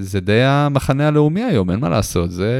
זה 0.00 0.20
די 0.20 0.42
המחנה 0.42 1.08
הלאומי 1.08 1.42
היום, 1.44 1.70
אין 1.70 1.80
מה 1.80 1.88
לעשות, 1.88 2.30
זה, 2.30 2.52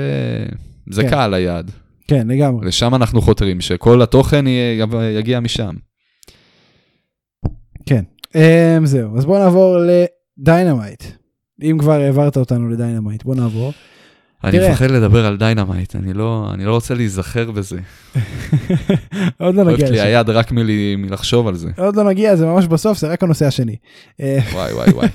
זה 0.91 1.03
כן. 1.03 1.11
קהל 1.11 1.35
היעד. 1.35 1.71
כן, 2.09 2.29
לגמרי. 2.29 2.67
לשם 2.67 2.95
אנחנו 2.95 3.21
חותרים, 3.23 3.61
שכל 3.61 4.03
התוכן 4.03 4.47
יהיה- 4.47 4.87
יגיע 5.19 5.41
משם. 5.41 5.75
כן. 7.87 8.03
Um, 8.33 8.37
זהו, 8.85 9.19
אז 9.19 9.25
בוא 9.25 9.39
נעבור 9.39 9.77
ל-Dynamite. 10.39 11.05
אם 11.63 11.77
כבר 11.81 11.93
העברת 11.93 12.37
אותנו 12.37 12.69
ל-Dynamite, 12.69 13.23
בוא 13.23 13.35
נעבור. 13.35 13.73
אני. 14.45 14.69
מפחד 14.71 14.91
לדבר 14.91 15.27
על 15.27 15.37
Dynamite, 15.37 15.97
אני 15.97 16.13
לא, 16.13 16.51
אני 16.55 16.65
לא 16.65 16.75
רוצה 16.75 16.95
להיזכר 16.95 17.51
בזה. 17.51 17.79
עוד 19.41 19.55
לא 19.55 19.63
כואבת 19.63 19.75
נגיע 19.75 19.91
לי 19.91 19.97
לשם. 19.97 20.05
היד 20.07 20.31
רק 20.31 20.53
מל- 20.53 20.97
מלחשוב 20.97 21.49
על 21.49 21.57
זה. 21.57 21.71
עוד 21.79 21.97
לא 21.97 22.05
נגיע, 22.05 22.37
זה 22.37 22.47
ממש 22.47 22.67
בסוף, 22.67 22.99
זה 22.99 23.09
רק 23.09 23.23
הנושא 23.23 23.47
השני. 23.47 23.77
אה, 24.21 24.39
וואי 24.53 24.73
וואי 24.73 24.91
וואי. 24.91 25.09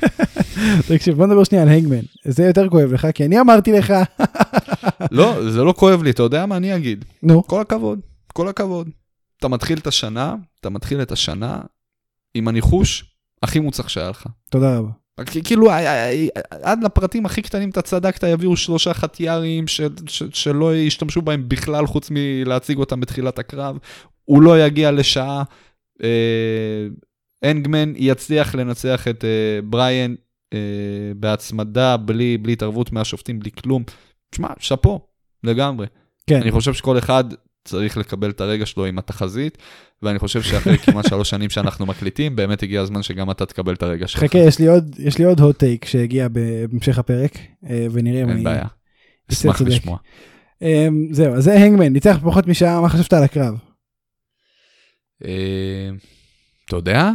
תקשיב, 0.87 1.15
בוא 1.17 1.25
נדבר 1.27 1.43
שנייה 1.43 1.63
על 1.63 1.69
הנגמן. 1.69 1.99
זה 2.25 2.43
יותר 2.45 2.69
כואב 2.69 2.93
לך, 2.93 3.07
כי 3.13 3.25
אני 3.25 3.39
אמרתי 3.39 3.71
לך, 3.71 3.93
לא, 5.11 5.51
זה 5.51 5.63
לא 5.63 5.73
כואב 5.77 6.03
לי, 6.03 6.09
אתה 6.09 6.23
יודע 6.23 6.45
מה 6.45 6.57
אני 6.57 6.75
אגיד? 6.75 7.05
נו, 7.23 7.43
כל 7.47 7.61
הכבוד, 7.61 7.99
כל 8.33 8.47
הכבוד. 8.47 8.89
אתה 9.39 9.47
מתחיל 9.47 9.77
את 9.77 9.87
השנה, 9.87 10.35
אתה 10.59 10.69
מתחיל 10.69 11.01
את 11.01 11.11
השנה 11.11 11.59
עם 12.33 12.47
הניחוש 12.47 13.15
הכי 13.43 13.59
מוצלח 13.59 13.89
שהיה 13.89 14.09
לך. 14.09 14.25
תודה 14.51 14.77
רבה. 14.77 14.89
כאילו, 15.25 15.71
עד 16.49 16.83
לפרטים 16.83 17.25
הכי 17.25 17.41
קטנים 17.41 17.69
אתה 17.69 17.81
צדקת, 17.81 18.23
יביאו 18.23 18.57
שלושה 18.57 18.93
חטיארים 18.93 19.67
ש- 19.67 19.81
ש- 20.07 20.23
שלא 20.33 20.75
ישתמשו 20.75 21.21
בהם 21.21 21.49
בכלל 21.49 21.87
חוץ 21.87 22.09
מלהציג 22.11 22.77
אותם 22.77 22.99
בתחילת 22.99 23.39
הקרב. 23.39 23.77
הוא 24.25 24.41
לא 24.41 24.65
יגיע 24.65 24.91
לשעה. 24.91 25.43
אה, 26.03 26.87
אנגמן 27.51 27.93
יצליח 27.95 28.55
לנצח 28.55 29.07
את 29.07 29.25
אה, 29.25 29.61
בריאן 29.63 30.15
אה, 30.53 30.59
בהצמדה, 31.15 31.97
בלי, 31.97 32.37
בלי 32.37 32.53
התערבות 32.53 32.91
מהשופטים, 32.91 33.39
בלי 33.39 33.51
כלום. 33.51 33.83
שמע, 34.35 34.47
שאפו, 34.59 34.99
לגמרי. 35.43 35.87
כן, 36.27 36.41
אני 36.41 36.51
חושב 36.51 36.73
שכל 36.73 36.97
אחד 36.97 37.23
צריך 37.65 37.97
לקבל 37.97 38.29
את 38.29 38.41
הרגע 38.41 38.65
שלו 38.65 38.85
עם 38.85 38.99
התחזית, 38.99 39.57
ואני 40.03 40.19
חושב 40.19 40.41
שאחרי 40.41 40.77
כמעט 40.85 41.07
שלוש 41.07 41.29
שנים 41.29 41.49
שאנחנו 41.49 41.85
מקליטים, 41.85 42.35
באמת 42.35 42.63
הגיע 42.63 42.81
הזמן 42.81 43.03
שגם 43.03 43.31
אתה 43.31 43.45
תקבל 43.45 43.73
את 43.73 43.83
הרגע 43.83 44.07
שלך. 44.07 44.23
חכה, 44.23 44.37
יש 44.37 44.59
לי 44.59 44.67
עוד, 44.67 44.95
יש 44.99 45.17
לי 45.17 45.25
עוד 45.25 45.55
טייק 45.55 45.85
שהגיע 45.85 46.27
בהמשך 46.27 46.99
הפרק, 46.99 47.37
אה, 47.69 47.87
ונראה 47.91 48.23
אם 48.23 48.29
אין 48.29 48.35
אני... 48.35 48.43
בעיה. 48.43 48.65
יצא 49.31 49.51
אשמח. 49.51 49.61
לשמוע. 49.61 49.97
אה, 50.63 50.87
זהו, 51.11 51.33
אז 51.33 51.43
זה 51.43 51.53
הנגמן, 51.53 51.93
ניצח 51.93 52.17
פחות 52.23 52.47
משעה, 52.47 52.81
מה 52.81 52.89
חשבת 52.89 53.13
על 53.13 53.23
הקרב? 53.23 53.55
אה, 55.25 55.89
אתה 56.65 56.75
יודע? 56.75 57.11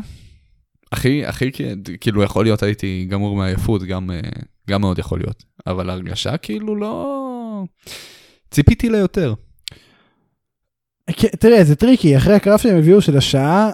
הכי, 0.92 1.26
הכי, 1.26 1.50
כאילו 2.00 2.22
יכול 2.22 2.44
להיות 2.44 2.62
הייתי 2.62 3.06
גמור 3.10 3.36
מעייפות, 3.36 3.82
גם, 3.82 4.10
אה, 4.10 4.20
גם 4.70 4.80
מאוד 4.80 4.98
יכול 4.98 5.18
להיות. 5.18 5.44
אבל 5.66 5.90
הרגשה 5.90 6.36
כאילו 6.36 6.76
לא... 6.76 7.64
ציפיתי 8.50 8.88
ליותר. 8.88 9.34
כן, 11.10 11.28
תראה, 11.40 11.64
זה 11.64 11.76
טריקי, 11.76 12.16
אחרי 12.16 12.34
הקרב 12.34 12.58
שהם 12.58 12.76
הביאו 12.78 13.00
של 13.00 13.16
השעה, 13.16 13.70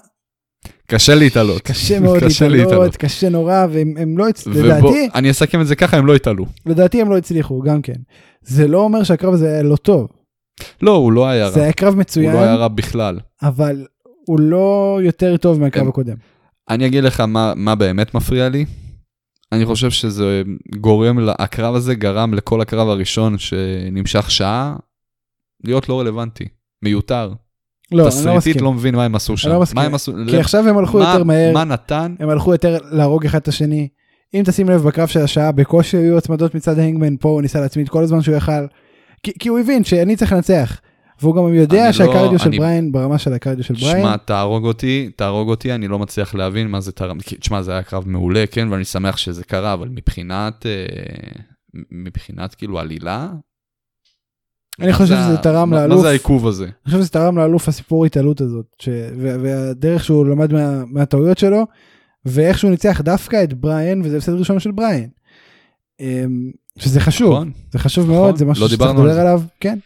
קשה 0.86 1.14
להתעלות. 1.14 1.62
קשה 1.62 2.00
מאוד 2.00 2.20
קשה 2.20 2.48
להתעלות, 2.48 2.72
להתעלות. 2.72 2.96
קשה 2.96 3.28
נורא, 3.28 3.66
והם 3.72 3.94
הם 3.98 4.18
לא, 4.18 4.28
הצ- 4.28 4.42
ובוא, 4.46 4.62
לדעתי, 4.62 5.08
אני 5.14 5.30
אסכם 5.30 5.60
את 5.60 5.66
זה 5.66 5.76
ככה, 5.76 5.96
הם 5.96 6.06
לא 6.06 6.14
התעלו. 6.14 6.46
לדעתי 6.66 7.00
הם 7.00 7.10
לא 7.10 7.16
הצליחו, 7.18 7.60
גם 7.62 7.82
כן. 7.82 7.94
זה 8.42 8.68
לא 8.68 8.78
אומר 8.78 9.02
שהקרב 9.02 9.34
הזה 9.34 9.52
היה 9.52 9.62
לא 9.62 9.76
טוב, 9.76 10.08
לא, 10.82 10.90
הוא 10.96 11.12
לא 11.12 11.26
היה 11.28 11.50
זה 11.50 11.58
רע. 11.58 11.64
היה 11.64 11.72
קרב 11.72 11.92
הוא 11.92 12.00
מצוין, 12.00 12.32
לא 12.32 12.38
היה 12.38 12.54
רע 12.54 12.68
בכלל. 12.68 13.18
אבל 13.42 13.86
הוא 14.26 14.40
לא 14.40 14.98
יותר 15.02 15.36
טוב 15.36 15.60
מהקרב 15.60 15.82
הם- 15.82 15.88
הקודם. 15.88 16.16
אני 16.70 16.86
אגיד 16.86 17.04
לך 17.04 17.20
מה, 17.20 17.52
מה 17.56 17.74
באמת 17.74 18.14
מפריע 18.14 18.48
לי. 18.48 18.64
אני 19.52 19.66
חושב 19.66 19.90
שזה 19.90 20.42
גורם, 20.80 21.18
הקרב 21.38 21.74
הזה 21.74 21.94
גרם 21.94 22.34
לכל 22.34 22.60
הקרב 22.60 22.88
הראשון 22.88 23.38
שנמשך 23.38 24.30
שעה, 24.30 24.76
להיות 25.64 25.88
לא 25.88 26.00
רלוונטי, 26.00 26.44
מיותר. 26.82 27.32
לא, 27.92 28.02
אני 28.02 28.04
לא 28.04 28.08
תסריטית 28.10 28.36
מסכים. 28.36 28.64
לא 28.64 28.72
מבין 28.72 28.94
מה 28.94 29.04
הם 29.04 29.14
עשו 29.14 29.36
שם. 29.36 29.48
לא 29.48 29.60
מסכים. 29.60 29.76
מה 29.78 29.84
הם 29.84 29.94
עשו? 29.94 30.12
כי 30.30 30.36
עכשיו 30.36 30.68
הם 30.68 30.78
הלכו 30.78 30.98
מה- 30.98 31.04
יותר 31.12 31.24
מהר, 31.24 31.52
מה 31.54 31.64
נתן? 31.64 32.14
הם 32.20 32.28
הלכו 32.28 32.52
יותר 32.52 32.78
להרוג 32.90 33.24
אחד 33.26 33.38
את 33.38 33.48
השני. 33.48 33.88
אם 34.34 34.42
תשים 34.46 34.68
לב 34.68 34.82
בקרב 34.82 35.08
של 35.08 35.20
השעה, 35.20 35.52
בקושי 35.52 35.96
היו 35.96 36.18
הצמדות 36.18 36.54
מצד 36.54 36.78
הנגמן, 36.78 37.16
פה 37.16 37.28
הוא 37.28 37.42
ניסה 37.42 37.60
להצמיד 37.60 37.88
כל 37.88 38.02
הזמן 38.02 38.22
שהוא 38.22 38.36
יכל. 38.36 38.66
כי, 39.22 39.32
כי 39.38 39.48
הוא 39.48 39.58
הבין 39.58 39.84
שאני 39.84 40.16
צריך 40.16 40.32
לנצח. 40.32 40.80
והוא 41.22 41.34
גם 41.36 41.54
יודע 41.54 41.78
אני 41.78 41.86
לא- 41.86 41.92
שהקרדיו 41.92 42.38
של 42.38 42.48
אני- 42.48 42.58
בריין 42.58 42.92
ברמה 42.92 43.18
של 43.18 43.32
הקרדיו 43.32 43.64
של 43.64 43.74
בריין. 43.74 44.02
שמע, 44.02 44.16
תהרוג 44.16 44.64
אותי, 44.64 45.10
תהרוג 45.16 45.48
אותי, 45.48 45.72
אני 45.74 45.88
לא 45.88 45.98
מצליח 45.98 46.34
להבין 46.34 46.68
מה 46.68 46.80
זה 46.80 46.92
תרם. 46.92 47.20
כי, 47.20 47.36
תשמע, 47.36 47.62
זה 47.62 47.72
היה 47.72 47.82
קרב 47.82 48.08
מעולה, 48.08 48.44
כן, 48.50 48.68
ואני 48.70 48.84
שמח 48.84 49.16
שזה 49.16 49.44
קרה, 49.44 49.72
אבל 49.72 49.88
מבחינת, 49.88 50.66
אה, 50.66 50.86
מבחינת 51.92 52.54
כאילו 52.54 52.78
עלילה... 52.78 53.28
אני 54.80 54.92
חושב 54.92 55.14
זה 55.14 55.22
שזה 55.28 55.36
תרם 55.36 55.70
מה- 55.70 55.76
מה 55.76 55.82
לאלוף. 55.82 56.02
זה 56.02 56.08
העיכוב 56.08 56.46
הזה? 56.46 56.64
אני 56.64 56.72
חושב 56.84 56.98
שזה 56.98 57.08
תרם 57.08 57.38
לאלוף 57.38 57.68
הסיפור 57.68 58.06
התעלות 58.06 58.40
הזאת, 58.40 58.66
ש... 58.78 58.88
והדרך 59.18 60.04
שהוא 60.04 60.26
למד 60.26 60.52
מה... 60.52 60.82
מהטעויות 60.86 61.38
שלו, 61.38 61.66
ואיך 62.26 62.58
שהוא 62.58 62.70
ניצח 62.70 63.00
דווקא 63.00 63.44
את 63.44 63.54
בריין, 63.54 64.02
וזה 64.04 64.16
הפסד 64.16 64.32
ראשון 64.32 64.60
של 64.60 64.70
בריין. 64.70 65.08
אמ, 66.00 66.50
שזה 66.78 67.00
חשוב, 67.00 67.30
נכון? 67.32 67.50
זה 67.72 67.78
חשוב 67.78 68.04
נכון, 68.04 68.16
מאוד, 68.16 68.36
זה 68.36 68.44
משהו 68.44 68.62
לא 68.64 68.68
שצריך 68.68 68.90
על 68.90 68.96
לדבר. 68.96 69.20
עליו, 69.20 69.42
כן. 69.60 69.78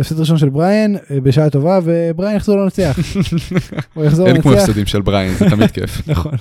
הפסד 0.00 0.20
ראשון 0.20 0.38
של 0.38 0.48
בריין, 0.48 0.96
אה, 1.10 1.20
בשעה 1.20 1.50
טובה, 1.50 1.78
ובריין 1.84 2.36
יחזור 2.36 2.56
לנצח. 2.56 2.98
הוא 3.94 4.04
יחזור 4.04 4.26
אין 4.26 4.42
כמו 4.42 4.50
לנצח, 4.50 4.62
הפסדים 4.64 4.86
של 4.86 5.00
בריין, 5.02 5.34
זה 5.34 5.50
תמיד 5.50 5.70
כיף. 5.70 6.02
נכון. 6.08 6.32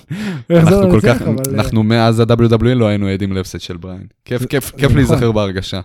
הוא 0.50 0.58
יחזור 0.58 0.82
לנצח, 0.82 1.22
אבל... 1.22 1.30
אה, 1.48 1.54
אנחנו 1.54 1.84
מאז 1.84 2.20
ה-WWE 2.20 2.74
לא 2.76 2.88
היינו 2.88 3.08
עדים 3.08 3.34
להפסד 3.34 3.60
של 3.62 3.78
בריין. 3.78 4.04
כיף, 4.26 4.46
כיף, 4.46 4.72
כיף 4.72 4.84
נכון. 4.84 4.96
להיזכר 4.98 5.32
בהרגשה. 5.32 5.80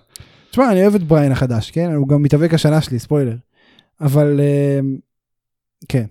תשמע, 0.53 0.72
אני 0.72 0.82
אוהב 0.82 0.94
את 0.94 1.03
בריין 1.03 1.32
החדש, 1.32 1.70
כן? 1.70 1.92
הוא 1.92 2.09
גם 2.09 2.22
מתאבק 2.22 2.55
השנה 2.55 2.82
שלי, 2.82 2.98
ספוילר. 2.98 3.36
אבל 4.00 4.40
אמ, 4.40 4.98
כן. 5.88 6.05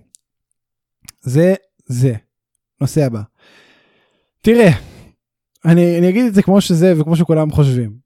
זה, 1.20 1.54
זה. 1.86 2.14
נושא 2.80 3.04
הבא. 3.04 3.22
תראה, 4.40 4.70
אני, 5.64 5.98
אני 5.98 6.08
אגיד 6.08 6.24
את 6.26 6.34
זה 6.34 6.42
כמו 6.42 6.60
שזה 6.60 7.00
וכמו 7.00 7.16
שכולם 7.16 7.50
חושבים. 7.50 7.96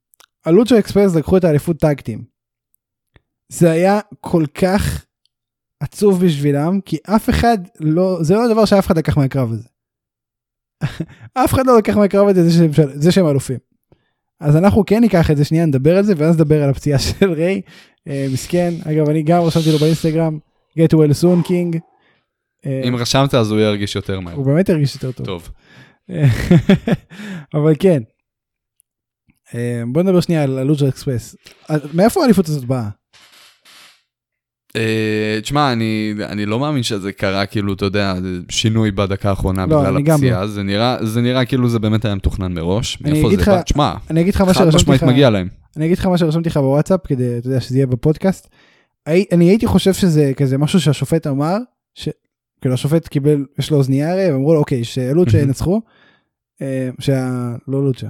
הלוצ'ו 0.44 0.78
אקספרס 0.78 1.14
לקחו 1.14 1.36
את 1.36 1.44
האליפות 1.44 1.78
טאגטים. 1.78 2.24
זה 3.48 3.70
היה 3.70 4.00
כל 4.20 4.44
כך 4.54 5.04
עצוב 5.80 6.24
בשבילם, 6.24 6.80
כי 6.84 6.96
אף 7.02 7.30
אחד 7.30 7.58
לא, 7.80 8.18
זה 8.22 8.34
לא 8.34 8.44
הדבר 8.44 8.64
שאף 8.64 8.86
אחד 8.86 8.98
לקח 8.98 9.16
מהקרב 9.16 9.52
הזה. 9.52 9.68
אף 11.44 11.54
אחד 11.54 11.66
לא 11.66 11.78
לקח 11.78 11.96
מהקרב 11.96 12.28
הזה 12.28 12.48
זה 12.48 12.50
שהם, 12.52 12.70
זה 12.94 13.12
שהם 13.12 13.26
אלופים. 13.26 13.58
אז 14.40 14.56
אנחנו 14.56 14.84
כן 14.86 15.00
ניקח 15.00 15.30
את 15.30 15.36
זה 15.36 15.44
שנייה, 15.44 15.66
נדבר 15.66 15.96
על 15.96 16.04
זה, 16.04 16.14
ואז 16.16 16.34
נדבר 16.34 16.62
על 16.62 16.70
הפציעה 16.70 16.98
של 17.06 17.32
ריי. 17.32 17.60
אה, 18.08 18.26
מסכן, 18.32 18.74
אגב, 18.84 19.08
אני 19.08 19.22
גם 19.22 19.42
רשמתי 19.42 19.72
לו 19.72 19.78
באינסטגרם, 19.78 20.38
get 20.78 20.92
well 20.92 21.22
soon 21.22 21.48
king. 21.48 21.78
אה, 22.66 22.82
אם 22.88 22.96
רשמת 22.96 23.34
אז 23.34 23.50
הוא 23.50 23.60
ירגיש 23.60 23.96
יותר 23.96 24.20
מהר. 24.20 24.34
הוא 24.34 24.46
באמת 24.46 24.70
הרגיש 24.70 24.94
יותר 24.94 25.12
טוב. 25.12 25.26
טוב. 25.26 25.50
אבל 27.54 27.74
כן. 27.78 28.02
אה, 29.54 29.82
בוא 29.92 30.02
נדבר 30.02 30.20
שנייה 30.20 30.42
על 30.42 30.58
הלוז'ר 30.58 30.88
אקספרס. 30.88 31.36
מאיפה 31.94 32.22
האליפות 32.22 32.48
הזאת 32.48 32.64
באה? 32.64 32.88
אה, 34.76 35.40
תשמע, 35.42 35.72
אני, 35.72 36.14
אני 36.28 36.46
לא 36.46 36.60
מאמין 36.60 36.82
שזה 36.82 37.12
קרה, 37.12 37.46
כאילו, 37.46 37.72
אתה 37.72 37.84
יודע, 37.84 38.14
שינוי 38.48 38.90
בדקה 38.90 39.30
האחרונה 39.30 39.66
לא, 39.66 39.80
בגלל 39.80 40.14
הפציעה. 40.14 40.46
זה 40.46 40.62
נראה, 40.62 40.96
זה 41.06 41.20
נראה 41.20 41.44
כאילו 41.44 41.68
זה 41.68 41.78
באמת 41.78 42.04
היה 42.04 42.14
מתוכנן 42.14 42.52
מראש. 42.52 42.98
אני 43.04 43.12
מאיפה 43.12 43.30
זה 43.30 43.50
בא? 43.50 43.62
תשמע, 43.62 43.94
חד 44.32 44.74
משמעית 44.74 45.02
מגיע 45.02 45.30
להם. 45.30 45.48
אני 45.76 45.86
אגיד 45.86 45.98
לך 45.98 46.06
מה 46.06 46.18
שרשמתי 46.18 46.48
לך 46.48 46.56
בוואטסאפ, 46.56 47.00
כדי, 47.06 47.38
אתה 47.38 47.48
יודע, 47.48 47.60
שזה 47.60 47.76
יהיה 47.76 47.86
בפודקאסט. 47.86 48.48
אני 49.06 49.44
הייתי 49.44 49.66
חושב 49.66 49.92
שזה 49.92 50.32
כזה 50.36 50.58
משהו 50.58 50.80
שהשופט 50.80 51.26
אמר, 51.26 51.56
ש... 51.94 52.08
כאילו 52.60 52.74
השופט 52.74 53.08
קיבל, 53.08 53.44
יש 53.58 53.70
לו 53.70 53.76
אוזנייה 53.76 54.12
הרי, 54.12 54.32
ואמרו 54.32 54.54
לו, 54.54 54.60
אוקיי, 54.60 54.84
שאלות 54.84 55.28
מהמם. 55.28 55.40
שינצחו. 55.40 55.80
אה, 56.62 56.88
שה... 56.98 57.28
לא 57.68 57.84
לוצ'ה. 57.84 58.06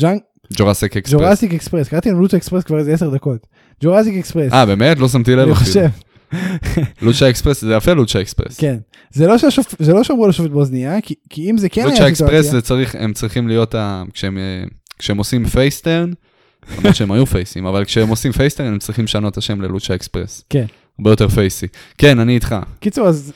ג'אנק, 0.00 0.22
Jurassic 0.52 0.96
Express. 0.96 1.20
Jurassic 1.20 1.54
Express, 1.54 1.88
קראתי 1.88 2.10
לנו 2.10 2.20
Lucha 2.20 2.36
Express 2.36 2.64
כבר 2.64 2.78
איזה 2.78 2.92
10 2.92 3.10
דקות. 3.10 3.46
Jurassic 3.82 4.14
Express, 4.14 4.52
אה, 4.52 4.66
באמת? 4.66 4.98
לא 4.98 5.08
שמתי 5.08 5.32
לב 5.36 5.46
אני. 5.46 5.54
חושב, 5.54 5.86
Lucha 7.02 7.30
Express, 7.30 7.60
זה 7.60 7.74
יפה 7.74 7.92
Lucha 7.92 8.20
Express. 8.20 8.60
כן. 8.60 8.76
זה 9.12 9.26
לא 9.26 9.36
שהשופ- 9.36 9.74
זה 9.78 9.92
לא 9.92 10.04
שאמרו 10.04 10.26
לשופט 10.28 10.50
באוזנייה, 10.50 11.00
כי- 11.00 11.14
כי 11.30 11.50
אם 11.50 11.58
זה 11.58 11.68
כן 11.68 11.84
Lucha 11.84 11.96
היה 12.02 12.08
אקספרס 12.08 12.28
סיטואציה, 12.30 12.50
זה 12.52 12.60
צריך, 12.60 12.96
הם 12.98 13.12
צריכים 13.12 13.48
להיות, 13.48 13.74
ה- 13.74 14.02
כשהם, 14.12 14.38
אה, 14.38 14.64
כשהם 14.98 15.18
עושים 15.18 15.46
face 15.46 15.74
turn, 15.74 16.10
למרות 16.78 16.96
שהם 16.96 17.12
היו 17.12 17.26
פייסים, 17.26 17.66
אבל 17.66 17.84
כשהם 17.84 18.08
עושים 18.08 18.32
face 18.32 18.49
turn 18.49 18.66
הם 18.66 18.78
צריכים 18.78 19.04
לשנות 19.04 19.32
את 19.32 19.38
השם 19.38 19.60
ל 19.60 19.66
Lucha 19.66 19.94
Express. 19.94 20.44
כן. 20.50 20.64
הרבה 20.98 21.10
יותר 21.10 21.28
פייסי. 21.28 21.66
כן, 21.98 22.18
אני 22.18 22.34
איתך. 22.34 22.56
קיצור, 22.80 23.08
אז 23.08 23.32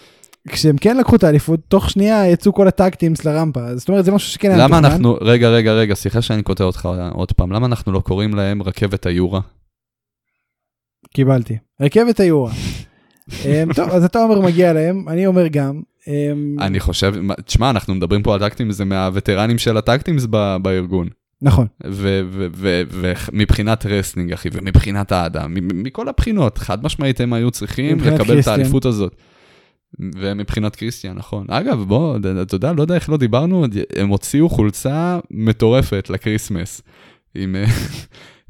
כשהם 0.48 0.76
כן 0.76 0.96
לקחו 0.96 1.16
את 1.16 1.24
האליפות, 1.24 1.60
תוך 1.68 1.90
שנייה 1.90 2.30
יצאו 2.30 2.52
כל 2.54 2.68
ה 2.68 2.74
tag 2.74 2.93
teams 2.93 3.24
לרמפה, 3.24 3.76
זאת 3.76 3.88
אומרת 3.88 4.04
זה 4.04 4.12
משהו 4.12 4.30
שכן 4.32 4.48
היה 4.50 4.56
למה 4.58 4.66
מתוכנן. 4.78 4.92
אנחנו, 4.92 5.18
רגע, 5.20 5.48
רגע, 5.48 5.72
רגע, 5.72 5.94
סליחה 5.94 6.22
שאני 6.22 6.42
קוטע 6.42 6.64
אותך 6.64 6.88
עוד 7.12 7.32
פעם, 7.32 7.52
למה 7.52 7.66
אנחנו 7.66 7.92
לא 7.92 8.00
קוראים 8.00 8.34
להם 8.34 8.62
רכבת 8.62 9.06
היורה? 9.06 9.40
קיבלתי. 11.14 11.56
רכבת 11.80 12.20
היורה. 12.20 12.52
אמ, 13.44 13.72
טוב, 13.74 13.90
אז 13.90 14.04
אתה 14.04 14.22
אומר 14.22 14.40
מגיע 14.40 14.72
להם, 14.72 15.08
אני 15.08 15.26
אומר 15.26 15.46
גם. 15.46 15.80
אמ, 16.08 16.56
אני 16.60 16.80
חושב, 16.80 17.14
תשמע, 17.44 17.70
אנחנו 17.70 17.94
מדברים 17.94 18.22
פה 18.22 18.34
על 18.34 18.40
tag 18.40 18.52
team, 18.52 18.72
זה 18.72 18.84
מהווטרנים 18.84 19.58
של 19.58 19.76
ה 19.76 19.82
tag 19.82 19.98
teams 19.98 20.26
ב- 20.30 20.56
בארגון. 20.62 21.08
נכון. 21.42 21.66
ומבחינת 23.32 23.86
wrestling, 23.86 24.32
אחי, 24.32 24.48
ומבחינת 24.52 25.12
האדם, 25.12 25.54
מכל 25.74 26.08
הבחינות, 26.08 26.58
חד 26.58 26.84
משמעית 26.84 27.20
הם 27.20 27.32
היו 27.32 27.50
צריכים 27.50 28.00
לקבל 28.00 28.40
את. 28.40 28.48
האליפות 28.48 28.84
הזאת. 28.84 29.16
ומבחינת 30.00 30.76
קריסטיאן, 30.76 31.16
נכון. 31.16 31.46
אגב, 31.48 31.84
בוא, 31.84 32.16
אתה 32.42 32.54
יודע, 32.54 32.72
לא 32.72 32.82
יודע 32.82 32.94
איך 32.94 33.10
לא 33.10 33.16
דיברנו, 33.16 33.66
הם 33.96 34.08
הוציאו 34.08 34.48
חולצה 34.48 35.18
מטורפת 35.30 36.10
ל 36.10 36.17
Christmas. 36.17 36.82
עם, 37.34 37.56
אה, 37.56 37.64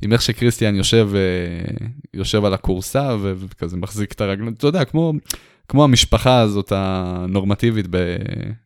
עם 0.03 0.13
איך 0.13 0.23
שקריסטיאן 0.23 0.75
יושב, 0.75 1.09
אה, 1.15 1.87
יושב 2.15 2.45
על 2.45 2.55
הכורסה 2.55 3.17
וכזה 3.21 3.77
מחזיק 3.77 4.13
את 4.13 4.21
הרגליים, 4.21 4.53
אתה 4.53 4.67
יודע, 4.67 4.85
כמו, 4.85 5.13
כמו 5.69 5.85
המשפחה 5.85 6.41
הזאת 6.41 6.73
הנורמטיבית 6.75 7.87
ב- 7.91 8.17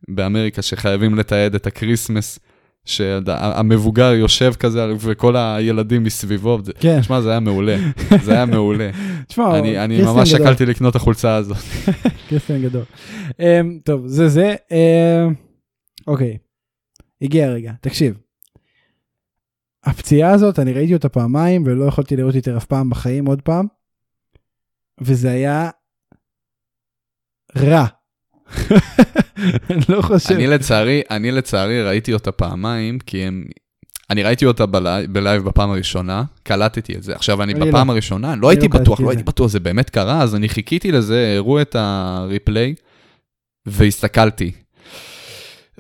באמריקה, 0.09 0.63
שחייבים 0.63 1.15
לתעד 1.15 1.55
את 1.55 1.67
ה 1.67 1.73
Christmas, 1.73 2.39
שהמבוגר 2.85 4.13
יושב 4.13 4.53
כזה 4.59 4.87
וכל 4.99 5.37
הילדים 5.37 6.03
מסביבו, 6.03 6.59
כן. 6.81 7.01
תשמע, 7.01 7.21
זה 7.21 7.31
היה 7.31 7.41
מעולה, 7.41 7.77
זה 8.23 8.33
היה 8.33 8.47
מעולה. 8.47 8.91
תשמע, 9.29 9.59
אני, 9.59 9.85
אני 9.85 10.03
ממש 10.03 10.35
גדול. 10.35 10.47
שקלתי 10.47 10.67
לקנות 10.67 10.91
את 10.91 10.97
החולצה 10.97 11.37
הזאת. 11.37 11.57
קריסטיאן 12.29 12.63
גדול. 12.63 12.83
אמ, 13.41 13.79
טוב, 13.85 14.07
זה 14.07 14.29
זה. 14.29 14.55
אמ, 14.71 15.35
אוקיי, 16.07 16.39
הגיע 17.23 17.47
הרגע, 17.47 17.73
תקשיב. 17.81 18.19
הפציעה 19.85 20.33
הזאת, 20.33 20.59
אני 20.59 20.73
ראיתי 20.73 20.95
אותה 20.95 21.09
פעמיים 21.09 21.63
ולא 21.67 21.85
יכולתי 21.85 22.17
לראות 22.17 22.35
יותר 22.35 22.57
אף 22.57 22.65
פעם 22.65 22.91
בחיים 22.91 23.27
עוד 23.27 23.43
פעם. 23.43 23.67
וזה 25.01 25.31
היה 25.31 25.71
רע. 27.57 27.87
אני 29.71 29.81
לא 29.89 30.03
חושב. 30.03 30.35
אני 30.35 30.47
לצערי, 30.47 31.03
אני 31.11 31.31
לצערי 31.31 31.83
ראיתי 31.83 32.13
אותה 32.13 32.33
פעמיים, 32.33 32.99
כי 32.99 33.27
הם... 33.27 33.45
אני 34.11 34.23
ראיתי 34.23 34.47
אותה 34.47 34.67
ב 34.67 34.74
live, 34.74 35.13
ב 35.13 35.19
live 35.19 35.43
בפעם 35.43 35.71
הראשונה, 35.71 36.25
קלטתי 36.43 36.95
את 36.95 37.03
זה. 37.03 37.15
עכשיו, 37.15 37.43
אני 37.43 37.53
אני 37.53 37.69
בפעם 37.71 37.87
לא. 37.87 37.93
הראשונה, 37.93 38.33
אני 38.33 38.41
לא 38.41 38.49
הייתי 38.49 38.69
לא 38.69 38.81
בטוח, 38.81 39.01
לא. 39.01 39.11
הייתי 39.11 39.23
בטוח, 39.23 39.47
זה 39.47 39.61
באמת 39.61 39.91
קרה, 39.91 40.23
אז 40.23 40.35
אני 40.35 40.49
חיכיתי 40.49 40.93
לזה, 40.93 41.35
הראו 41.37 41.61
את 41.61 41.77
ה 41.79 41.91
replay, 41.91 42.75
והסתכלתי. 43.67 44.53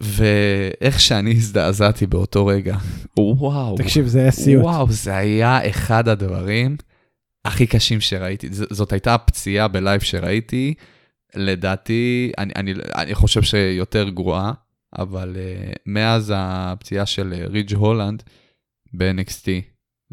ואיך 0.00 1.00
שאני 1.00 1.30
הזדעזעתי 1.32 2.06
באותו 2.06 2.46
רגע, 2.46 2.76
וואו. 3.18 3.76
תקשיב, 3.76 4.06
זה 4.06 4.20
היה 4.20 4.30
סיוט. 4.30 4.64
וואו, 4.64 4.90
זה 4.90 5.16
היה 5.16 5.68
אחד 5.68 6.08
הדברים 6.08 6.76
הכי 7.44 7.66
קשים 7.66 8.00
שראיתי. 8.00 8.48
ז- 8.52 8.64
זאת 8.70 8.92
הייתה 8.92 9.14
הפציעה 9.14 9.68
ב 9.68 9.75
live 9.75 10.00
שראיתי, 10.00 10.74
לדעתי, 11.34 12.32
אני, 12.38 12.52
אני, 12.56 12.74
אני 12.94 13.14
חושב 13.14 13.42
שיותר 13.42 14.08
גרועה, 14.08 14.52
אבל 14.98 15.36
אה, 15.36 15.74
מאז 15.86 16.32
הפציעה 16.36 17.06
של 17.06 17.34
אה, 17.36 17.50
רידג' 17.50 17.74
הולנד 17.74 18.22
ב-NXT, 18.92 19.46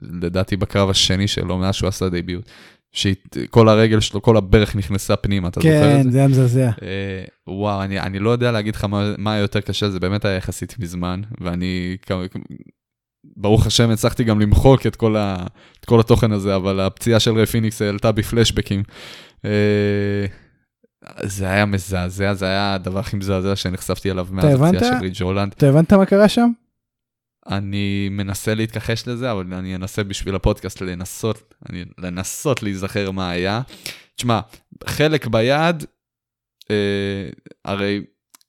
לדעתי 0.01 0.57
בקרב 0.57 0.89
השני 0.89 1.27
שלו, 1.27 1.57
מאז 1.57 1.75
שהוא 1.75 1.87
עשה 1.87 2.09
debut, 2.09 2.49
שכל 2.91 3.69
הרגל 3.69 3.99
שלו, 3.99 4.21
כל 4.21 4.37
הברך 4.37 4.75
נכנסה 4.75 5.15
פנימה, 5.15 5.47
אתה 5.47 5.59
זוכר 5.59 5.91
את 5.91 5.97
כן, 5.97 6.03
זה? 6.03 6.11
זה 6.11 6.17
היה 6.17 6.27
מזעזע. 6.27 6.69
אה, 6.81 7.23
וואו, 7.47 7.83
אני, 7.83 7.99
אני 7.99 8.19
לא 8.19 8.29
יודע 8.29 8.51
להגיד 8.51 8.75
לך 8.75 8.83
מה, 8.83 9.13
מה 9.17 9.33
היה 9.33 9.41
יותר 9.41 9.61
קשה, 9.61 9.89
זה 9.89 9.99
באמת 9.99 10.25
היה 10.25 10.35
יחסית 10.35 10.79
מזמן, 10.79 11.21
ואני, 11.41 11.97
ברוך 13.37 13.67
השם, 13.67 13.89
הצלחתי 13.89 14.23
גם 14.23 14.41
למחוק 14.41 14.87
את 14.87 14.95
כל, 14.95 15.15
ה, 15.15 15.45
את 15.79 15.85
כל 15.85 15.99
התוכן 15.99 16.31
הזה, 16.31 16.55
אבל 16.55 16.79
הפציעה 16.79 17.19
של 17.19 17.31
ריי 17.35 17.45
פיניקס 17.45 17.81
העלתה 17.81 18.11
בי 18.11 18.23
פלשבקים. 18.23 18.83
אה, 19.45 20.25
זה 21.23 21.45
היה 21.45 21.65
מזעזע, 21.65 22.33
זה 22.33 22.45
היה 22.45 22.73
הדבר 22.73 22.99
הכי 22.99 23.17
מזעזע 23.17 23.55
שנחשפתי 23.55 24.11
אליו 24.11 24.27
מאז? 24.31 24.61
הפציעה 24.61 24.83
של 24.83 25.01
ריג' 25.01 25.21
הולנד. 25.21 25.53
אתה 25.57 25.69
הבנת 25.69 25.93
מה 25.93 26.05
קרה 26.05 26.29
שם? 26.29 26.51
אני 27.49 28.09
מנסה 28.11 28.55
להתכחש 28.55 29.07
לזה, 29.07 29.31
אבל 29.31 29.53
אני 29.53 29.75
אנסה 29.75 30.03
בשביל 30.03 30.35
הפודקאסט 30.35 30.81
לנסות, 30.81 31.53
אני, 31.69 31.85
לנסות 31.97 32.63
להיזכר 32.63 33.11
מה 33.11 33.29
היה. 33.29 33.61
תשמע, 34.15 34.39
חלק 34.87 35.27
ביד, 35.27 35.83
אה, 36.71 37.29
הרי 37.65 38.01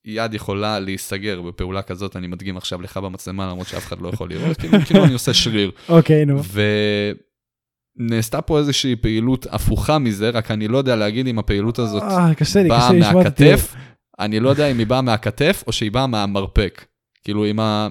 יד 0.05 0.35
יכולה 0.35 0.79
להיסגר 0.79 1.43
בפעולה 1.43 1.83
כזאת, 1.83 2.17
אני 2.17 2.27
מדגים 2.27 2.57
עכשיו 2.57 2.83
לך 2.83 2.97
במצלמה, 2.97 3.51
למרות 3.51 3.67
שאף 3.67 3.87
אחד 3.87 4.01
לא 4.01 4.09
יכול 4.09 4.31
לראות, 4.31 4.57
כאילו, 4.57 4.79
כאילו 4.87 5.05
אני 5.05 5.13
עושה 5.13 5.35
שריר. 5.35 5.71
אוקיי, 5.89 6.25
נו. 6.25 6.43
ונעשתה 7.99 8.43
פה 8.43 8.59
איזושהי 8.59 8.97
פעילות 8.97 9.47
הפוכה 9.51 9.99
מזה, 9.99 10.31
רק 10.31 10.51
אני 10.51 10.69
לא 10.69 10.79
יודע 10.79 10.97
להגיד 10.97 11.27
אם 11.27 11.39
הפעילות 11.39 11.79
הזאת 11.79 12.03
אה, 12.03 12.35
קשה 12.35 12.63
לי, 12.63 12.69
באה 12.69 12.89
קשה. 12.89 13.13
מהכתף, 13.13 13.75
אני 14.19 14.41
לא 14.41 14.49
יודע 14.49 14.71
אם 14.71 14.79
היא 14.79 14.87
באה 14.87 15.03
מהכתף 15.03 15.65
או 15.67 15.73
שהיא 15.73 15.93
באה 15.93 16.07
מהמרפק. 16.07 16.85
כאילו 17.25 17.45
עם 17.45 17.61
ה... 17.61 17.89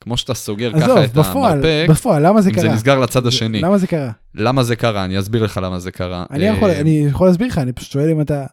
כמו 0.00 0.16
שאתה 0.16 0.34
סוגר 0.34 0.72
ככה 0.80 1.04
את 1.04 1.12
בפועל, 1.12 1.52
המרפק, 1.52 1.86
בפועל, 1.90 2.26
למה 2.26 2.40
זה 2.40 2.50
אם 2.50 2.54
זה 2.54 2.60
קרה? 2.62 2.74
נסגר 2.74 2.98
לצד 2.98 3.26
השני. 3.26 3.60
למה 3.60 3.78
זה 3.78 3.86
קרה? 3.86 4.10
למה 4.34 4.62
זה 4.62 4.76
קרה? 4.76 5.04
אני 5.04 5.18
אסביר 5.18 5.42
לך 5.44 5.60
למה 5.62 5.78
זה 5.78 5.90
קרה. 5.90 6.24
אני 6.30 6.48
אה, 6.50 6.54
יכול, 6.54 6.70
אני 6.70 7.06
יכול 7.10 7.26
להסביר 7.26 7.46
לך, 7.48 7.58
אני 7.58 7.72
פשוט 7.72 7.90
שואל 7.92 8.10
אם 8.10 8.20
אתה... 8.20 8.46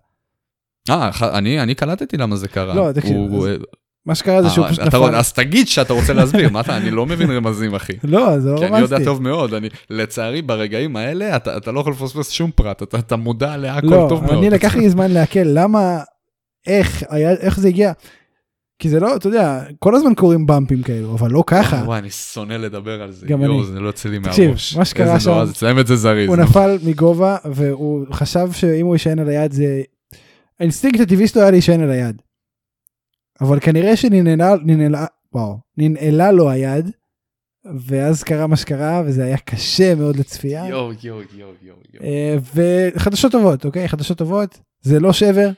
אה, 0.89 1.09
אני 1.21 1.61
אני 1.61 1.75
קלטתי 1.75 2.17
למה 2.17 2.35
זה 2.35 2.47
קרה. 2.47 2.73
לא, 2.75 2.91
תקשיב, 2.91 3.15
הוא- 3.17 3.47
אז 3.49 3.55
מה 4.05 4.15
שקרה 4.15 4.43
זה 4.43 4.49
שהוא 4.49 4.65
אה, 4.65 4.71
פשוט 4.71 4.83
נפל. 4.83 5.15
אז 5.15 5.33
תגיד 5.33 5.67
שאתה 5.67 5.93
רוצה 5.93 6.13
להסביר, 6.13 6.49
מה 6.49 6.59
אתה, 6.61 6.77
אני 6.77 6.91
לא 6.91 7.05
מבין 7.05 7.31
רמזים, 7.31 7.75
אחי. 7.75 7.93
לא, 8.03 8.39
זה 8.39 8.49
לא 8.51 8.57
כי 8.57 8.65
אני 8.65 8.79
יודע 8.79 8.95
רמזתי. 8.95 9.05
טוב 9.05 9.21
מאוד, 9.23 9.53
אני, 9.53 9.69
לצערי, 9.89 10.41
ברגעים 10.41 10.95
האלה, 10.95 11.35
אתה 11.35 11.57
אתה 11.57 11.71
לא 11.71 11.79
יכול 11.79 11.93
לפספס 11.93 12.29
שום 12.31 12.51
פרט, 12.55 12.83
אתה- 12.83 12.99
אתה 12.99 13.15
מודע 13.15 13.57
להכל 13.57 13.87
לא, 13.87 14.05
טוב 14.09 14.23
מאוד. 14.23 14.37
אני 14.37 14.49
לקח 14.49 14.75
לי 14.75 14.89
זמן 14.89 15.11
לעכל, 15.11 15.39
למה, 15.43 15.99
איך, 16.67 17.03
היה- 17.09 17.31
איך 17.31 17.59
זה 17.59 17.67
הגיע? 17.67 17.91
כי 18.79 18.89
זה 18.89 18.99
לא, 18.99 19.15
אתה 19.15 19.27
יודע, 19.27 19.63
כל 19.79 19.95
הזמן 19.95 20.13
קורים 20.15 20.45
במפים 20.45 20.83
כאלו, 20.83 21.13
אבל 21.15 21.31
לא 21.31 21.43
ככה. 21.47 21.75
וואי, 21.85 21.99
אני 21.99 22.09
שונא 22.09 22.53
לדבר 22.53 23.01
על 23.01 23.11
זה. 23.11 23.27
גם 23.27 23.43
אני. 23.43 23.63
זה 23.65 23.79
לא 23.79 23.87
יוצא 23.87 24.09
לי 24.09 24.19
תקשיב, 24.19 24.45
מהראש. 24.47 24.75
מה 24.77 24.85
שקרה 24.85 25.15
איזה 25.15 25.29
נורא 25.29 25.41
שם- 25.41 25.47
זה, 25.47 25.53
תסיים 25.53 25.79
את 25.79 25.87
זה 25.87 25.95
זריז. 25.95 26.27
הוא. 26.29 26.35
נפל 26.37 26.77
מגובה, 26.85 27.37
והוא 27.45 28.05
חשב 28.11 28.51
שאם 28.51 28.85
הוא 28.85 28.95
יישען 28.95 29.19
על 29.19 29.29
היד 29.29 29.51
זה... 29.51 29.81
האינסטינקט 30.59 30.99
הטבעי 30.99 31.27
שלו 31.27 31.41
היה 31.41 31.51
להישען 31.51 31.81
על 31.81 31.91
היד. 31.91 32.21
אבל 33.41 33.59
כנראה 33.59 33.95
שננעלה, 33.95 34.55
ננעלה, 34.65 35.05
וואו, 35.33 35.57
ננעלה 35.77 36.31
לו 36.31 36.49
היד, 36.49 36.91
ואז 37.79 38.23
קרה 38.23 38.47
מה 38.47 38.55
שקרה, 38.55 39.03
וזה 39.05 39.23
היה 39.23 39.37
קשה 39.37 39.95
מאוד 39.95 40.15
לצפייה. 40.15 40.67
יואו, 40.67 40.91
יואו, 41.03 41.19
יואו, 41.35 41.51
יואו. 41.61 41.77
יואו. 41.93 42.03
אה, 42.05 42.37
וחדשות 42.95 43.31
טובות, 43.31 43.65
אוקיי? 43.65 43.87
חדשות 43.87 44.17
טובות, 44.17 44.59
זה 44.81 44.99
לא 44.99 45.13
שבר, 45.13 45.49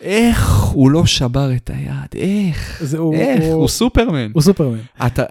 איך 0.00 0.62
הוא 0.62 0.90
לא 0.90 1.06
שבר 1.06 1.52
את 1.56 1.70
היד? 1.74 2.22
איך? 2.22 2.82
זה 2.84 2.98
הוא, 2.98 3.14
איך? 3.14 3.42
הוא, 3.42 3.54
הוא 3.54 3.68
סופרמן. 3.68 4.30
הוא 4.32 4.42
סופרמן. 4.42 4.78
אתה, 5.06 5.22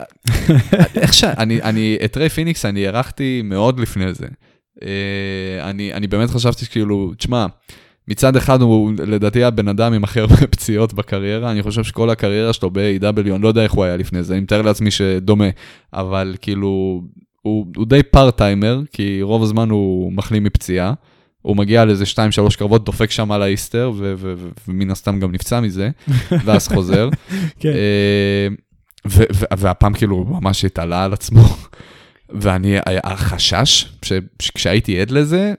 איך 1.01 1.13
ש... 1.13 1.23
אני, 1.23 1.61
אני, 1.61 1.97
את 2.05 2.17
ריי 2.17 2.29
פיניקס 2.29 2.65
אני 2.65 2.85
הערכתי 2.85 3.41
מאוד 3.43 3.79
לפני 3.79 4.13
זה. 4.13 4.27
אה, 4.83 5.69
אני, 5.69 5.93
אני 5.93 6.07
באמת 6.07 6.29
חשבתי 6.29 6.65
שכאילו, 6.65 7.13
תשמע, 7.17 7.45
מצד 8.07 8.35
אחד 8.35 8.61
הוא 8.61 8.91
לדעתי 9.07 9.43
הבן 9.43 9.67
אדם 9.67 9.93
עם 9.93 10.03
הכי 10.03 10.19
הרבה 10.19 10.47
פציעות 10.47 10.93
בקריירה, 10.93 11.51
אני 11.51 11.63
חושב 11.63 11.83
שכל 11.83 12.09
הקריירה 12.09 12.53
שלו 12.53 12.69
ב-AW, 12.71 13.19
אני 13.19 13.41
לא 13.41 13.47
יודע 13.47 13.63
איך 13.63 13.71
הוא 13.71 13.83
היה 13.83 13.97
לפני 13.97 14.23
זה, 14.23 14.33
אני 14.33 14.41
מתאר 14.41 14.61
לעצמי 14.61 14.91
שדומה, 14.91 15.49
אבל 15.93 16.35
כאילו, 16.41 17.01
הוא, 17.41 17.65
הוא 17.75 17.85
די 17.85 18.03
פארט-טיימר, 18.03 18.81
כי 18.91 19.21
רוב 19.21 19.43
הזמן 19.43 19.69
הוא 19.69 20.13
מחלים 20.13 20.43
מפציעה. 20.43 20.93
הוא 21.45 21.57
מגיע 21.57 21.85
לאיזה 21.85 22.03
2-3 22.51 22.57
קרבות, 22.57 22.85
דופק 22.85 23.11
שם 23.11 23.31
על 23.31 23.41
האיסטר, 23.41 23.91
ומן 24.67 24.91
הסתם 24.91 25.19
גם 25.19 25.31
נפצע 25.31 25.59
מזה, 25.59 25.89
ואז 26.45 26.67
חוזר. 26.67 27.09
כן. 27.59 27.69
אה, 27.69 28.47
והפעם 29.57 29.93
כאילו 29.93 30.15
הוא 30.15 30.41
ממש 30.41 30.65
התעלה 30.65 31.03
על 31.03 31.13
עצמו. 31.13 31.41
ואני, 32.41 32.75
החשש, 33.03 33.85
שכשהייתי 34.41 35.01
עד 35.01 35.11
לזה, 35.11 35.53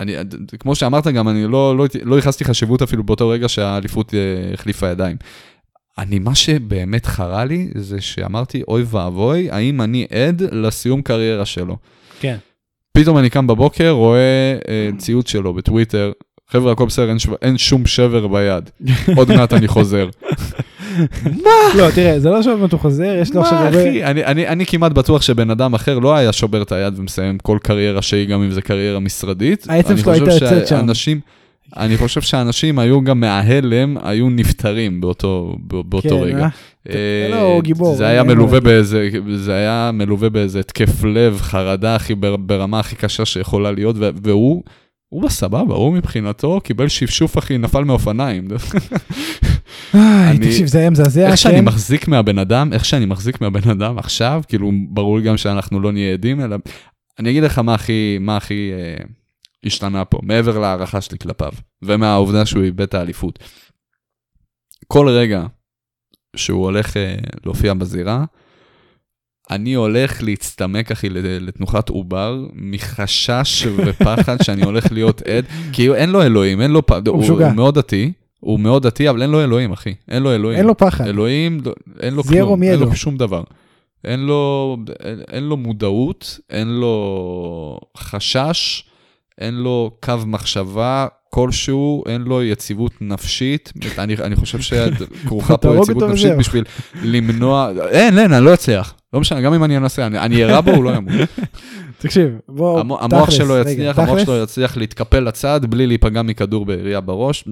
אני, 0.00 0.12
כמו 0.58 0.74
שאמרת 0.74 1.06
גם, 1.06 1.28
אני 1.28 1.44
לא, 1.44 1.76
לא, 1.76 1.86
לא 2.02 2.16
ייחסתי 2.16 2.44
חשיבות 2.44 2.82
אפילו 2.82 3.04
באותו 3.04 3.28
רגע 3.28 3.48
שהאליפות 3.48 4.14
אה, 4.14 4.54
החליפה 4.54 4.86
ידיים. 4.88 5.16
אני, 5.98 6.18
מה 6.18 6.34
שבאמת 6.34 7.06
חרה 7.06 7.44
לי, 7.44 7.70
זה 7.74 8.00
שאמרתי, 8.00 8.62
אוי 8.68 8.84
ואבוי, 8.86 9.50
האם 9.50 9.82
אני 9.82 10.06
עד 10.10 10.42
לסיום 10.42 11.02
קריירה 11.02 11.46
שלו. 11.46 11.76
כן. 12.20 12.36
פתאום 13.00 13.18
אני 13.18 13.30
קם 13.30 13.46
בבוקר, 13.46 13.90
רואה 13.90 14.18
אה, 14.68 14.88
ציוץ 14.98 15.28
שלו 15.30 15.54
בטוויטר, 15.54 16.12
חבר'ה, 16.50 16.72
הכל 16.72 16.86
בסדר, 16.86 17.08
אין, 17.08 17.18
שו- 17.18 17.34
אין 17.42 17.58
שום 17.58 17.86
שבר 17.86 18.26
ביד. 18.26 18.70
עוד 19.16 19.28
מעט 19.36 19.52
אני 19.52 19.68
חוזר. 19.68 20.08
לא, 21.74 21.90
תראה, 21.94 22.20
זה 22.20 22.30
לא 22.30 22.42
שעוד 22.42 22.58
מעט 22.58 22.72
הוא 22.72 22.80
חוזר, 22.80 23.16
יש 23.22 23.34
לו 23.34 23.40
עכשיו 23.40 23.58
מה, 23.58 23.64
הרבה... 23.64 23.80
אחי? 23.80 24.04
אני, 24.04 24.24
אני, 24.24 24.48
אני 24.48 24.66
כמעט 24.66 24.92
בטוח 24.92 25.22
שבן 25.22 25.50
אדם 25.50 25.74
אחר 25.74 25.98
לא 25.98 26.14
היה 26.16 26.32
שובר 26.32 26.62
את 26.62 26.72
היד 26.72 26.98
ומסיים 26.98 27.38
כל 27.38 27.58
קריירה 27.62 28.02
שהיא, 28.02 28.28
גם 28.28 28.42
אם 28.42 28.50
זה 28.50 28.62
קריירה 28.62 29.00
משרדית. 29.00 29.66
העצם 29.68 29.92
אני 29.92 30.00
שלו 30.02 30.12
חושב 30.12 30.22
הייתה 30.24 30.44
יוצאת 30.44 30.66
שם. 30.66 30.76
שהאנשים- 30.76 31.20
אני 31.76 31.96
חושב 31.96 32.20
שאנשים 32.20 32.78
היו 32.78 33.02
גם 33.04 33.20
מההלם, 33.20 33.96
היו 34.02 34.30
נפטרים 34.30 35.00
באותו, 35.00 35.56
באותו 35.60 36.08
כן, 36.08 36.14
רגע. 36.14 36.38
אה? 36.38 36.48
אה, 36.90 37.28
לא, 37.30 37.40
הוא 37.40 37.62
גיבור, 37.62 37.94
זה 37.94 38.06
היה 38.06 38.22
מלווה. 38.22 38.60
באיזה, 38.60 39.08
זה 39.36 39.54
היה 39.54 39.90
מלווה 39.94 40.28
באיזה 40.28 40.60
התקף 40.60 41.04
לב, 41.04 41.38
חרדה 41.40 41.96
הכי, 41.96 42.14
בר- 42.14 42.36
ברמה 42.36 42.80
הכי 42.80 42.96
קשה 42.96 43.24
שיכולה 43.24 43.72
להיות, 43.72 43.96
והוא, 43.98 44.62
הוא 45.08 45.22
בסבבה, 45.22 45.74
הוא 45.74 45.92
מבחינתו 45.94 46.60
קיבל 46.60 46.88
שפשוף 46.88 47.38
אחי, 47.38 47.58
נפל 47.58 47.84
מאופניים. 47.84 48.48
איי, 49.94 50.38
תקשיב, 50.38 50.66
זה 50.66 50.78
היה 50.78 50.90
מזעזע, 50.90 51.26
איך 51.26 51.36
שאני 51.38 51.58
כן? 51.58 51.64
מחזיק 51.64 52.08
מהבן 52.08 52.38
אדם, 52.38 52.72
איך 52.72 52.84
שאני 52.84 53.06
מחזיק 53.06 53.40
מהבן 53.40 53.70
אדם 53.70 53.98
עכשיו, 53.98 54.42
כאילו 54.48 54.72
ברור 54.88 55.20
גם 55.20 55.36
שאנחנו 55.36 55.80
לא 55.80 55.92
נהיה 55.92 56.12
עדים, 56.12 56.40
אלא 56.40 56.56
אני 57.18 57.30
אגיד 57.30 57.42
לך 57.42 57.58
מה 57.58 57.74
הכי, 57.74 58.18
מה 58.20 58.36
הכי 58.36 58.70
אה, 58.72 59.04
השתנה 59.66 60.04
פה, 60.04 60.18
מעבר 60.22 60.58
להערכה 60.58 61.00
שלי 61.00 61.18
כלפיו, 61.18 61.52
ומהעובדה 61.82 62.46
שהוא 62.46 62.62
איבד 62.62 62.80
את 62.80 62.94
האליפות. 62.94 63.38
כל 64.86 65.08
רגע 65.08 65.46
שהוא 66.36 66.64
הולך 66.64 66.96
אה, 66.96 67.14
להופיע 67.44 67.74
בזירה, 67.74 68.24
אני 69.50 69.74
הולך 69.74 70.22
להצטמק, 70.22 70.90
אחי, 70.92 71.08
לת- 71.08 71.42
לתנוחת 71.42 71.88
עובר, 71.88 72.44
מחשש 72.52 73.66
ופחד 73.66 74.36
שאני 74.42 74.64
הולך 74.64 74.92
להיות 74.92 75.22
עד, 75.22 75.44
כי 75.72 75.92
אין 75.94 76.10
לו 76.10 76.22
אלוהים, 76.22 76.60
אין 76.60 76.70
לו... 76.70 76.86
פ... 76.86 76.92
הוא. 76.92 77.24
הוא 77.46 77.56
מאוד 77.56 77.78
דתי, 77.78 78.12
הוא 78.40 78.60
מאוד 78.60 78.86
דתי, 78.86 79.10
אבל 79.10 79.22
אין 79.22 79.30
לו 79.30 79.44
אלוהים, 79.44 79.72
אחי. 79.72 79.94
אין 80.08 80.22
לו 80.22 80.34
אלוהים. 80.34 80.58
אין 80.58 80.66
לו 80.66 80.76
פחד. 80.76 81.06
אלוהים, 81.06 81.60
לא- 81.64 81.72
אין 82.00 82.14
לו 82.14 82.22
כלום, 82.24 82.62
אין. 82.62 82.80
לו 82.80 82.96
שום 82.96 83.16
דבר. 83.16 83.44
אין 84.04 84.20
לו, 84.20 84.76
אין, 85.00 85.20
אין 85.28 85.44
לו 85.44 85.56
מודעות, 85.56 86.38
אין 86.50 86.68
לו 86.68 87.78
חשש, 87.96 88.84
אין 89.40 89.54
לו 89.54 89.90
קו 90.02 90.14
מחשבה 90.26 91.06
כלשהו, 91.30 92.02
אין 92.08 92.22
לו 92.22 92.42
יציבות 92.42 92.92
נפשית. 93.00 93.72
אני, 93.98 94.14
אני 94.16 94.36
חושב 94.36 94.60
שכרוכה 94.60 95.56
פה 95.56 95.76
יציבות 95.76 96.02
נפשית 96.10 96.26
וזהו. 96.26 96.38
בשביל 96.38 96.64
למנוע, 97.02 97.70
אין, 97.90 98.18
אין, 98.18 98.32
אני 98.32 98.44
לא 98.44 98.54
אצליח. 98.54 98.94
לא 99.12 99.20
משנה, 99.20 99.40
גם 99.40 99.54
אם 99.54 99.64
אני 99.64 99.76
אנסה, 99.76 100.06
אני 100.06 100.18
אני 100.18 100.36
אירה 100.36 100.60
בו, 100.60 100.70
הוא 100.70 100.84
לא 100.84 100.90
ימות. 100.96 101.12
תקשיב, 101.98 102.28
בוא, 102.48 102.80
המוח 102.80 103.24
תכלס, 103.24 103.34
שלו 103.36 103.54
רגע, 103.54 103.70
יצליח, 103.70 103.98
המוח 103.98 104.10
תכלס, 104.14 104.26
שלו 104.26 104.42
יצליח 104.42 104.76
להתקפל 104.76 105.20
לצד 105.20 105.60
בלי 105.68 105.86
להיפגע 105.86 106.22
מכדור 106.22 106.66
בעירייה 106.66 107.00
בראש. 107.00 107.44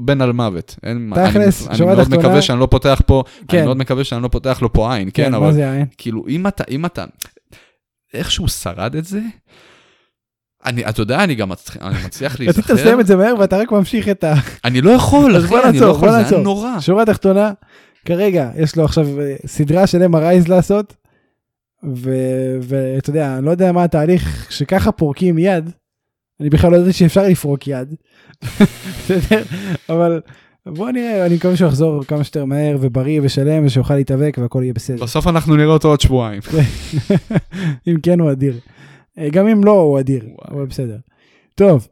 בן 0.00 0.20
על 0.20 0.32
מוות. 0.32 0.76
אין 0.82 1.08
מה- 1.08 1.28
תכלס, 1.30 1.68
אני- 1.68 1.76
אני 1.76 1.86
מאוד 1.86 1.98
תחתונה- 2.02 2.18
מקווה 2.18 2.42
שאני 2.42 2.60
לא 2.60 2.66
פותח 2.70 3.02
פה, 3.06 3.22
כן. 3.48 3.56
אני 3.56 3.66
מאוד 3.66 3.76
מקווה 3.76 4.04
שאני 4.04 4.22
לא 4.22 4.28
פותח 4.28 4.58
לו 4.62 4.72
פה 4.72 4.94
עין, 4.94 5.08
כן, 5.14 5.24
כן, 5.24 5.30
מה 5.30 5.36
אבל 5.36 5.52
זה 5.52 5.70
העין? 5.70 5.86
כאילו, 5.98 6.24
אם 6.28 6.46
אתה, 6.46 6.64
אם 6.70 6.86
אתה, 6.86 7.04
איכשהו 8.14 8.48
שרד 8.48 8.96
את 8.96 9.04
זה, 9.04 9.20
אני, 10.64 10.88
אתה 10.88 11.02
יודע, 11.02 11.24
אני 11.24 11.34
גם 11.34 11.48
מצליח, 11.48 11.82
אני 11.82 11.94
מצליח 12.06 12.32
רצית 12.32 12.40
להיזכר, 12.40 12.74
לסיים 12.74 13.00
את 13.00 13.06
זה 13.06 13.16
מהר 13.16 13.34
ואתה 13.38 13.56
רק 13.56 13.72
ממשיך 13.72 14.08
את 14.08 14.24
ה... 14.24 14.34
אני 14.64 14.80
לא 14.80 14.90
יכול, 14.90 15.36
אחי, 15.38 15.54
אני 15.68 15.80
לא 15.80 15.86
יכול, 15.86 16.10
זה 16.10 16.16
היה. 16.16 16.42
נורא. 16.42 16.80
שורה 16.80 17.06
תחתונה, 17.06 17.52
כרגע 18.04 18.50
יש 18.56 18.76
לו 18.76 18.84
עכשיו 18.84 19.20
אה, 19.20 19.34
סדרה 19.46 19.86
של 19.86 20.02
MRIs 20.02 20.48
לעשות, 20.48 20.94
ואתה 22.62 23.10
יודע, 23.10 23.38
אני 23.38 23.46
לא 23.46 23.50
יודע 23.50 23.72
מה 23.72 23.84
התהליך 23.84 24.46
שככה 24.50 24.92
פורקים 24.92 25.38
יד, 25.38 25.70
אני 26.40 26.50
בכלל 26.50 26.70
לא 26.70 26.76
ידעתי 26.76 26.92
שאפשר 26.92 27.22
לפרוק 27.22 27.66
יד? 27.66 27.94
אבל 29.90 30.20
בוא 30.66 30.90
נראה, 30.90 31.26
אני 31.26 31.34
מקווה 31.34 31.56
שהוא 31.56 31.68
יחזור 31.68 32.04
כמה 32.04 32.24
שיותר 32.24 32.44
מהר 32.44 32.76
ובריא 32.80 33.20
ושלם 33.22 33.66
ושיוכל 33.66 33.94
להתאבק 33.94 34.36
והכל 34.40 34.60
יהיה 34.62 34.72
בסדר. 34.72 35.02
בסוף 35.02 35.26
אנחנו 35.26 35.56
נראה 35.56 35.72
אותו 35.72 35.88
עוד 35.88 36.00
שבועיים. 36.00 36.40
אם 37.88 37.96
כן 38.02 38.20
הוא 38.20 38.32
אדיר. 38.32 38.54
אה, 39.18 39.28
גם 39.30 39.48
אם 39.48 39.64
לא 39.64 39.70
הוא 39.70 40.00
אדיר. 40.00 40.24
הוא 40.50 40.64
בסדר. 40.64 40.98
טוב, 41.54 41.88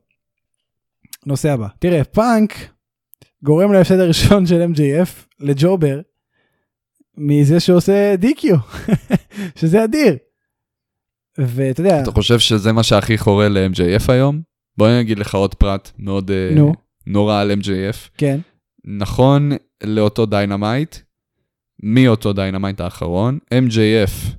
נושא 1.26 1.52
הבא. 1.52 1.68
תראה, 1.78 2.04
פאנק 2.04 2.54
גורם 3.42 3.72
להפסד 3.72 3.98
הראשון 3.98 4.46
של 4.46 4.72
MJF 4.74 5.08
לג'ובר 5.40 6.00
מזה 7.16 7.60
שעושה 7.60 8.16
דיקיו, 8.16 8.56
שזה 9.58 9.84
אדיר. 9.84 10.16
ואתה 11.38 11.80
יודע, 11.80 12.02
אתה 12.02 12.10
חושב 12.10 12.38
שזה 12.38 12.72
מה 12.72 12.82
שהכי 12.82 13.18
חורה 13.18 13.48
ל-MJF 13.48 14.12
היום? 14.12 14.40
בוא 14.76 14.88
אני 14.88 15.00
אגיד 15.00 15.18
לך 15.18 15.34
עוד 15.34 15.54
פרט 15.54 15.90
מאוד 15.98 16.30
אה, 16.30 16.50
נו. 16.54 16.72
נורא 17.06 17.40
על 17.40 17.52
MJF. 17.52 18.08
כן, 18.16 18.40
נכון 18.84 19.50
לאותו 19.84 20.26
Dynamite, 20.26 20.96
מאותו 21.82 22.32
Dynamite 22.32 22.80
האחרון, 22.80 23.38
MJF 23.54 24.34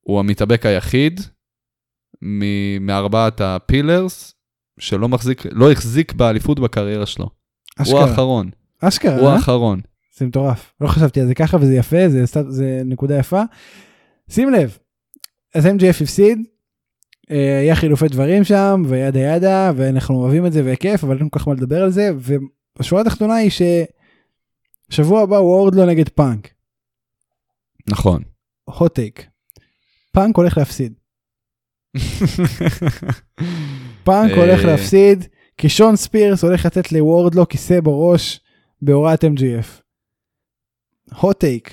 הוא 0.00 0.20
המתאבק 0.20 0.66
היחיד 0.66 1.20
מארבעת 2.80 3.40
ה 3.40 3.52
pillars 3.52 4.34
שלא 4.78 5.08
מחזיק, 5.08 5.42
לא 5.50 5.72
החזיק 5.72 6.12
באליפות 6.12 6.60
בקריירה 6.60 7.06
שלו. 7.06 7.24
הוא 7.78 7.82
אשכרה, 7.82 8.04
האחרון, 8.04 8.50
אשכרה, 8.80 9.18
הוא 9.18 9.28
אה? 9.28 9.34
האחרון. 9.34 9.80
זה 10.16 10.26
מטורף. 10.26 10.72
לא 10.80 10.88
חשבתי 10.88 11.20
על 11.20 11.26
זה 11.26 11.34
ככה 11.34 11.56
וזה 11.56 11.74
יפה, 11.74 12.08
זה, 12.08 12.24
זה 12.48 12.82
נקודה 12.84 13.18
יפה. 13.18 13.42
שים 14.30 14.50
לב, 14.50 14.78
אז 15.54 15.66
MJF 15.66 16.02
הפסיד, 16.02 16.38
אה, 17.30 17.58
היה 17.58 17.76
חילופי 17.76 18.08
דברים 18.08 18.44
שם 18.44 18.82
ו 18.88 18.94
yada 18.94 19.20
yada 19.20 19.72
ואנחנו 19.76 20.14
אוהבים 20.14 20.46
את 20.46 20.52
זה 20.52 20.62
וכיף 20.64 21.04
אבל 21.04 21.18
אין 21.18 21.28
כל 21.28 21.38
כך 21.38 21.48
מה 21.48 21.54
לדבר 21.54 21.82
על 21.82 21.90
זה 21.90 22.10
והשורה 22.76 23.02
התחתונה 23.02 23.34
היא 23.34 23.50
ששבוע 24.90 25.22
הבא 25.22 25.36
הוא 25.36 25.52
וורדלו 25.52 25.86
נגד 25.86 26.08
פאנק, 26.08 26.48
נכון. 27.88 28.22
hot 28.70 28.72
take. 28.98 29.22
פאנק 30.12 30.36
הולך 30.36 30.58
להפסיד. 30.58 30.94
פאנק 34.04 34.30
אה, 34.30 34.36
הולך 34.36 34.64
להפסיד 34.64 35.24
כי 35.58 35.68
שון 35.68 35.96
ספירס 35.96 36.44
הולך 36.44 36.66
לתת 36.66 36.92
לוורדלו 36.92 37.48
כיסא 37.48 37.80
בראש 37.80 38.40
בהוראת 38.82 39.24
MJF. 39.24 39.82
hot 41.14 41.34
take. 41.42 41.70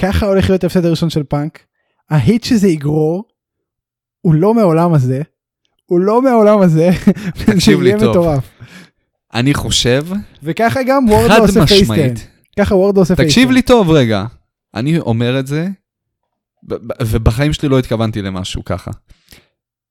ככה 0.00 0.26
הולך 0.26 0.50
להיות 0.50 0.64
ההפסד 0.64 0.84
הראשון 0.84 1.10
של 1.10 1.22
פאנק. 1.22 1.66
ה 2.10 2.17
heat 2.17 2.44
שזה 2.44 2.68
יגרור 2.68 3.24
הוא 4.20 4.34
לא 4.34 4.54
מהעולם 4.54 4.94
הזה. 4.94 5.22
הוא 5.86 6.00
לא 6.00 6.22
מהעולם 6.22 6.60
הזה. 6.60 6.90
תקשיב 7.46 7.80
לי 7.80 7.92
טוב. 8.00 8.10
מטורף. 8.10 8.50
אני 9.34 9.54
חושב, 9.54 10.06
וככה 10.42 10.82
גם 10.82 11.04
וורדלו 11.08 11.34
חד 11.34 11.40
עושה. 11.40 11.64
משמעית, 11.64 12.28
ככה 12.58 12.74
וורדלו 12.74 13.02
עושה 13.02 13.16
face 13.16 13.21
turn. 13.21 13.28
תקשיב 13.28 13.50
לי 13.50 13.62
טוב 13.62 13.90
רגע, 13.90 14.24
אני 14.74 14.98
אומר 14.98 15.40
את 15.40 15.46
זה, 15.46 15.68
ובחיים 17.02 17.52
שלי 17.52 17.68
לא 17.68 17.78
התכוונתי 17.78 18.22
למשהו 18.22 18.64
ככה. 18.64 18.90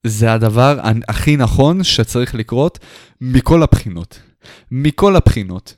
זה 0.05 0.34
הדבר 0.34 0.78
הכי 1.07 1.38
נכון 1.38 1.84
שצריך 1.84 2.36
לקרות 2.36 2.80
מכל 3.22 3.63
הבחינות. 3.63 4.20
מכל 4.72 5.15
הבחינות. 5.15 5.76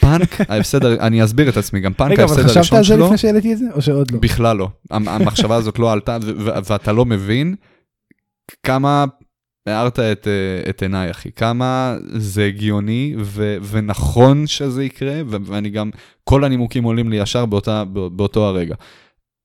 פאנק, 0.00 0.40
ההפסד, 0.50 0.84
אני 0.84 1.24
אסביר 1.24 1.48
את 1.48 1.56
עצמי, 1.56 1.80
גם 1.80 1.92
פאנק 1.94 2.12
רגע 2.12 2.24
אבל 2.24 2.32
ההפסד 2.32 2.48
חשבת 2.48 2.56
הראשון 2.56 2.78
על 2.78 2.84
זה 2.84 2.88
שלו, 2.88 3.04
לפני 3.04 3.18
שהעליתי 3.18 3.52
את 3.52 3.58
זה 3.58 3.64
או 3.72 3.82
שעוד 3.82 4.10
לא? 4.10 4.18
בכלל 4.18 4.56
לא. 4.56 4.68
המ- 4.90 5.08
המחשבה 5.08 5.56
הזאת 5.56 5.78
לא 5.78 5.92
עלתה, 5.92 6.18
ואתה 6.44 6.92
לא 6.92 7.04
מבין 7.04 7.54
כמה 8.62 9.04
הארת 9.66 9.98
את, 9.98 10.28
אה, 10.28 10.70
את 10.70 10.82
עיניי, 10.82 11.10
אחי. 11.10 11.32
כמה 11.32 11.96
זה 12.16 12.44
הגיוני 12.44 13.14
ו- 13.18 13.56
ונכון 13.70 14.46
שזה 14.46 14.84
יקרה, 14.84 15.20
ואני 15.28 15.70
גם, 15.70 15.90
כל 16.24 16.44
הנימוקים 16.44 16.84
עולים 16.84 17.10
לי 17.10 17.16
ישר 17.16 17.46
באותה, 17.46 17.84
בא- 17.84 18.08
באותו 18.08 18.46
הרגע. 18.46 18.74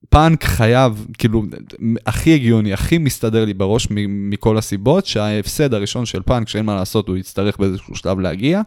פאנק 0.10 0.44
חייב, 0.44 1.08
כאילו, 1.18 1.44
הכי 2.06 2.34
הגיוני, 2.34 2.74
הכי 2.74 2.98
מסתדר 2.98 3.46
לי 3.46 3.54
בראש 3.54 3.88
מכל 4.08 4.58
הסיבות, 4.58 5.06
שההפסד 5.06 5.74
הראשון 5.74 6.06
של 6.06 6.22
פאנק, 6.22 6.48
שאין 6.48 6.66
מה 6.66 6.76
לעשות, 6.76 7.08
הוא 7.08 7.18
יצטרך 7.18 7.58
באיזשהו 7.58 7.96
שלב 7.96 8.20
להגיע, 8.20 8.62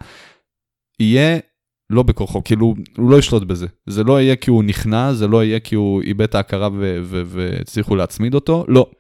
יהיה 1.01 1.39
לא 1.91 2.03
בכוחו, 2.03 2.45
כאילו, 2.45 2.74
הוא 2.97 3.11
לא 3.11 3.16
ישלוט 3.16 3.43
בזה. 3.43 3.66
זה 3.87 4.05
לא 4.05 4.20
יהיה 4.20 4.37
כי 4.37 4.51
הוא 4.51 4.64
נכנע, 4.64 5.12
זה 5.12 5.26
לא 5.26 5.45
יהיה 5.45 5.61
כי 5.61 5.74
הוא 5.74 6.03
איבד 6.03 6.22
את 6.22 6.34
ההכרה 6.34 6.68
והצליחו 7.03 7.97
להצמיד 7.97 8.34
אותו, 8.34 8.64
לא. 8.68 8.91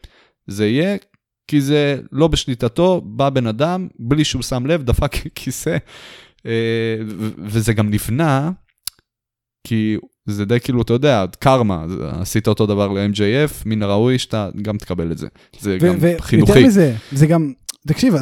זה 0.46 0.66
יהיה 0.66 0.96
כי 1.50 1.60
זה 1.60 2.00
לא 2.12 2.28
בשליטתו, 2.28 3.00
בא 3.00 3.30
בן 3.30 3.46
אדם, 3.46 3.88
בלי 3.98 4.24
שהוא 4.24 4.42
שם 4.42 4.66
לב, 4.66 4.82
דפק 4.82 5.12
כיסא, 5.34 5.76
אה, 6.46 6.96
וזה 7.38 7.72
גם 7.72 7.90
נבנה, 7.90 8.50
כי 9.66 9.96
זה 10.26 10.44
די 10.44 10.60
כאילו, 10.60 10.82
אתה 10.82 10.92
יודע, 10.92 11.24
קרמה, 11.38 11.84
עשית 12.20 12.48
אותו 12.48 12.66
דבר 12.66 12.88
ל-MJF, 12.88 13.52
מן 13.66 13.82
הראוי 13.82 14.18
שאתה 14.18 14.48
גם 14.62 14.78
תקבל 14.78 15.12
את 15.12 15.18
זה. 15.18 15.26
זה 15.60 15.78
גם 15.80 15.96
ויותר 16.00 16.22
חינוכי. 16.22 16.64
מזה, 16.66 16.94
זה 17.12 17.26
גם, 17.26 17.52
תקשיב, 17.86 18.14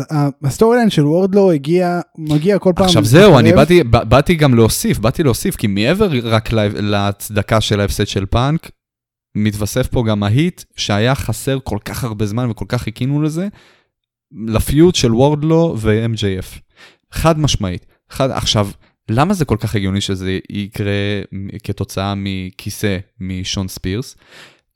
ה 0.44 0.76
storyline 0.76 0.90
של 0.90 1.06
וורדלו 1.06 1.52
הגיע, 1.52 2.00
מגיע 2.18 2.58
כל 2.58 2.72
פעם. 2.76 2.84
עכשיו 2.84 3.04
זהו, 3.04 3.38
אני. 3.38 3.52
באתי, 3.52 3.82
באתי 3.84 4.34
גם 4.34 4.54
להוסיף, 4.54 4.98
באתי 4.98 5.22
להוסיף, 5.22 5.56
כי 5.56 5.66
מעבר 5.66 6.08
רק 6.22 6.52
לה- 6.52 6.68
להצדקה 6.68 7.60
של 7.60 7.80
ההפסד 7.80 8.06
של 8.06 8.26
פאנק, 8.26 8.70
מתווסף 9.36 9.86
פה 9.88 10.04
גם 10.08 10.22
ה 10.22 10.30
heat 10.30 10.62
שהיה 10.76 11.14
חסר 11.14 11.58
כל 11.64 11.78
כך 11.84 12.04
הרבה 12.04 12.26
זמן 12.26 12.50
וכל 12.50 12.64
כך 12.68 12.82
חיכינו 12.82 13.22
לזה, 13.22 13.48
ל 14.46 14.56
feud 14.56 14.94
של 14.94 15.14
וורדלו 15.14 15.74
ו-MJF. 15.78 16.58
חד 17.12 17.38
משמעית. 17.38 17.86
חד, 18.10 18.30
עכשיו, 18.30 18.68
למה 19.10 19.34
זה 19.34 19.44
כל 19.44 19.56
כך 19.60 19.74
הגיוני 19.74 20.00
שזה 20.00 20.38
יקרה 20.50 20.92
כתוצאה 21.62 22.14
מכיסא 22.16 22.98
משון 23.20 23.68
ספירס? 23.68 24.16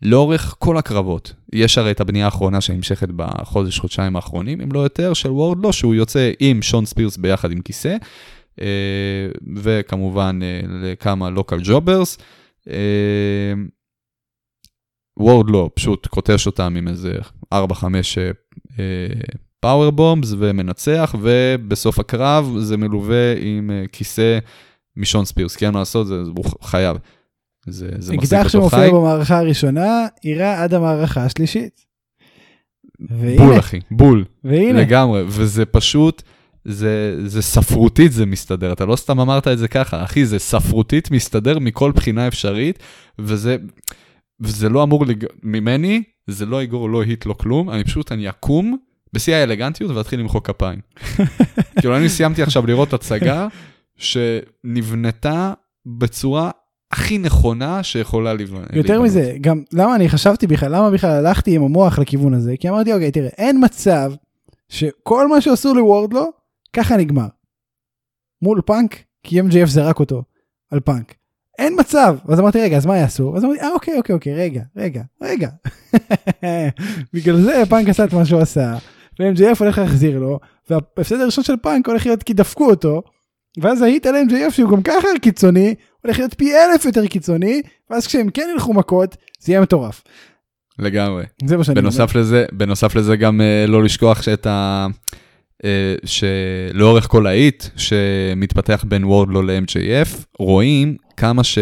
לאורך 0.03 0.55
כל 0.59 0.77
הקרבות, 0.77 1.35
יש 1.53 1.79
הרי 1.79 1.91
את 1.91 2.01
הבנייה 2.01 2.25
האחרונה 2.25 2.61
שנמשכת 2.61 3.09
בחודש, 3.17 3.79
חודשיים 3.79 4.17
האחרונים, 4.17 4.61
אם 4.61 4.73
לא 4.73 4.81
יותר, 4.81 5.15
של 5.15 5.31
וורדלו, 5.31 5.73
שהוא 5.73 5.95
יוצא 5.95 6.31
עם 6.41 6.63
שון 6.63 6.87
ספירס 6.87 7.17
ביחד 7.17 7.53
עם 7.53 7.61
כיסא, 7.61 7.97
אה, 8.61 8.67
וכמובן 9.57 10.41
אה, 10.43 10.61
לכמה 10.83 11.31
local 11.31 11.61
jobbers. 11.65 12.19
וורדלו 15.17 15.71
פשוט 15.75 16.07
קוטש 16.07 16.47
אותם 16.47 16.75
עם 16.77 16.89
איזה 16.89 17.13
4-5 17.55 17.57
power 19.61 19.91
bombs 19.91 20.35
ומנצח, 20.39 21.15
ובסוף 21.21 21.99
הקרב 21.99 22.55
זה 22.59 22.77
מלווה 22.77 23.35
עם 23.41 23.71
אה, 23.71 23.85
כיסא 23.93 24.39
משון 24.97 25.25
ספירס, 25.25 25.57
כי 25.57 25.65
אין 25.67 25.75
מה 25.75 25.79
לעשות, 25.79 26.07
זה, 26.07 26.15
הוא 26.37 26.45
חייב. 26.63 26.97
זה, 27.67 27.89
זה 27.99 28.17
מחזיק 28.17 28.39
אקדח 28.39 28.47
אותו 28.47 28.51
שמופיע 28.51 28.79
חי. 28.79 28.91
במערכה 28.91 29.39
הראשונה, 29.39 30.07
יירה 30.25 30.63
עד 30.63 30.75
המערכה 30.75 31.25
השלישית. 31.25 31.89
בול 33.01 33.19
והנה, 33.19 33.59
אחי, 33.59 33.81
בול, 33.91 34.25
והנה, 34.45 34.81
לגמרי, 34.81 35.23
וזה 35.27 35.65
פשוט, 35.65 36.23
זה, 36.65 37.21
זה 37.27 37.43
ספרותית 37.43 38.13
זה 38.13 38.27
מסתדר, 38.27 38.73
אתה 38.73 38.87
לא 38.87 38.97
סתם 38.97 39.21
אמרת 39.21 39.49
את 39.49 39.59
זה 39.59 39.69
ככה, 39.69 40.05
אחי, 40.05 40.27
זה 40.27 40.39
ספרותית 40.39 41.11
מסתדר 41.11 41.59
מכל 41.59 41.93
בחינה 41.93 42.29
אפשרית, 42.29 42.79
וזה, 43.19 43.57
וזה 44.41 44.69
לא 44.69 44.83
אמור, 44.83 45.07
לג... 45.07 45.25
ממני, 45.43 46.03
זה 46.27 46.47
לא 46.47 46.63
יגור 46.63 46.91
לא 46.91 47.03
היט, 47.03 47.27
לא 47.27 47.33
כלום, 47.33 47.71
אני 47.71 47.85
פשוט, 47.85 48.13
אני 48.13 48.29
אקום 48.29 48.77
בשיא 49.13 49.35
האלגנטיות 49.35 49.91
ואתחיל 49.91 50.21
למחוא 50.21 50.41
כפיים. 50.41 50.81
כאילו, 51.81 51.97
אני 51.97 52.09
סיימתי 52.09 52.43
עכשיו 52.43 52.67
לראות 52.67 52.93
הצגה 52.93 53.49
שנבנתה 53.97 55.53
בצורה 55.87 56.51
הכי 56.93 57.19
נכונה 57.19 57.83
שיכולה 57.83 58.35
לבנות. 58.35 58.65
יותר 58.73 59.03
מזה, 59.03 59.37
גם 59.41 59.63
למה 59.73 59.95
אני 59.95 60.09
חשבתי 60.09 60.47
בכלל, 60.47 60.77
למה 60.77 60.91
בכלל 60.91 61.11
הלכתי 61.11 61.57
עם 61.57 61.63
המוח 61.63 61.99
לכיוון 61.99 62.35
הזה? 62.35 62.55
כי 62.61 62.69
אמרתי, 62.69 62.93
אוקיי, 62.93 63.11
תראה, 63.11 63.29
אין 63.29 63.65
מצב 63.65 64.13
שכל 64.69 65.29
מה 65.29 65.41
שעשו 65.41 65.75
לוורדלו, 65.75 66.31
ככה 66.73 66.97
נגמר. 66.97 67.27
מול 68.43 68.61
פאנק, 68.61 68.97
כי 69.23 69.41
MJF 69.41 69.67
זרק 69.67 70.01
אותו 70.01 70.23
על 70.71 70.81
פאנק. 70.81 71.15
אין 71.59 71.77
מצב. 71.81 72.17
אז 72.29 72.41
אמרתי, 72.41 72.61
רגע, 72.61 72.77
אז 72.77 72.87
מה 72.87 72.97
יעשו? 72.97 73.37
אז 73.37 73.45
אמרתי, 73.45 73.61
אה, 73.61 73.73
אוקיי, 73.73 73.99
אוקיי, 73.99 74.15
אוקיי, 74.15 74.35
רגע, 74.35 74.63
רגע, 74.77 75.03
רגע. 75.23 75.49
בגלל 77.15 77.41
זה 77.41 77.63
פאנק 77.69 77.89
עשה 77.89 78.05
את 78.05 78.13
מה 78.13 78.25
שהוא 78.25 78.41
עשה, 78.41 78.77
ו-MJF 79.21 79.57
הולך 79.59 79.79
להחזיר 79.79 80.19
לו, 80.19 80.39
וההפסד 80.71 81.21
הראשון 81.21 81.45
של 81.45 81.57
פאנק 81.63 81.89
הולך 81.89 82.07
להיות 82.07 82.23
כי 82.23 82.33
דפקו 82.33 82.71
אותו, 82.71 83.03
ואז 83.61 83.83
ההיט 83.83 84.07
על 84.07 84.15
MJF 84.15 84.51
שהוא 84.51 84.71
גם 84.71 84.83
ככה 84.83 85.09
קיצוני, 85.23 85.75
הולך 86.03 86.19
להיות 86.19 86.35
פי 86.35 86.53
אלף 86.55 86.85
יותר 86.85 87.07
קיצוני, 87.07 87.63
ואז 87.91 88.07
כשהם 88.07 88.31
כן 88.31 88.49
ילכו 88.53 88.75
מכות, 88.75 89.17
זה 89.41 89.53
יהיה 89.53 89.61
מטורף. 89.61 90.03
לגמרי. 90.79 91.25
זה 91.45 91.57
מה 91.57 91.65
שאני 91.65 91.81
בנוסף 91.81 92.15
לזה, 92.15 92.45
בנוסף 92.53 92.95
לזה 92.95 93.17
גם 93.17 93.41
אה, 93.41 93.65
לא 93.69 93.85
לשכוח 93.85 94.23
שאת 94.23 94.47
ה... 94.47 94.87
אה, 95.65 95.95
שלאורך 96.05 97.07
כל 97.07 97.27
האיט 97.27 97.65
שמתפתח 97.77 98.85
בין 98.89 99.05
וורדלו 99.05 99.43
ל-MJF, 99.43 100.25
רואים 100.39 100.97
כמה 101.17 101.45
ש... 101.45 101.59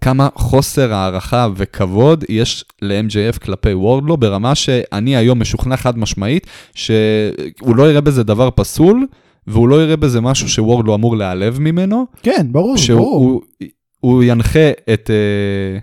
כמה 0.00 0.28
חוסר 0.34 0.92
הערכה 0.92 1.48
וכבוד 1.56 2.24
יש 2.28 2.64
ל-MJF 2.82 3.38
כלפי 3.38 3.74
וורדלו, 3.74 4.16
ברמה 4.16 4.54
שאני 4.54 5.16
היום 5.16 5.40
משוכנע 5.40 5.76
חד 5.76 5.98
משמעית 5.98 6.46
שהוא 6.74 7.76
לא 7.76 7.90
יראה 7.90 8.00
בזה 8.00 8.22
דבר 8.22 8.50
פסול, 8.54 9.06
והוא 9.46 9.68
לא 9.68 9.82
יראה 9.82 9.96
בזה 9.96 10.20
משהו 10.20 10.48
שוורדלו 10.48 10.94
אמור 10.94 11.16
להיעלב 11.16 11.58
ממנו, 11.60 12.06
כן, 12.22 12.46
ברור, 12.52 12.64
ברור. 12.66 12.76
שהוא 12.76 13.42
הוא 14.00 14.22
ינחה 14.24 14.70
את, 14.92 15.10
אה, 15.10 15.78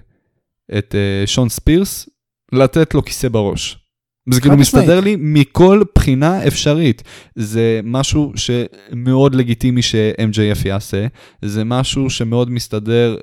את 0.78 0.96
אה, 0.96 1.28
שון 1.28 1.50
ספירס 1.50 2.10
לתת 2.52 2.94
לו 2.94 3.06
כיסא 3.06 3.28
בראש. 3.28 3.83
זה 4.30 4.42
כאילו. 4.42 4.58
מסתדר 4.58 5.00
לי 5.00 5.16
מכל 5.20 5.82
בחינה 5.96 6.48
אפשרית. 6.48 7.04
זה 7.36 7.80
משהו 7.84 8.34
שמאוד 8.36 9.36
לגיטימי 9.36 9.82
ש-MJF 9.82 10.68
יעשה, 10.68 11.08
זה 11.42 11.64
משהו 11.64 12.10
שמאוד 12.10 12.52
מסתדר 12.52 13.18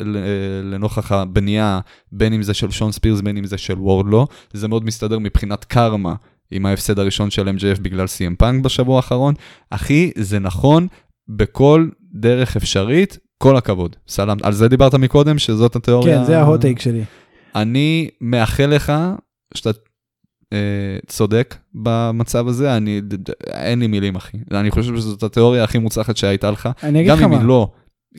לנוכח 0.65 1.13
הבנייה, 1.13 1.81
בין 2.13 2.33
אם 2.33 2.43
זה 2.43 2.55
של 2.55 2.71
שון 2.71 2.93
ספירס, 2.93 3.21
בין 3.21 3.37
אם 3.37 3.47
זה 3.47 3.59
של 3.59 3.79
וורדלו, 3.79 4.27
זה 4.53 4.69
מאוד 4.69 4.85
מסתדר 4.85 5.19
מבחינת 5.19 5.65
קרמה. 5.65 6.15
עם 6.51 6.67
ההפסד 6.67 6.99
הראשון 6.99 7.31
של 7.31 7.49
MJF 7.49 7.81
בגלל 7.81 8.05
CM 8.05 8.37
פאנק 8.39 8.65
בשבוע 8.65 8.97
האחרון. 8.97 9.35
אחי, 9.71 10.11
זה 10.17 10.39
נכון 10.39 10.87
בכל 11.29 11.89
דרך 12.13 12.57
אפשרית, 12.57 13.19
כל 13.39 13.57
הכבוד. 13.57 13.97
סלאם. 14.09 14.37
על 14.43 14.53
זה 14.53 14.69
דיברת 14.69 14.95
מקודם, 14.95 15.39
שזאת 15.39 15.77
התיאוריה. 15.77 16.19
כן, 16.19 16.25
זה 16.25 16.39
ההוטייק 16.39 16.81
שלי. 16.81 17.05
אני 17.55 18.09
מאחל 18.21 18.67
לך 18.67 18.93
שאתה 19.55 19.71
צודק 21.07 21.57
במצב 21.75 22.49
הזה, 22.49 22.77
אני, 22.77 23.01
אין 23.47 23.79
לי 23.79 23.87
מילים, 23.87 24.17
אחי. 24.17 24.39
אני 24.51 24.71
חושב 24.71 24.97
שזאת 24.97 25.23
התיאוריה 25.23 25.65
הכי 25.65 25.79
מוצלחת 25.79 26.17
שהייתה 26.17 26.51
לך. 26.51 26.69
אני 26.83 27.01
אגיד 27.01 27.13
לך 27.13 27.23
מה, 27.23 27.43
לא, 27.43 27.71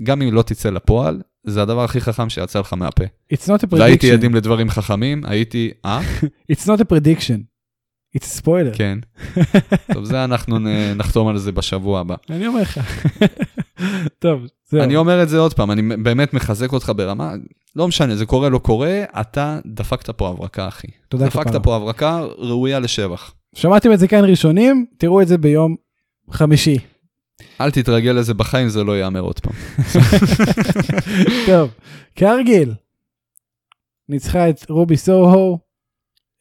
גם 0.03 0.21
אם 0.21 0.27
היא 0.27 0.33
לא 0.33 0.41
תצא 0.41 0.69
לפועל, 0.69 1.21
זה 1.43 1.61
הדבר 1.61 1.83
הכי 1.83 2.01
חכם 2.01 2.29
שיצא 2.29 2.59
לך 2.59 2.73
מהפה. 2.73 3.03
it's 3.33 3.45
not 3.45 3.63
a 3.63 3.67
והייתי 3.71 4.11
prediction, 4.11 4.13
עדים 4.13 4.35
לדברים 4.35 4.69
חכמים, 4.69 5.25
הייתי, 5.25 5.71
אה? 5.85 6.01
it's 6.51 6.65
not 6.65 6.79
a 6.79 6.93
prediction, 6.93 7.39
it's 8.17 8.21
a 8.21 8.41
spoiler. 8.41 8.77
כן. 8.77 8.99
טוב, 9.93 10.03
זה 10.03 10.23
אנחנו 10.23 10.59
נחתום 10.95 11.27
על 11.27 11.37
זה 11.37 11.51
בשבוע 11.51 11.99
הבא. 11.99 12.15
אני 12.29 12.47
אומר 12.47 12.61
לך. 12.61 12.79
טוב, 14.19 14.41
זהו. 14.69 14.83
אני 14.83 14.95
אומר 14.95 15.23
את 15.23 15.29
זה 15.29 15.37
עוד 15.37 15.53
פעם, 15.53 15.71
אני 15.71 15.81
באמת 15.97 16.33
מחזק 16.33 16.73
אותך 16.73 16.91
ברמה, 16.95 17.33
לא 17.75 17.87
משנה, 17.87 18.15
זה 18.15 18.25
קורה, 18.25 18.49
לא 18.49 18.57
קורה, 18.57 19.03
אתה 19.21 19.59
דפקת 19.65 20.09
פה 20.09 20.29
הברקה, 20.29 20.67
אחי. 20.67 20.87
תודה 21.09 21.25
דפקת 21.25 21.47
כפרה. 21.47 21.59
פה 21.59 21.75
הברקה 21.75 22.21
ראויה 22.37 22.79
לשבח. 22.79 23.33
שמעתם 23.55 23.93
את 23.93 23.99
זה 23.99 24.07
כאן 24.07 24.25
ראשונים, 24.25 24.85
תראו 24.97 25.21
את 25.21 25.27
זה 25.27 25.37
ביום 25.37 25.75
חמישי. 26.31 26.77
אל 27.61 27.71
תתרגל 27.71 28.11
לזה 28.11 28.33
בחיים, 28.33 28.69
זה 28.69 28.83
לא 28.83 28.97
ייאמר 28.97 29.19
עוד 29.19 29.39
פעם. 29.39 29.53
טוב, 31.47 31.69
כרגיל, 32.15 32.73
ניצחה 34.09 34.49
את 34.49 34.69
רובי 34.69 34.97
סוהו. 34.97 35.59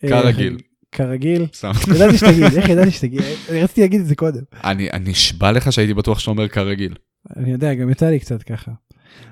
כרגיל. 0.08 0.58
כרגיל. 0.93 1.47
ידעתי 1.95 2.18
שתגיד, 2.18 2.43
איך 2.57 2.68
ידעתי 2.68 2.91
שתגיד? 2.91 3.20
אני 3.51 3.62
רציתי 3.62 3.80
להגיד 3.80 4.01
את 4.01 4.07
זה 4.07 4.14
קודם. 4.14 4.43
אני 4.64 4.88
נשבע 5.01 5.53
לך 5.53 5.72
שהייתי 5.72 5.95
בטוח 5.95 6.18
שאתה 6.18 6.30
אומר 6.30 6.49
כרגיל. 6.49 6.95
אני 7.36 7.53
יודע, 7.53 7.74
גם 7.74 7.91
יצא 7.91 8.11
לי 8.11 8.20
קצת 8.20 8.43
ככה. 8.43 8.72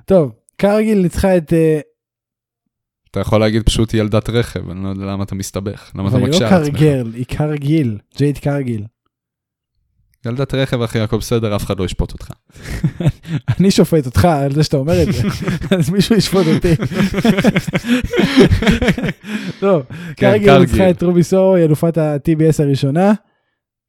טוב, 0.05 0.33
כרגיל 0.59 1.03
ניצחה 1.03 1.37
את... 1.37 1.53
אה, 1.53 1.81
אתה 3.11 3.21
יכול 3.21 3.41
להגיד 3.41 3.63
פשוט 3.63 3.95
ילדת 3.95 4.31
רכב, 4.31 4.71
אני 4.71 4.85
לא 4.85 4.89
יודע 4.89 5.05
למה 5.05 5.25
אתה 5.25 5.35
מסתבך, 5.35 5.93
למה 5.95 6.09
אתה 6.09 6.17
אבל 6.17 6.25
היא 6.25 6.33
מקשה 6.33 6.51
לא 6.51 6.57
על 6.57 6.63
עצמך. 6.63 6.79
כרגל, 6.79 7.13
היא 7.15 7.25
כרגיל, 7.25 7.99
ג'ייד 8.17 8.39
כרגיל. 8.39 8.85
ילדת 10.29 10.55
רכב, 10.55 10.83
אחי, 10.83 11.01
הכל 11.01 11.16
בסדר, 11.18 11.57
אף 11.57 11.64
אחד 11.64 11.79
לא 11.79 11.85
ישפוט 11.85 12.12
אותך. 12.12 12.31
אני 13.59 13.70
שופט 13.70 14.07
אותך 14.07 14.24
על 14.24 14.53
זה 14.53 14.64
שאתה 14.64 14.76
אומר 14.76 15.03
את 15.03 15.12
זה, 15.12 15.22
אז 15.79 15.91
מישהו 15.91 16.16
ישפוט 16.16 16.47
אותי. 16.55 16.74
טוב, 19.61 19.83
כן, 20.16 20.31
כרגיל 20.31 20.59
ניצחה 20.59 20.91
את 20.91 21.03
רובי 21.03 21.22
סורו, 21.22 21.55
היא 21.55 21.64
אלופת 21.64 21.99
ה-TBS 21.99 22.62
הראשונה. 22.62 23.12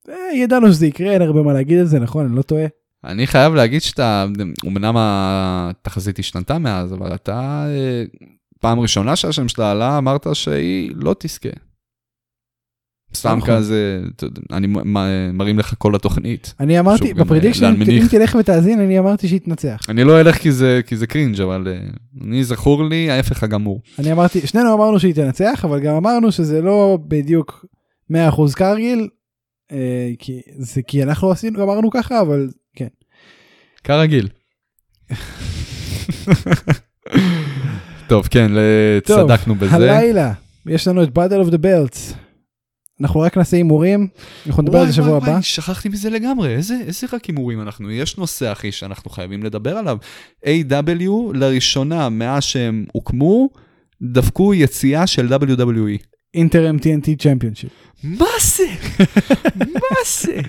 אה, 0.09 0.15
ידענו 0.35 0.71
שזה 0.71 0.87
יקרה, 0.87 1.11
אין 1.11 1.21
הרבה 1.21 1.41
מה 1.41 1.53
להגיד 1.53 1.79
על 1.79 1.85
זה, 1.85 1.99
נכון? 1.99 2.25
אני 2.25 2.35
לא 2.35 2.41
טועה. 2.41 2.65
אני 3.03 3.27
חייב 3.27 3.53
להגיד 3.53 3.81
שאתה, 3.81 4.25
אמנם 4.67 4.93
התחזית 4.97 6.19
השתנתה 6.19 6.59
מאז, 6.59 6.93
אבל 6.93 7.15
אתה, 7.15 7.65
אה, 7.67 8.03
פעם 8.59 8.79
ראשונה 8.79 9.15
שהשם 9.15 9.47
שלה 9.47 9.71
עלה, 9.71 9.97
אמרת 9.97 10.27
שהיא 10.33 10.91
לא 10.95 11.15
תזכה. 11.19 11.49
סתם 13.15 13.37
נכון. 13.37 13.55
כזה, 13.55 14.01
אני 14.51 14.67
מרים 15.33 15.59
לך 15.59 15.73
כל 15.77 15.95
התוכנית. 15.95 16.53
אני 16.59 16.79
אמרתי, 16.79 17.13
ב 17.13 17.18
prediction, 17.18 17.65
אה. 17.65 17.71
אם 17.71 18.07
תלך 18.09 18.35
ותאזין, 18.39 18.79
אני 18.79 18.99
אמרתי 18.99 19.27
שהיא 19.27 19.39
תנצח. 19.39 19.79
אני 19.89 20.03
לא 20.03 20.21
אלך 20.21 20.35
כי 20.37 20.51
זה, 20.51 21.07
cringe, 21.09 21.41
אבל 21.41 21.67
אה, 21.67 21.79
אני 22.23 22.43
זכור 22.43 22.83
לי 22.83 23.11
ההפך 23.11 23.43
הגמור. 23.43 23.81
אני 23.99 24.11
אמרתי, 24.11 24.47
שנינו 24.47 24.73
אמרנו 24.73 24.99
שהיא 24.99 25.13
תנצח, 25.13 25.65
אבל 25.65 25.79
גם 25.79 25.95
אמרנו 25.95 26.31
שזה 26.31 26.61
לא 26.61 26.97
בדיוק 27.07 27.65
100% 28.11 28.15
כרגיל, 28.55 29.07
אה, 29.71 30.11
כי, 30.19 30.41
זה 30.57 30.81
כי 30.81 31.03
אנחנו 31.03 31.31
עשינו, 31.31 31.63
אמרנו 31.63 31.91
ככה, 31.91 32.21
אבל 32.21 32.49
כן. 32.75 32.87
כרגיל. 33.83 34.27
טוב, 38.07 38.27
כן, 38.27 38.51
טוב, 39.05 39.27
צדקנו 39.27 39.55
בזה. 39.55 39.75
הלילה, 39.75 40.33
יש 40.65 40.87
לנו 40.87 41.03
את 41.03 41.09
Battle 41.17 41.47
of 41.47 41.51
the 41.51 41.57
Belts. 41.57 42.28
אנחנו 43.01 43.19
רק 43.19 43.37
נעשה 43.37 43.57
הימורים, 43.57 44.07
אנחנו 44.47 44.63
נדבר 44.63 44.79
על 44.79 44.87
זה 44.87 44.93
שבוע 44.93 45.17
הבא. 45.17 45.41
שכחתי 45.41 45.89
מזה 45.89 46.09
לגמרי, 46.09 46.55
איזה, 46.55 46.75
איזה 46.87 47.07
רק 47.13 47.25
הימורים 47.25 47.61
אנחנו, 47.61 47.91
יש 47.91 48.17
נושא 48.17 48.51
אחי 48.51 48.71
שאנחנו 48.71 49.11
חייבים 49.11 49.43
לדבר 49.43 49.77
עליו. 49.77 49.97
A.W. 50.45 51.09
לראשונה 51.33 52.09
מאז 52.09 52.43
שהם 52.43 52.85
הוקמו, 52.93 53.49
דפקו 54.01 54.53
יציאה 54.53 55.07
של 55.07 55.33
WWE. 55.33 56.03
אינטרם 56.33 56.77
TNT 56.77 57.23
צ'מפיונשיפ. 57.23 57.69
מה 58.03 58.25
זה? 58.41 58.67
מה 59.57 59.97
זה? 60.07 60.41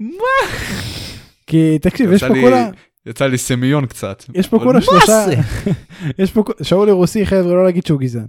מה? 0.00 0.48
כי 1.46 1.78
תקשיב, 1.78 2.12
יש 2.12 2.24
פה 2.24 2.34
כולה, 2.40 2.70
יצא 3.05 3.25
לי 3.27 3.37
סמיון 3.37 3.85
קצת. 3.85 4.23
יש 4.35 4.47
פה 4.47 4.57
אבל 4.57 4.65
כולה 4.65 4.79
מה 4.79 4.85
שלושה, 4.85 5.25
זה? 5.27 5.35
יש 6.19 6.31
פה, 6.31 6.43
כל- 6.43 6.63
שאולי 6.63 6.91
רוסי 6.91 7.25
חבר'ה 7.25 7.53
לא 7.53 7.65
להגיד 7.65 7.85
שהוא 7.85 7.99
גזען. 7.99 8.25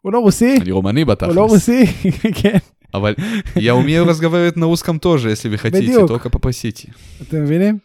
הוא 0.00 0.12
לא 0.12 0.18
רוסי, 0.18 0.56
אני 0.60 0.70
רומני 0.70 1.00
הוא 1.00 1.08
לא 1.08 1.14
בתכלס, 1.14 1.36
רוסי, 1.36 1.86
כן, 2.42 2.58
אבל 2.94 3.14
я 3.56 3.74
умею 3.74 4.04
разговаривать 4.04 4.56
на 4.56 4.66
русском 4.66 4.98
тоже, 5.00 5.30
если 5.30 5.48
вы 5.48 5.58
хотите, 5.58 5.78
בדיוק. 5.92 6.08
только 6.10 6.30
попросите. 6.30 6.90
אתם 7.22 7.42
מבינים? 7.44 7.78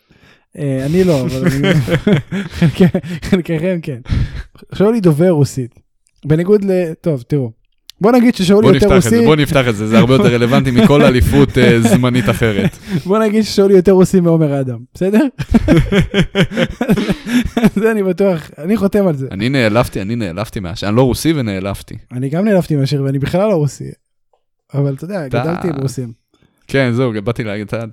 אה, 0.58 0.86
אני 0.86 1.04
לא, 1.04 1.22
אבל 1.22 1.46
אני- 1.48 1.74
חלק- 2.50 3.06
חלקכם 3.26 3.80
כן. 3.82 4.00
שאולי 4.76 5.00
דובר 5.00 5.30
רוסית. 5.30 5.80
בניגוד 6.26 6.64
ל... 6.66 6.94
טוב, 7.02 7.22
תראו. 7.22 7.52
בוא 8.01 8.13
נגיד 8.13 8.35
ששאולי 8.35 8.69
יותר 8.75 8.95
רוסי, 8.95 9.25
בוא 9.25 9.37
נפתח 9.37 9.69
את 9.69 9.77
זה, 9.77 9.87
זה 9.87 9.99
הרבה 9.99 10.15
יותר 10.15 10.35
רלוונטי 10.35 10.71
מכל 10.71 11.03
אליפות 11.03 11.59
אה, 11.59 11.81
זמנית 11.81 12.29
אחרת. 12.31 12.77
בוא 13.07 13.19
נגיד 13.19 13.43
ששאולי 13.45 13.75
יותר 13.75 13.93
רוסי 13.93 14.21
מעומר 14.21 14.61
אדם, 14.61 14.79
בסדר? 14.95 15.25
זה 17.81 17.91
אני 17.91 18.03
בטוח, 18.03 18.51
אני 18.59 18.77
חותם 18.77 19.07
על 19.07 19.17
זה. 19.17 19.29
אני 19.31 19.49
נעלבתי, 19.49 20.03
אני 20.03 20.17
נעלבתי 20.17 20.61
מהשם, 20.61 20.87
אני 20.87 20.97
לא 20.97 21.03
רוסי 21.03 21.33
ונעלבתי. 21.37 21.95
אני 22.13 22.29
גם 22.29 22.45
נעלבתי 22.45 22.77
מהשיר 22.77 23.03
ואני 23.03 23.19
בכלל 23.19 23.49
לא 23.49 23.55
רוסי. 23.55 23.85
אבל 24.75 24.95
אתה 24.95 25.05
יודע, 25.05 25.29
גדלתי 25.29 25.69
עם 25.69 25.75
רוסים. 25.83 26.13
כן, 26.67 26.91
זהו, 26.95 27.13
באתי 27.25 27.45
להגיד, 27.45 27.67
אתה- 27.67 27.85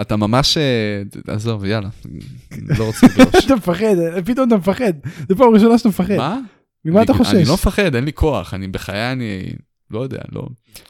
אתה 0.00 0.16
ממש, 0.16 0.56
אה, 0.58 1.02
עזוב, 1.34 1.64
יאללה, 1.64 1.88
לא 2.78 2.84
רוצה 2.84 3.06
לגלוש. 3.06 3.44
אתה 3.46 3.56
מפחד, 3.56 3.94
פתאום 4.24 4.48
אתה 4.48 4.56
מפחד. 4.56 4.92
זו 5.28 5.36
פעם 5.36 5.54
ראשונה 5.54 5.78
שאתה 5.78 5.88
מפחד. 5.88 6.16
מה? 6.16 6.38
ממה 6.84 7.02
אתה 7.02 7.14
חושש? 7.14 7.34
אני 7.34 7.44
לא 7.44 7.54
מפחד, 7.54 7.94
אין 7.94 8.04
לי 8.04 8.12
כוח, 8.12 8.54
אני 8.54 8.68
בחיי, 8.68 9.12
אני 9.12 9.42
לא 9.90 10.00
יודע, 10.00 10.18
לא. 10.32 10.46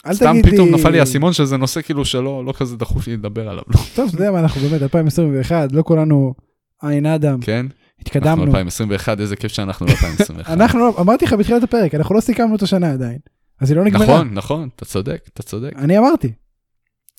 אל 0.06 0.14
סתם 0.14 0.36
פתאום 0.42 0.74
נפל 0.74 0.90
לי 0.90 1.00
האסימון 1.00 1.32
שזה 1.32 1.56
נושא 1.56 1.82
כאילו 1.82 2.04
שלא 2.04 2.44
לא 2.44 2.52
כזה 2.52 2.76
דחוף 2.76 3.06
לי 3.06 3.16
לדבר 3.16 3.48
עליו, 3.48 3.62
לא. 3.68 3.80
טוב, 3.94 4.08
אתה 4.08 4.16
יודע 4.16 4.30
מה, 4.30 4.40
אנחנו 4.40 4.60
באמת 4.60 4.82
2021, 4.82 5.72
לא 5.72 5.82
כולנו 5.82 6.34
עין 6.82 7.06
אדם, 7.06 7.40
כן? 7.40 7.66
אנחנו 7.66 7.74
התקדמנו. 8.00 8.44
2021, 8.44 9.20
איזה 9.20 9.36
כיף 9.36 9.52
שאנחנו 9.52 9.86
ב-2021. 9.86 10.52
אנחנו 10.52 10.78
לא, 10.78 10.94
אמרתי 11.00 11.24
לך 11.24 11.32
בתחילת 11.32 11.62
הפרק, 11.62 11.94
אנחנו 11.94 12.14
לא 12.14 12.20
סיכמנו 12.20 12.56
את 12.56 12.62
השנה 12.62 12.92
עדיין. 12.92 13.18
אז 13.60 13.70
היא 13.70 13.76
לא 13.78 13.84
נגמרה. 13.84 14.04
נכון, 14.04 14.34
נכון, 14.34 14.68
אתה 14.76 14.84
צודק, 14.84 15.22
אתה 15.32 15.42
צודק. 15.42 15.72
אני 15.76 15.98
אמרתי, 15.98 16.32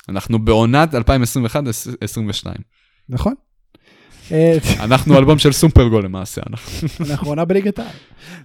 אנחנו 0.09 0.45
בעונת 0.45 0.95
2021-2022. 0.95 0.97
נכון? 3.09 3.33
אה, 4.31 4.57
אנחנו 4.79 5.17
אלבום 5.17 5.39
של 5.39 5.51
סופרגול 5.51 6.05
למעשה, 6.05 6.41
אנחנו. 6.49 6.87
אנחנו 6.99 7.27
עונה 7.27 7.45
בליגת 7.45 7.79
העל. 7.79 7.95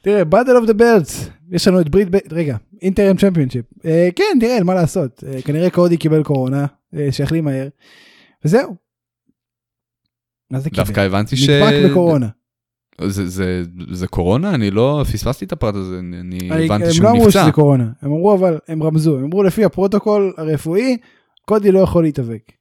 תראה, 0.02 0.24
ב 0.24 0.29
Battle 0.29 0.56
of 0.56 0.66
the 0.66 0.72
Belts, 0.72 1.28
יש 1.50 1.68
לנו 1.68 1.80
את 1.80 1.88
ברית, 1.88 2.08
רגע, 2.32 2.56
interim 2.82 3.16
championship. 3.16 3.64
אה, 3.84 4.08
כן, 4.16 4.38
תראה, 4.40 4.64
מה 4.64 4.74
לעשות, 4.74 5.24
אה, 5.26 5.42
כנראה 5.42 5.70
קודי 5.70 5.96
קיבל 5.96 6.22
קורונה, 6.22 6.66
שיחלים 7.10 7.44
מהר, 7.44 7.68
וזהו. 8.44 8.76
מה 10.50 10.60
זה 10.60 10.70
קיבל? 10.70 10.82
דווקא 10.82 11.00
הבנתי 11.00 11.36
ש... 11.36 11.48
נדבק 11.48 11.90
בקורונה. 11.90 12.28
זה, 13.04 13.28
זה, 13.28 13.62
זה 13.90 14.06
קורונה? 14.06 14.54
אני 14.54 14.70
לא 14.70 15.04
פספסתי 15.12 15.44
את 15.44 15.52
הפרט 15.52 15.74
הזה, 15.74 15.98
אני, 15.98 16.38
אני 16.50 16.64
הבנתי 16.64 16.84
הם 16.84 16.92
שהוא 16.92 17.04
לא 17.04 17.10
אמרו 17.10 17.26
נפצע. 17.26 17.42
שזה 17.42 17.52
קורונה, 17.52 17.84
הם 18.02 18.12
אמרו 18.12 18.34
אבל, 18.34 18.58
הם 18.68 18.82
רמזו, 18.82 19.18
הם 19.18 19.24
אמרו 19.24 19.42
לפי 19.42 19.64
הפרוטוקול 19.64 20.34
הרפואי, 20.36 20.96
קודי 21.48 21.72
לא 21.72 21.78
יכול 21.78 22.04
להתאבק. 22.04 22.52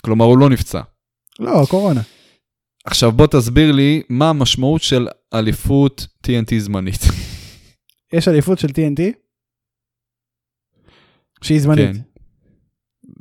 כלומר, 0.00 0.24
הוא 0.24 0.38
לא 0.38 0.48
נפצע. 0.48 0.80
לא, 1.40 1.66
קורונה. 1.68 2.00
עכשיו 2.84 3.12
בוא 3.12 3.26
תסביר 3.26 3.72
לי 3.72 4.02
מה 4.08 4.28
המשמעות 4.30 4.82
של 4.82 5.08
אליפות 5.34 6.06
TNT 6.26 6.58
זמנית. 6.58 7.00
יש 8.12 8.28
אליפות 8.28 8.58
של 8.58 8.68
TNT, 8.68 9.00
שהיא 11.42 11.60
זמנית, 11.60 11.96
כן. 11.96 12.02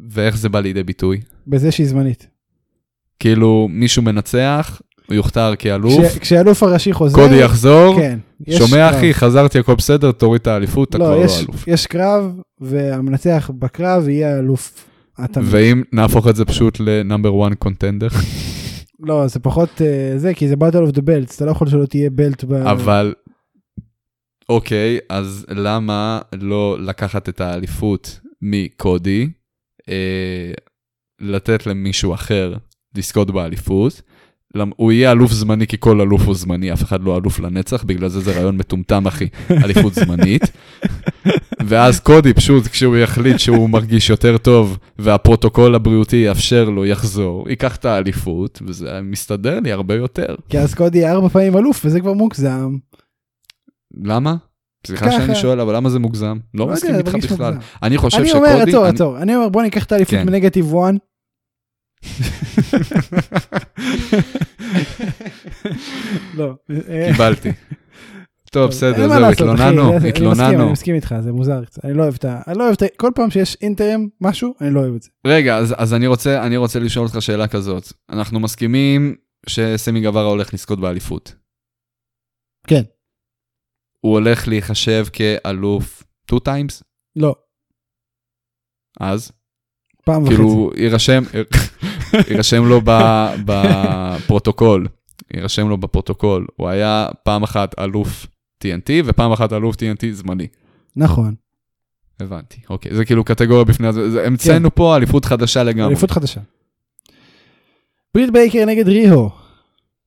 ואיך 0.10 0.38
זה 0.38 0.50
בא 0.50 0.60
לידי 0.60 0.84
ביטוי? 0.84 1.22
בזה 1.48 1.72
שהיא 1.72 1.88
זמנית. 1.88 2.28
כאילו 3.20 3.68
מישהו 3.70 4.02
מנצח, 4.04 4.82
הוא 5.08 5.16
יוכתר 5.16 5.56
כאלוף, 5.60 6.06
כש- 6.12 6.18
כשהאלוף 6.18 6.64
הראשי 6.64 6.94
חוזר, 6.94 7.16
קודי 7.16 7.36
יחזור, 7.44 7.96
כן, 8.00 8.20
שומע. 8.58 8.90
אחי, 8.98 9.14
חזרתי 9.14 9.60
הכל 9.60 9.76
בסדר, 9.76 10.12
תוריד 10.12 10.42
את 10.42 10.48
האליפות, 10.48 10.90
אתה 10.90 10.98
כבר 10.98 11.12
לא, 11.12 11.20
לא 11.20 11.26
יש, 11.26 11.44
אלוף. 11.44 11.68
יש 11.68 11.86
קרב, 11.88 12.40
והמנצח 12.62 13.52
בקרב 13.60 14.08
יהיה 14.08 14.40
אלוף. 14.40 14.89
התמיד. 15.24 15.48
ואם 15.50 15.84
נהפוך 15.94 16.28
את 16.28 16.36
זה 16.36 16.46
פשוט 16.46 16.80
לנאמבר 16.80 17.48
1 17.48 17.58
קונטנדר, 17.58 18.08
לא, 19.08 19.28
זה 19.28 19.40
פחות 19.40 19.82
אה, 19.82 20.14
זה, 20.18 20.34
כי 20.34 20.48
זה 20.48 20.56
Battle 20.56 20.92
of 20.92 20.96
the 20.96 21.02
Belts, 21.02 21.36
אתה 21.36 21.46
לא 21.46 21.52
יכול 21.52 21.70
שלא 21.70 21.86
תהיה 21.86 22.10
בלט 22.10 22.44
ב... 22.44 22.54
אבל 22.54 23.14
אוקיי, 24.50 25.00
אז 25.10 25.46
למה 25.50 26.22
לא 26.42 26.78
לקחת 26.80 27.30
את 27.30 27.42
האליפות 27.42 28.20
מקודי, 28.42 29.30
אה, 29.90 30.52
לתת 31.22 31.68
למישהו 31.68 32.14
אחר 32.14 32.54
לזכות 32.96 33.32
באליפות? 33.32 34.02
הוא 34.76 34.92
יהיה 34.92 35.12
אלוף 35.12 35.32
זמני 35.32 35.68
כי 35.68 35.78
כל 35.80 36.02
אלוף 36.02 36.22
הוא 36.22 36.36
זמני, 36.36 36.74
אף 36.74 36.84
אחד 36.84 37.04
לא 37.04 37.18
אלוף 37.18 37.40
לנצח, 37.40 37.84
בגלל 37.84 38.10
זה 38.10 38.20
זה 38.20 38.36
רעיון 38.36 38.58
מטומטם 38.58 39.08
אחי, 39.08 39.28
אליפות 39.64 39.94
זמנית. 39.94 40.44
ואז 41.68 42.00
קודי 42.00 42.34
פשוט 42.34 42.68
כשהוא 42.68 42.98
יחליט 42.98 43.40
שהוא 43.40 43.70
מרגיש 43.70 44.10
יותר 44.10 44.38
טוב 44.38 44.78
והפרוטוקול 45.00 45.76
הבריאותי 45.76 46.16
יאפשר 46.16 46.70
לו, 46.70 46.86
יחזור, 46.86 47.50
ייקח 47.50 47.76
את 47.76 47.86
האליפות, 47.86 48.62
וזה 48.68 49.00
מסתדר 49.04 49.60
לי 49.60 49.72
הרבה 49.72 49.96
יותר. 49.96 50.36
כי 50.50 50.60
אז 50.60 50.74
קודי 50.74 51.08
ארבע 51.08 51.30
פעמים 51.30 51.58
אלוף, 51.58 51.82
וזה 51.86 52.00
כבר 52.00 52.14
מוגזם. 52.14 52.76
למה? 54.04 54.36
סליחה. 54.88 55.12
שאני 55.12 55.36
שואל, 55.36 55.60
אבל 55.60 55.76
למה 55.76 55.90
זה 55.90 56.00
מוגזם? 56.00 56.38
לא 56.54 56.64
יודע, 56.64 56.74
מסכים 56.74 56.96
איתך 56.96 57.16
בכלל. 57.16 57.54
אני 57.84 57.98
חושב 57.98 58.18
אני 58.18 58.28
שקודי... 58.30 58.46
אומר, 58.54 58.62
עצור, 58.62 58.86
אני- 58.86 58.94
עצור, 58.96 59.18
אני 59.18 59.36
אומר, 59.36 59.50
בוא 59.50 59.62
ניקח 59.62 59.84
את 59.86 59.92
האליפות 59.92 60.14
כן. 60.14 60.26
מנגטיב 60.28 60.74
1. 60.76 60.94
לא. 66.38 66.54
קיבלתי. 67.12 67.52
טוב, 68.52 68.70
בסדר, 68.70 69.10
זהו, 69.10 69.26
התלוננו, 69.26 69.60
זה- 69.84 69.90
אני 69.90 69.96
מסכים, 69.96 70.10
התלוננו. 70.10 70.74
איתך, 70.96 71.16
זה 71.22 71.32
מוזר 71.32 71.66
קצת. 71.66 71.86
אני 71.86 71.94
לא 71.94 72.04
אוהב 72.04 72.14
את 72.14 72.26
ה... 72.26 72.42
אני 72.48 72.58
לא 72.58 72.64
אוהב 72.64 72.74
את 72.74 72.82
ה... 72.82 72.86
כל 72.98 73.12
פעם 73.16 73.30
שיש 73.30 73.58
אינטרם 73.62 74.08
משהו, 74.22 74.54
אני 74.62 74.74
לא 74.74 74.80
אוהב 74.80 74.96
את 74.96 75.02
זה. 75.02 75.10
רגע, 75.28 75.58
אז 75.78 75.94
אני 75.94 76.08
רוצה 76.08 76.46
אני 76.46 76.58
רוצה 76.58 76.80
לשאול 76.80 77.06
אותך 77.06 77.22
שאלה 77.22 77.48
כזאת. 77.48 77.84
אנחנו 78.10 78.40
מסכימים 78.40 79.16
שסמי 79.48 80.02
גווארה 80.02 80.24
הולך 80.24 80.54
לזכות 80.54 80.80
באליפות. 80.80 81.36
כן. 82.68 82.82
הוא 84.06 84.14
הולך 84.14 84.48
להיחשב 84.48 85.06
כאלוף 85.14 86.04
2 86.28 86.40
times? 86.40 86.84
לא, 87.16 87.36
אז? 89.00 89.32
פעם 90.06 90.24
וחצי. 90.24 90.36
כאילו, 90.36 90.72
יירשם 90.78 91.24
יירשם 92.32 92.64
לו 92.66 92.82
בפרוטוקול. 93.46 94.88
יירשם 95.34 95.70
לו 95.70 95.78
בפרוטוקול. 95.78 96.48
הוא 96.56 96.68
היה 96.70 97.08
פעם 97.24 97.44
אחת 97.44 97.80
אלוף 97.80 98.28
TNT 98.64 98.92
ופעם 99.06 99.32
אחת 99.32 99.54
אלוף 99.54 99.76
TNT 99.76 100.12
זמני. 100.12 100.48
נכון, 100.96 101.36
הבנתי, 102.20 102.62
אוקיי, 102.70 102.96
זה 102.96 103.06
כאילו 103.06 103.24
קטגוריה 103.24 103.64
בפני 103.64 103.88
המצאנו 104.26 104.76
פה 104.76 104.96
אליפות 104.96 105.26
חדשה 105.26 105.64
לגמרי. 105.64 105.84
כן. 105.84 105.90
אליפות 105.90 106.12
חדשה. 106.12 106.42
ברית 108.14 108.32
בייקר 108.32 108.66
נגד 108.66 108.88
ריהו. 108.88 109.30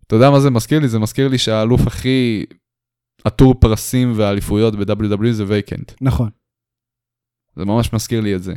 אתה 0.06 0.16
יודע 0.16 0.30
מה 0.30 0.40
זה 0.40 0.50
מזכיר 0.50 0.78
לי? 0.80 0.88
זה 0.88 0.98
מזכיר 0.98 1.28
לי 1.28 1.38
שהאלוף 1.38 1.86
הכי 1.86 2.44
עטור 3.24 3.54
פרסים 3.54 4.12
ואליפויות 4.16 4.76
ב-WWE 4.76 5.30
זה 5.32 5.44
vacant. 5.46 5.92
נכון, 6.00 6.30
זה 7.56 7.64
ממש 7.64 7.92
מזכיר 7.92 8.20
לי 8.20 8.36
את 8.36 8.42
זה. 8.42 8.54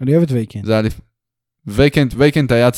אני 0.00 0.12
אוהב 0.12 0.22
את 0.22 0.30
vacant. 0.32 0.64
זה 0.64 0.78
אליפ... 0.78 1.00
vacant, 1.66 2.14
vacant 2.16 2.52
היה. 2.52 2.68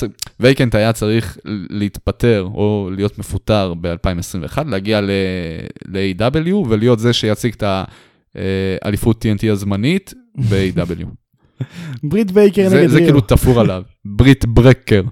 vacant 0.41 0.75
היה 0.75 0.93
צריך 0.93 1.39
להתפטר 1.71 2.49
או 2.55 2.91
להיות 2.97 3.19
מפוטר 3.19 3.75
ב-2021, 3.81 4.59
להגיע 4.67 5.01
ל-AEW 5.01 6.55
ולהיות 6.69 6.99
זה 6.99 7.13
שיציג 7.13 7.55
את 7.55 7.87
האליפות 8.83 9.25
TNT 9.25 9.51
הזמנית 9.53 10.15
ב-AEW. 10.39 11.07
ברית 12.09 12.31
בייקר 12.31 12.69
זה, 12.69 12.81
נגד 12.81 12.89
זה 12.89 12.97
ריהו. 12.97 13.07
כאילו 13.07 13.21
תפור 13.21 13.61
עליו, 13.61 13.83
ברית 14.05 14.45
בייקר. 14.45 15.03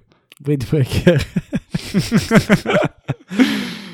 ברית. 0.41 0.65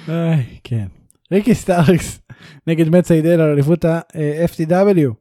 איי, 0.09 0.45
כן. 0.65 0.87
ריקי 1.33 1.55
סטארקס 1.55 2.21
נגד 2.67 2.89
מאט 2.89 3.07
סיידל 3.07 3.41
על 3.41 3.53
אליפות 3.53 3.85
ה-FTW. 3.85 5.20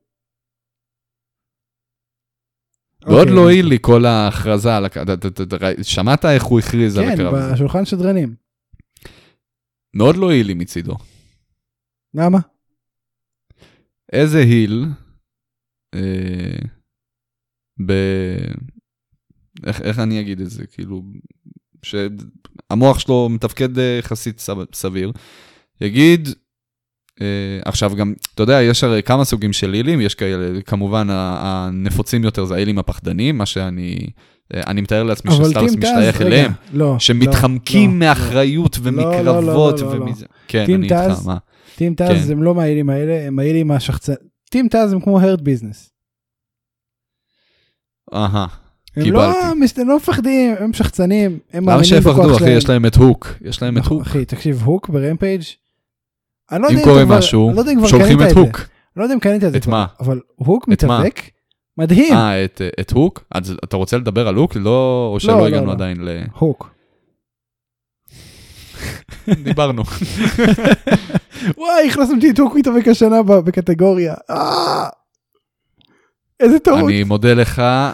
מאוד 3.08 3.20
אוקיי. 3.20 3.36
לא 3.36 3.41
הועיל 3.41 3.66
לי 3.66 3.78
כל 3.82 4.06
ההכרזה 4.06 4.70
שמעת 5.82 6.26
איך 6.26 6.43
הוא 6.43 6.60
הכריז 6.60 6.97
על 6.97 7.06
כן, 7.06 7.12
הקרב 7.12 7.34
הזה? 7.34 7.54
בשולחן 7.54 7.86
שדרנים. 7.86 8.36
מאוד 9.93 10.18
לא 10.18 10.26
הועיל 10.26 10.47
לי 10.47 10.54
מצידו. 10.54 10.95
למה? 12.14 12.38
איזה 14.14 14.38
היל, 14.39 14.86
אה, 15.95 16.60
ב... 17.86 17.91
איך, 19.66 19.82
איך 19.82 20.00
אני 20.00 20.22
אגיד 20.22 20.41
את 20.41 20.50
זה? 20.50 20.68
כאילו, 20.68 21.04
שהמוח 21.84 23.00
שלו 23.00 23.30
מתפקד 23.30 23.80
אה, 23.80 23.97
יחסית 24.00 24.39
סב- 24.39 24.74
סביר, 24.76 25.12
יגיד, 25.82 26.28
עכשיו 27.65 27.91
גם, 27.95 28.13
אתה 28.36 28.43
יודע, 28.43 28.61
יש 28.61 28.84
הרי 28.84 29.03
כמה 29.03 29.24
סוגים 29.24 29.53
של 29.53 29.74
הילים, 29.74 30.01
יש 30.01 30.15
כאלה, 30.15 30.61
כמובן 30.61 31.07
הנפוצים 31.11 32.24
יותר 32.24 32.45
זה 32.45 32.53
ההילים 32.53 32.80
הפחדניים, 32.80 33.38
מה 33.38 33.45
שאני, 33.45 34.07
אה, 34.53 34.61
אני 34.67 34.82
מתאר 34.82 35.03
לעצמי 35.03 35.32
שסטארס 35.32 35.76
משתייך 35.76 36.22
אליהם, 36.22 36.51
לא, 36.74 36.95
שמתחמקים 36.99 37.89
לא, 37.89 37.93
לא. 37.93 37.99
מאחריות 37.99 38.78
לא, 38.78 38.91
לא, 38.91 39.01
ומקרבות 39.07 39.80
לא, 39.80 39.88
לא, 39.88 39.95
לא. 39.95 40.03
ומזה. 40.03 40.26
כן, 40.47 40.65
טים 40.65 40.76
אני 40.76 40.84
איתך, 40.84 41.26
מה? 41.26 41.38
טים 41.76 41.95
כן. 41.95 42.13
טז 42.13 42.30
הם 42.30 42.43
לא 42.43 42.55
מהאלים 42.55 42.89
האלה, 42.89 43.28
הם 43.28 43.39
האלים 43.39 43.72
השחצן... 43.72 44.13
טים 44.49 44.67
טז 44.67 44.93
הם 44.93 44.99
כמו 44.99 45.20
הרד 45.20 45.41
ביזנס. 45.41 45.89
אהה. 48.13 48.45
הם 48.95 49.03
קיבלתי. 49.03 49.11
לא, 49.11 49.82
הם 49.82 49.88
לא 49.88 49.97
מפחדים, 49.97 50.55
הם 50.59 50.74
שחצנים, 50.74 51.39
הם 51.53 51.63
למה 51.63 51.76
מאמינים 51.76 51.99
בכוח 51.99 52.15
שיפחדו, 52.15 52.36
אחי? 52.36 52.39
שלהם. 52.39 52.57
יש 52.57 52.70
להם 52.70 52.86
את 52.86 52.95
הוק. 52.95 53.28
יש 53.41 53.61
להם 53.61 53.78
את 53.78 53.82
נכון, 53.82 53.97
הוק. 53.97 54.07
אחי, 54.07 54.26
תקשיב, 54.26 54.61
הוק 54.63 54.89
ברמפייג' 54.89 55.41
אני 56.52 56.62
לא 56.62 56.70
אם 56.70 56.84
קורה 56.84 57.06
כבר- 57.06 57.18
משהו, 57.18 57.50
אני 57.50 57.76
לא 57.76 57.88
שולחים 57.88 58.22
את. 58.22 58.32
הוק. 58.38 58.62
לא 58.95 59.04
יודע 59.04 59.16
אם 59.16 59.20
קנית 59.20 59.43
את 59.43 59.52
זה 59.52 59.58
את 59.58 59.68
מה? 59.68 59.86
אבל 60.00 60.20
הוק? 60.36 60.68
מתאבק, 60.68 61.22
מדהים, 61.78 62.14
אה, 62.14 62.45
את, 62.45 62.62
את 62.80 62.91
הוק? 62.91 63.24
אז 63.32 63.56
אתה 63.64 63.78
רוצה 63.78 63.97
לדבר 63.97 64.28
על 64.28 64.36
הוק? 64.36 64.56
לא, 64.56 65.10
או 65.14 65.20
שלא 65.20 65.38
לא, 65.39 65.47
הגענו 65.47 65.66
לא. 65.66 65.72
עדיין 65.72 65.97
ל... 66.02 66.10
הוק. 66.38 66.70
דיברנו. 69.43 69.84
וואי, 71.58 71.88
הכנסתי 71.89 72.30
את 72.30 72.39
הוק 72.39 72.56
מתאבק 72.56 72.88
השנה 72.88 73.24
בקטגוריה. 73.24 74.14
אה! 74.30 74.88
איזה 76.39 76.60
טעות. 76.60 76.80
אני 76.89 77.04
מודה 77.04 77.34
לך 77.34 77.60
אה, 77.60 77.93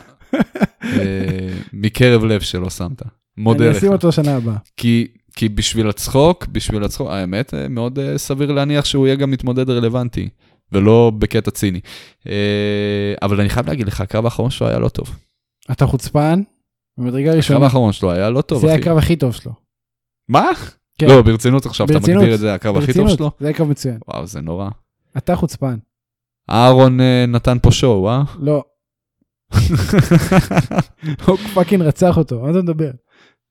מקרב 1.74 2.24
לב 2.24 2.42
שלא 2.42 2.70
שמת. 2.70 3.02
מודה 3.38 3.64
אני 3.66 3.72
לך. 3.72 3.78
אשים 3.78 3.92
אותו 3.92 4.12
שנה 4.12 4.36
הבאה. 4.36 4.56
כי, 4.78 5.08
כי 5.36 5.50
בשביל 5.50 5.90
הצחוק, 5.90 6.46
בשביל 6.46 6.84
הצחוק, 6.84 7.08
האמת, 7.10 7.54
אה, 7.54 7.68
מאוד 7.68 8.00
אה, 8.00 8.18
סביר 8.18 8.52
להניח 8.52 8.86
שהוא 8.86 9.08
יהיה 9.08 9.16
גם 9.16 9.32
מתמודד 9.32 9.70
רלוונטי, 9.70 10.30
ולא 10.72 11.12
בקטע 11.20 11.52
ציני. 11.52 11.80
אה, 12.28 13.14
אבל 13.22 13.40
אני 13.40 13.50
חייב 13.50 13.68
להגיד 13.68 13.88
לך, 13.88 14.02
הקרב 14.02 14.26
האחרון 14.26 14.50
שלו 14.50 14.68
היה 14.68 14.80
לא 14.80 14.90
טוב. 14.90 15.16
אתה 15.72 15.86
חוצפן? 15.86 16.42
במדרגה 16.98 17.30
הקרב 17.30 17.38
ראשונה. 17.38 17.66
האחרון 17.66 17.94
שלו 17.94 18.12
היה 18.12 18.30
לא 18.30 18.42
טוב, 18.42 18.62
זה 18.62 18.68
אחי. 18.68 18.82
הקרב 18.82 18.98
הכי 18.98 19.16
טוב 19.16 19.34
שלו. 19.34 19.52
מה? 20.30 20.46
כן. 20.98 21.08
לא, 21.08 21.22
ברצינות 21.22 21.66
עכשיו, 21.66 21.86
אתה 21.86 21.94
ברצינות. 21.94 22.22
מגדיר 22.22 22.36
את 22.36 22.40
זה 22.40 22.54
הקרב 22.54 22.78
הכי 22.78 22.94
טוב 22.94 23.10
שלו? 23.10 23.32
זה 23.40 23.48
היה 23.48 23.56
קרב 23.56 23.68
מצוין. 23.68 23.98
וואו, 24.08 24.28
זה 24.28 24.42
נורא. 24.42 24.70
אתה 25.18 25.36
חוצפן. 25.36 25.78
אהרון 26.50 27.02
אה, 27.02 27.26
נתן 27.28 27.58
פה 27.62 27.72
show, 27.72 28.10
אה? 28.10 28.24
לא. 28.40 28.64
הוק 31.26 31.40
fucking 31.54 31.84
רצח 31.84 32.18
אותו, 32.18 32.42
מה 32.42 32.50
אתה 32.50 32.62
מדבר? 32.62 32.92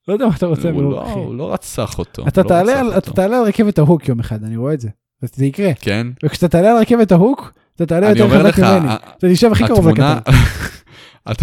לא 0.09 0.13
יודע 0.13 0.27
מה 0.27 0.33
אתה 0.37 0.47
רוצה 0.47 0.71
לא- 0.71 1.03
אחי. 1.07 1.13
הוא 1.13 1.35
לא 1.35 1.53
רצח 1.55 1.99
אותו. 1.99 2.29
אתה 2.29 2.43
לא 2.43 2.49
תעלה 2.49 2.63
רצח 2.73 2.81
על- 2.81 2.87
אותו. 2.87 2.99
אתה 2.99 3.13
תעלה 3.13 3.39
על 3.39 3.45
רכבת 3.45 3.79
ההוק 3.79 4.09
יום 4.09 4.21
אחד, 4.21 4.45
אני 4.45 4.57
רואה 4.57 4.75
את 4.75 4.81
זה. 4.81 4.89
זה 5.23 5.47
יקרה. 5.47 5.71
כן? 5.81 6.07
וכשאתה 6.25 6.49
תעלה 6.49 6.71
על 6.71 6.79
רכבת 6.79 7.13
ההוק, 7.13 7.53
אתה 7.77 7.87
תעלה 7.87 8.09
יותר 8.09 8.29
חזק 8.29 8.59
ממני. 8.59 8.93
אתה 9.19 9.29
תשב 9.33 9.53
הכי 9.53 9.65
קרוב 9.67 9.89
לקטר. 9.89 10.19
הת- 11.27 11.43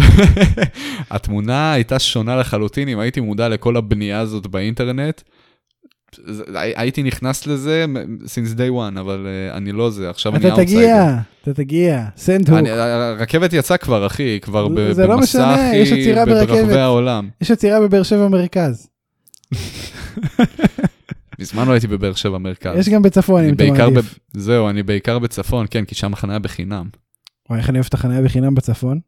התמונה 1.10 1.72
הייתה 1.72 1.98
שונה 1.98 2.36
לחלוטין 2.36 2.88
אם 2.88 2.98
הייתי 2.98 3.20
מודע 3.20 3.48
לכל 3.48 3.76
הבנייה 3.76 4.20
הזאת 4.20 4.46
באינטרנט. 4.46 5.20
הייתי 6.54 7.02
נכנס 7.02 7.46
לזה 7.46 7.84
since 8.24 8.56
day 8.56 8.70
one, 8.96 9.00
אבל 9.00 9.26
אה, 9.26 9.56
אני 9.56 9.72
לא 9.72 9.90
זה, 9.90 10.10
עכשיו 10.10 10.32
אני 10.36 10.40
אתה 10.40 10.48
אאוטסיידר. 10.48 10.72
תגיע, 10.82 11.16
אתה 11.42 11.54
תגיע. 11.54 12.06
הוק. 12.48 12.58
אני- 12.58 12.70
הרכבת 12.70 13.52
יצאה 13.52 13.76
כבר, 13.76 14.06
אחי, 14.06 14.38
כבר 14.42 14.68
זה 14.92 15.06
לא 15.06 15.16
במסע, 15.16 15.38
משנה, 15.38 15.54
אחי, 15.68 15.76
יש 15.76 15.92
עצירה. 15.92 16.24
ברחבי 16.26 16.78
העולם. 16.78 17.28
יש 17.40 17.50
עצירה 17.50 17.80
בבאר 17.80 18.02
שבע 18.02 18.28
מרכז. 18.28 18.88
מזמן 21.40 21.66
לא 21.66 21.72
הייתי 21.72 21.86
בבאר 21.86 22.12
שבע 22.14 22.38
מרכז. 22.38 22.78
יש 22.78 22.88
גם 22.88 23.02
בצפון 23.02 23.44
אם 23.44 23.54
אתה 23.54 23.64
מעדיף. 23.70 24.18
זהו, 24.32 24.68
אני 24.70 24.82
בעיקר 24.82 25.18
בצפון, 25.18 25.66
כן, 25.70 25.84
כי 25.84 25.94
שם 25.94 26.12
החניה 26.12 26.38
בחינם. 26.38 26.86
וואי, 27.50 27.60
איך 27.60 27.70
אני 27.70 27.78
אוהב 27.78 27.86
את 27.88 27.94
החניה 27.94 28.22
בחינם 28.22 28.54
בצפון. 28.54 29.00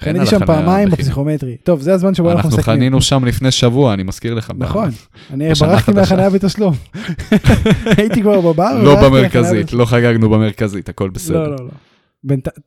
חניתי 0.00 0.18
על 0.18 0.26
שם 0.26 0.46
פעמיים. 0.46 0.90
בפסיכומטרי. 0.90 1.56
טוב, 1.56 1.80
זה 1.80 1.94
הזמן 1.94 2.14
שבו 2.14 2.30
אנחנו 2.30 2.48
אנחנו 2.48 2.58
מסכמים. 2.58 2.78
חנינו 2.78 3.02
שם 3.02 3.24
לפני 3.24 3.50
שבוע, 3.50 3.94
אני 3.94 4.02
מזכיר 4.02 4.34
לך. 4.34 4.52
נכון, 4.58 4.88
אני 5.32 5.48
ברחתי. 5.60 5.92
מהחניה 5.92 6.30
בתשלום. 6.30 6.74
הייתי 7.98 8.22
כבר 8.22 8.40
בבר. 8.40 8.82
לא 8.82 9.08
במרכזית. 9.08 9.72
לא 9.72 9.84
חגגנו 9.84 10.30
במרכזית, 10.30 10.88
הכל 10.88 11.10
בסדר. 11.10 11.48
לא, 11.48 11.50
לא, 11.50 11.56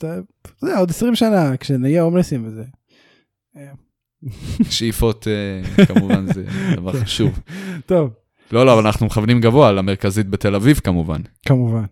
לא. 0.03 0.07
יודע, 0.63 0.78
עוד 0.78 0.89
20 0.89 1.15
שנה, 1.15 1.57
כשנהיה 1.57 2.01
הומלסים 2.01 2.45
וזה. 2.47 2.63
שאיפות, 4.69 5.28
אה, 5.28 5.86
כמובן, 5.86 6.25
זה 6.34 6.43
דבר 6.75 6.93
כן. 6.93 6.99
חשוב. 6.99 7.39
טוב, 7.86 8.09
לא, 8.51 8.65
לא, 8.65 8.73
אבל 8.73 8.86
אנחנו 8.86 9.05
מכוונים 9.05 9.41
גבוה 9.41 9.71
למרכזית 9.71 10.30
בתל 10.30 10.55
אביב, 10.55 10.80
כמובן. 10.84 11.21
כמובן. 11.45 11.84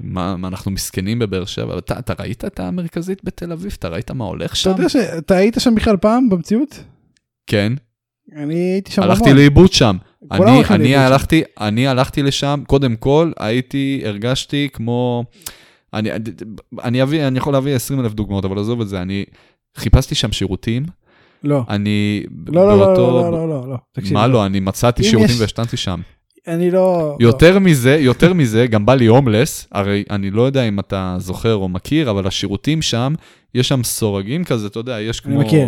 מה, 0.00 0.36
מה 0.36 0.48
אנחנו 0.48 0.70
מסכנים 0.70 1.18
בבאר 1.18 1.44
שבע? 1.44 1.78
אתה, 1.78 1.98
אתה 1.98 2.12
ראית 2.22 2.44
את 2.44 2.60
המרכזית 2.60 3.24
בתל 3.24 3.52
אביב? 3.52 3.76
אתה 3.78 3.88
ראית 3.88 4.10
מה 4.10 4.24
הולך 4.24 4.50
אתה 4.50 4.56
שם? 4.56 4.70
יודע 4.70 4.88
שאתה 4.88 5.36
היית 5.36 5.56
שם 5.58 5.74
בכלל 5.74 5.96
פעם 5.96 6.28
במציאות? 6.28 6.84
כן, 7.46 7.72
אני 8.36 8.54
הייתי 8.54 8.92
שם 8.92 9.02
המון. 9.02 9.16
הלכתי 9.16 9.32
לאיבוד 9.34 9.72
שם. 9.72 9.96
אני, 10.32 10.40
אני, 10.44 10.48
לאיבוד 10.52 10.66
שם. 10.94 11.00
הלכתי, 11.12 11.42
אני 11.60 11.86
הלכתי 11.88 12.22
לשם, 12.22 12.62
קודם 12.66 12.96
כל, 12.96 13.32
הייתי, 13.38 14.02
הרגשתי 14.04 14.68
כמו... 14.72 15.24
אני, 15.94 16.10
אני, 16.84 17.02
אביא, 17.02 17.26
אני 17.26 17.38
יכול 17.38 17.52
להביא 17.52 17.74
20 17.74 18.00
אלף 18.00 18.14
דוגמאות, 18.14 18.44
אבל 18.44 18.58
עזוב 18.58 18.80
את 18.80 18.88
זה, 18.88 19.02
אני 19.02 19.24
חיפשתי 19.76 20.14
שם 20.14 20.32
שירותים, 20.32 20.84
לא. 21.44 21.62
אני 21.68 22.22
לא, 22.46 22.66
לא, 22.66 22.78
לא, 22.78 22.86
באותו... 22.86 23.10
לא, 23.10 23.30
לא, 23.32 23.48
לא, 23.48 23.68
לא. 23.68 23.76
תקשיב. 23.92 24.14
מה 24.14 24.26
לא, 24.26 24.46
אני 24.46 24.60
מצאתי 24.60 25.02
שירותים 25.04 25.34
יש- 25.34 25.40
והשתנתי 25.40 25.76
שם. 25.76 26.00
אני 26.46 26.70
לא... 26.70 27.16
יותר 27.20 27.58
מזה, 27.58 27.96
יותר 28.00 28.32
מזה, 28.32 28.66
גם 28.66 28.86
בא 28.86 28.94
לי 28.94 29.06
הומלס, 29.06 29.68
הרי 29.72 30.04
אני 30.10 30.30
לא 30.30 30.42
יודע 30.42 30.62
אם 30.62 30.80
אתה 30.80 31.16
זוכר 31.18 31.54
או 31.54 31.68
מכיר, 31.68 32.10
אבל 32.10 32.26
השירותים 32.26 32.82
שם, 32.82 33.14
יש 33.54 33.68
שם 33.68 33.84
סורגים 33.84 34.44
כזה, 34.44 34.66
אתה 34.66 34.78
יודע, 34.78 35.00
יש 35.00 35.20
כמו. 35.20 35.40
אה, 35.42 35.66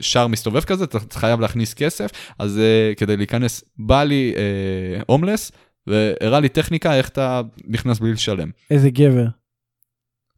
שער 0.00 0.26
מסתובב 0.26 0.60
כזה, 0.60 0.84
אתה 0.84 0.98
חייב 1.10 1.40
להכניס 1.40 1.74
כסף, 1.74 2.10
אז 2.38 2.58
אה, 2.58 2.94
כדי 2.94 3.16
להיכנס, 3.16 3.64
בא 3.78 4.02
לי 4.02 4.32
אה, 4.36 5.02
הומלס, 5.06 5.52
והראה 5.86 6.40
לי 6.40 6.48
טכניקה 6.48 6.94
איך 6.94 7.08
אתה 7.08 7.40
נכנס 7.66 7.98
בלי 7.98 8.12
לשלם, 8.12 8.50
איזה 8.70 8.90
גבר. 8.90 9.26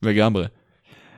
לגמרי. 0.03 0.45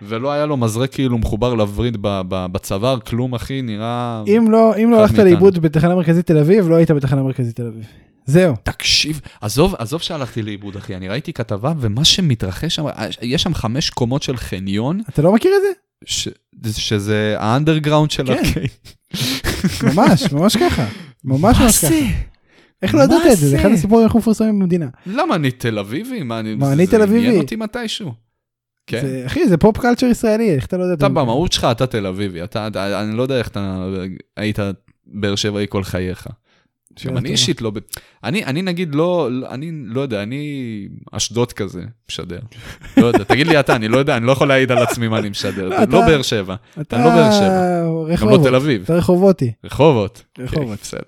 ולא 0.02 0.32
היה 0.32 0.46
לו 0.46 0.56
מזרק 0.56 0.92
כאילו 0.92 1.18
מחובר 1.18 1.54
לווריד 1.54 1.96
בצוואר, 2.30 3.00
כלום 3.00 3.34
אחי, 3.34 3.62
נראה... 3.62 4.22
אם 4.26 4.46
לא, 4.50 4.76
אם 4.76 4.90
לא 4.90 5.00
הלכת. 5.00 5.18
לאיבוד 5.18 5.58
בתחנה 5.58 5.94
מרכזית 5.94 6.26
תל 6.26 6.38
אביב, 6.38 6.68
לא 6.68 6.74
היית 6.74 6.90
בתחנה 6.90 7.22
מרכזית 7.22 7.56
תל 7.56 7.66
אביב. 7.66 7.84
זהו. 8.26 8.54
תקשיב, 8.62 9.20
עזוב, 9.40 9.74
עזוב 9.78 10.00
שהלכתי 10.02 10.42
לאיבוד, 10.42 10.76
אחי, 10.76 10.96
אני 10.96 11.08
ראיתי 11.08 11.32
כתבה, 11.32 11.72
ומה 11.80 12.04
שמתרחש 12.04 12.74
שם, 12.74 12.84
יש 13.22 13.42
שם 13.42 13.54
חמש 13.54 13.90
קומות 13.90 14.22
של 14.22 14.36
חניון, 14.36 15.00
אתה 15.08 15.22
לא 15.22 15.32
מכיר 15.32 15.52
את 15.56 15.62
זה? 15.62 15.68
ש... 16.04 16.28
שזה 16.72 17.34
האנדרגראונד 17.38 18.10
של 18.10 18.26
כן. 18.26 18.32
הקייק. 18.50 18.72
ממש, 19.82 20.32
ממש 20.32 20.56
ככה. 20.56 20.86
ממש 21.24 21.40
ממש 21.60 21.78
ככה. 21.78 21.88
זה? 21.88 22.00
איך 22.82 22.94
לא 22.94 23.02
ידעת 23.02 23.22
את 23.26 23.30
זה? 23.30 23.34
זה 23.36 23.48
זה? 23.48 23.60
אחד 23.60 23.68
הסיפורים 23.70 24.06
הכי 24.06 24.18
מפורסמים 24.18 24.58
במדינה. 24.58 24.86
למה 25.06 25.34
אני 25.34 25.50
תל 25.50 25.78
אביבי? 25.78 26.22
מה, 26.22 26.40
אני, 26.40 26.54
מה, 26.54 26.66
זה- 26.66 26.72
אני 26.72 26.86
תל 26.86 26.98
זה 26.98 27.04
אביבי. 27.04 27.26
עניין 27.26 27.40
אותי 27.42 27.56
מתישהו. 27.56 28.12
כן. 28.86 29.00
זה- 29.02 29.22
אחי, 29.26 29.48
זה 29.48 29.56
פופ 29.56 29.78
קלצ'ר 29.78 30.06
ישראלי, 30.06 30.54
איך 30.54 30.66
אתה 30.66 30.76
לא 30.76 30.82
יודע? 30.82 30.94
אתה 30.94 31.08
במהות 31.08 31.52
שלך, 31.52 31.64
אתה 31.64 31.86
תל 31.86 32.06
אביבי. 32.06 32.44
אתה, 32.44 32.66
אתה- 32.66 33.02
אני 33.02 33.16
לא 33.16 33.22
יודע 33.22 33.38
איך 33.38 33.48
אתה 33.48 33.86
היית 34.36 34.58
באר 35.06 35.34
שבעי 35.34 35.66
כל 35.68 35.84
חייך. 35.84 36.26
גם 37.06 37.16
אני 37.16 37.28
אישית 37.28 37.62
לא... 37.62 37.72
אני, 38.24 38.44
אני 38.44 38.62
נגיד 38.62 38.94
לא, 38.94 39.28
לא- 39.32 39.50
אני 39.50 39.70
לא 39.86 40.00
יודע, 40.00 40.22
אני 40.22 40.42
אשדוד 41.12 41.52
כזה 41.52 41.80
משדר. 42.10 42.38
לא 42.96 43.06
יודע, 43.06 43.24
תגיד 43.24 43.46
לי 43.46 43.60
אתה, 43.60 43.76
אני 43.76 43.88
לא 43.88 43.98
יודע, 43.98 44.16
אני 44.16 44.26
לא 44.26 44.32
יכול 44.32 44.48
להעיד 44.48 44.72
על 44.72 44.78
עצמי 44.78 45.08
מה 45.08 45.18
אני 45.18 45.28
משדר. 45.28 45.68
לא, 45.68 45.82
אתה- 45.82 45.92
לא 45.92 46.00
באר 46.06 46.22
שבע, 46.22 46.54
אתה 46.80 46.96
אני 46.96 47.04
לא 47.04 47.10
באר 47.10 47.30
שבע. 47.32 47.48
גם 47.48 47.84
לא 47.84 48.06
רחובות. 48.12 48.40
תל 48.46 48.54
אביב. 48.54 48.82
אתה 48.82 48.94
רחובותי. 48.96 49.52
רחובות. 49.64 50.22
רחובות. 50.38 50.66
כן, 50.78 50.82
בסדר, 50.82 51.02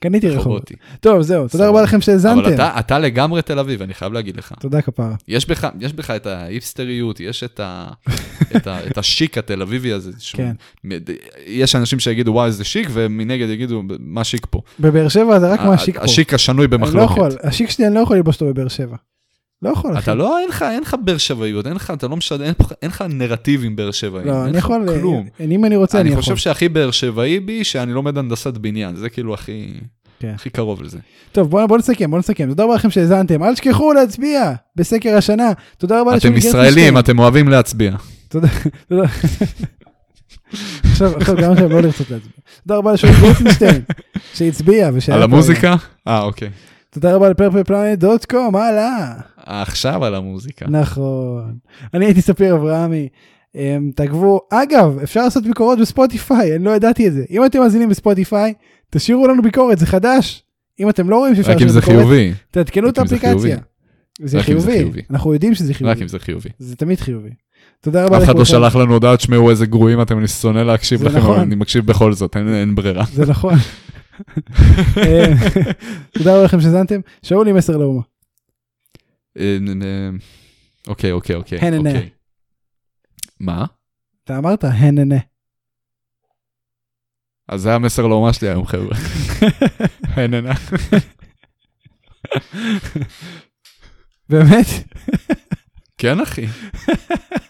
קניתי 0.00 0.28
רחובות. 0.28 0.70
טוב, 1.00 1.22
זהו. 1.22 1.48
תודה. 1.48 1.68
רבה 1.68 1.82
לכם 1.82 1.96
אבל 1.96 2.02
שהאזנתם. 2.04 2.54
אתה, 2.54 2.78
אתה 2.78 2.98
לגמרי 2.98 3.42
תל 3.42 3.58
אביב, 3.58 3.82
אני 3.82 3.94
חייב 3.94 4.12
להגיד 4.12 4.36
לך. 4.36 4.52
תודה 4.60 4.82
כפרה. 4.82 5.14
יש 5.28 5.46
בך, 5.48 5.68
יש 5.80 5.92
בך 5.92 6.10
את 6.10 6.26
ההיפסטריות, 6.26 7.20
יש 7.20 7.44
את, 7.44 7.60
ה, 7.60 7.88
את, 8.56 8.66
ה, 8.66 8.86
את 8.86 8.98
השיק 8.98 9.38
התל 9.38 9.62
אביבי 9.62 9.92
הזה. 9.92 10.12
שהוא- 10.18 10.38
כן. 10.38 10.52
יש 11.46 11.76
אנשים 11.76 12.00
שיגידו, 12.00 12.32
וואי, 12.32 12.46
איזה 12.46 12.64
שיק, 12.64 12.88
ומנגד 12.92 13.48
יגידו, 13.48 13.82
מה 14.00 14.24
שיק 14.24 14.46
פה? 14.50 14.60
בבאר 14.80 15.08
שבע 15.08 15.40
זה 15.40 15.52
רק 15.52 15.60
מה 15.60 15.74
השיק 15.74 15.98
פה. 15.98 16.04
השיק 16.04 16.34
השנוי 16.34 16.64
אני 16.66 16.70
לא 16.72 16.78
במחלוקת. 16.78 17.10
יכול, 17.12 17.30
השיק 17.42 17.70
שלי 17.70 17.86
אני 17.86 17.94
לא 17.94 18.00
יכול 18.00 18.16
ללבוש 18.16 18.34
אותו 18.36 18.46
בבאר 18.46 18.68
שבע. 18.68 18.96
לא 19.62 19.70
יכול, 19.70 19.92
אחי. 19.92 20.02
אתה 20.02 20.14
לא, 20.14 20.38
אין 20.38 20.48
לך, 20.48 20.62
אין 20.62 20.82
לך 20.82 20.96
באר 21.04 21.18
שבעיות, 21.18 21.66
אין 21.66 21.74
לך, 21.74 21.90
אתה 21.90 22.08
לא 22.08 22.16
משנה, 22.16 22.44
אין, 22.44 22.54
אין 22.82 22.90
לך 22.90 23.04
נרטיב 23.08 23.64
עם 23.64 23.76
באר 23.76 23.90
שבעים. 23.90 24.26
לא, 24.26 24.32
אין 24.32 24.48
אני 24.48 24.58
יכול, 24.58 24.86
כלום. 25.00 25.26
אם 25.40 25.64
אני 25.64 25.76
רוצה 25.76 25.98
אני 26.00 26.02
אני 26.02 26.10
יכול. 26.10 26.22
חושב 26.22 26.36
שהכי 26.36 26.68
באר 26.68 26.90
שבעי 26.90 27.40
בי, 27.40 27.64
שאני 27.64 27.92
לומד 27.92 28.18
הנדסת 28.18 28.54
בניין, 28.54 28.96
זה 28.96 29.08
כאילו 29.08 29.34
הכי... 29.34 29.72
כן. 30.20 30.32
הכי 30.34 30.50
קרוב 30.50 30.82
לזה. 30.82 30.98
טוב, 31.32 31.50
בואו 31.50 31.68
בוא 31.68 31.78
נסכם, 31.78 32.10
בואו 32.10 32.18
נסכם. 32.18 32.48
תודה 32.48 32.64
רבה 32.64 32.74
לכם 32.74 32.90
שהאזנתם. 32.90 33.42
אל 33.42 33.54
תשכחו 33.54 33.92
להצביע 33.92 34.52
בסקר 34.76 35.16
השנה. 35.16 35.52
תודה 35.78 36.00
רבה 36.00 36.16
אתם. 36.16 36.36
ישראלים, 36.36 36.98
אתם 36.98 37.18
אוהבים 37.18 37.48
להצביע. 37.48 37.92
תודה. 38.28 38.48
תודה. 38.88 39.02
עכשיו, 40.90 41.16
עכשיו 41.16 41.36
גם 41.36 41.52
עכשיו 41.52 41.68
לא 41.68 41.80
לרצות 41.80 42.10
להצביע. 42.10 42.32
תודה 42.62 42.76
רבה 42.78 42.92
לשולי 42.92 43.12
גרצנשטיין, 43.22 43.82
שהצביע 44.34 44.90
על 45.12 45.22
המוזיקה? 45.22 45.74
אה, 46.08 46.22
אוקיי. 46.22 46.48
תודה 46.90 47.14
רבה 47.14 47.28
לפרפלפלנט.קום, 47.30 48.56
הלאה. 48.56 49.14
עכשיו 49.48 50.04
על 50.04 50.14
המוזיקה. 50.14 50.66
נכון. 50.68 51.54
אני 51.94 52.04
הייתי 52.04 52.22
ספיר 52.22 52.54
אברהמי. 52.54 53.08
אמ, 53.54 53.90
תעקבו, 53.94 54.40
אגב, 54.50 54.98
אפשר 55.02 55.20
לעשות 55.24 55.44
ביקורות 55.44 55.78
בספוטיפיי, 55.78 56.56
אני 56.56 56.64
לא 56.64 56.70
ידעתי 56.70 57.08
את 57.08 57.12
זה. 57.12 57.24
אם 57.30 57.44
אתם 57.44 57.58
מאזינים 57.58 57.88
בספוטיפיי, 57.88 58.54
תשאירו 58.90 59.26
לנו 59.28 59.42
ביקורת, 59.42 59.78
זה 59.78 59.86
חדש. 59.86 60.42
אם 60.80 60.88
אתם 60.88 61.10
לא 61.10 61.16
רואים 61.16 61.34
שאפשר 61.34 61.52
רק 61.52 61.62
אם 61.62 61.68
זה 61.68 61.80
ביקורת, 61.80 61.98
חיובי. 61.98 62.32
תעדכנו 62.50 62.88
את 62.88 62.98
האפליקציה. 62.98 63.56
זה 64.22 64.42
חיובי. 64.42 64.90
אנחנו 65.10 65.32
יודעים 65.32 65.54
שזה 65.54 65.74
חיובי. 65.74 65.92
רק 65.92 66.02
אם 66.02 66.08
זה 66.08 66.18
חיובי. 66.18 66.48
זה 66.58 66.76
תמיד 66.76 67.00
חיובי. 67.00 67.30
תודה 67.80 68.04
רבה 68.04 68.16
אף 68.18 68.22
אחד 68.22 68.34
לא 68.34 68.42
לכולכם. 68.42 68.50
שלח 68.50 68.76
לנו 68.76 68.92
הודעה, 68.92 69.16
תשמעו 69.16 69.50
איזה 69.50 69.66
גרועים 69.66 70.02
אתם, 70.02 70.18
אני 70.18 70.28
שונא 70.28 70.58
להקשיב 70.58 71.02
לכם, 71.02 71.18
נכון. 71.18 71.30
אבל 71.34 71.40
אני 71.40 71.54
מקשיב 71.54 71.86
בכל 71.86 72.12
זאת, 72.12 72.36
אין- 72.36 72.74
ברירה. 72.74 73.04
זה 73.12 73.26
נכון. 73.26 73.54
אה, 74.98 75.32
תודה 76.12 76.34
רבה 76.34 76.44
לכם 76.44 76.60
שהאזנתם. 76.60 77.00
שאולי 77.22 77.52
מסר 77.52 77.76
לאומה. 77.76 78.02
אה, 79.38 79.58
אוקיי, 80.86 81.12
אוקיי, 81.12 81.36
אוקיי. 81.36 81.58
הננה. 81.58 81.90
אוקיי. 81.90 82.10
מה? 83.40 83.66
אתה 84.24 84.38
אמרת 84.38 84.64
הננה. 84.64 85.18
אז 87.48 87.60
זה 87.60 87.74
המסר 87.74 88.06
לאומה 88.06 88.32
שלי 88.32 88.48
היום, 88.48 88.66
חבר'ה. 88.66 88.96
הננה. 90.16 90.52
באמת? 94.28 94.66
כן, 95.98 96.20
אחי. 96.20 96.46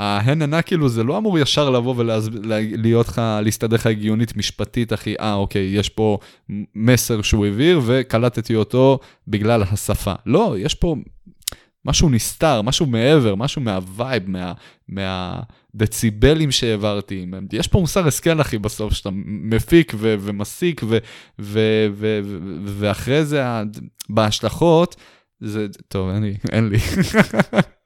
ההננה 0.00 0.62
כאילו 0.62 0.88
זה 0.88 1.04
לא 1.04 1.18
אמור 1.18 1.38
ישר 1.38 1.70
לבוא 1.70 1.94
ולהיות 1.96 3.08
לך, 3.08 3.22
להסתדר 3.44 3.76
לך 3.76 3.86
הגיונית 3.86 4.36
משפטית, 4.36 4.92
אחי, 4.92 5.14
אה 5.20 5.34
אוקיי, 5.34 5.62
יש 5.62 5.88
פה 5.88 6.18
מסר 6.74 7.22
שהוא 7.22 7.46
העביר 7.46 7.80
וקלטתי 7.86 8.54
אותו 8.54 8.98
בגלל 9.28 9.62
השפה. 9.62 10.14
לא, 10.26 10.54
יש 10.58 10.74
פה 10.74 10.96
משהו 11.84 12.10
נסתר, 12.10 12.62
משהו 12.62 12.86
מעבר, 12.86 13.34
משהו 13.34 13.62
מהווייב, 13.62 14.22
מה, 14.30 14.52
מהדציבלים 14.88 16.50
שהעברתי. 16.50 17.26
יש 17.52 17.68
פה 17.68 17.80
מוסר 17.80 18.06
השכל, 18.06 18.40
אחי, 18.40 18.58
בסוף, 18.58 18.92
שאתה 18.92 19.10
מפיק 19.26 19.92
ו- 19.96 20.14
ומסיק, 20.20 20.82
ו- 20.84 20.98
ו- 21.38 21.86
ו- 21.92 22.20
ו- 22.24 22.38
ואחרי 22.64 23.24
זה, 23.24 23.42
בהשלכות, 24.08 24.96
זה, 25.40 25.66
טוב, 25.88 26.10
אין 26.10 26.22
לי, 26.22 26.36
אין 26.52 26.68
לי. 26.68 26.78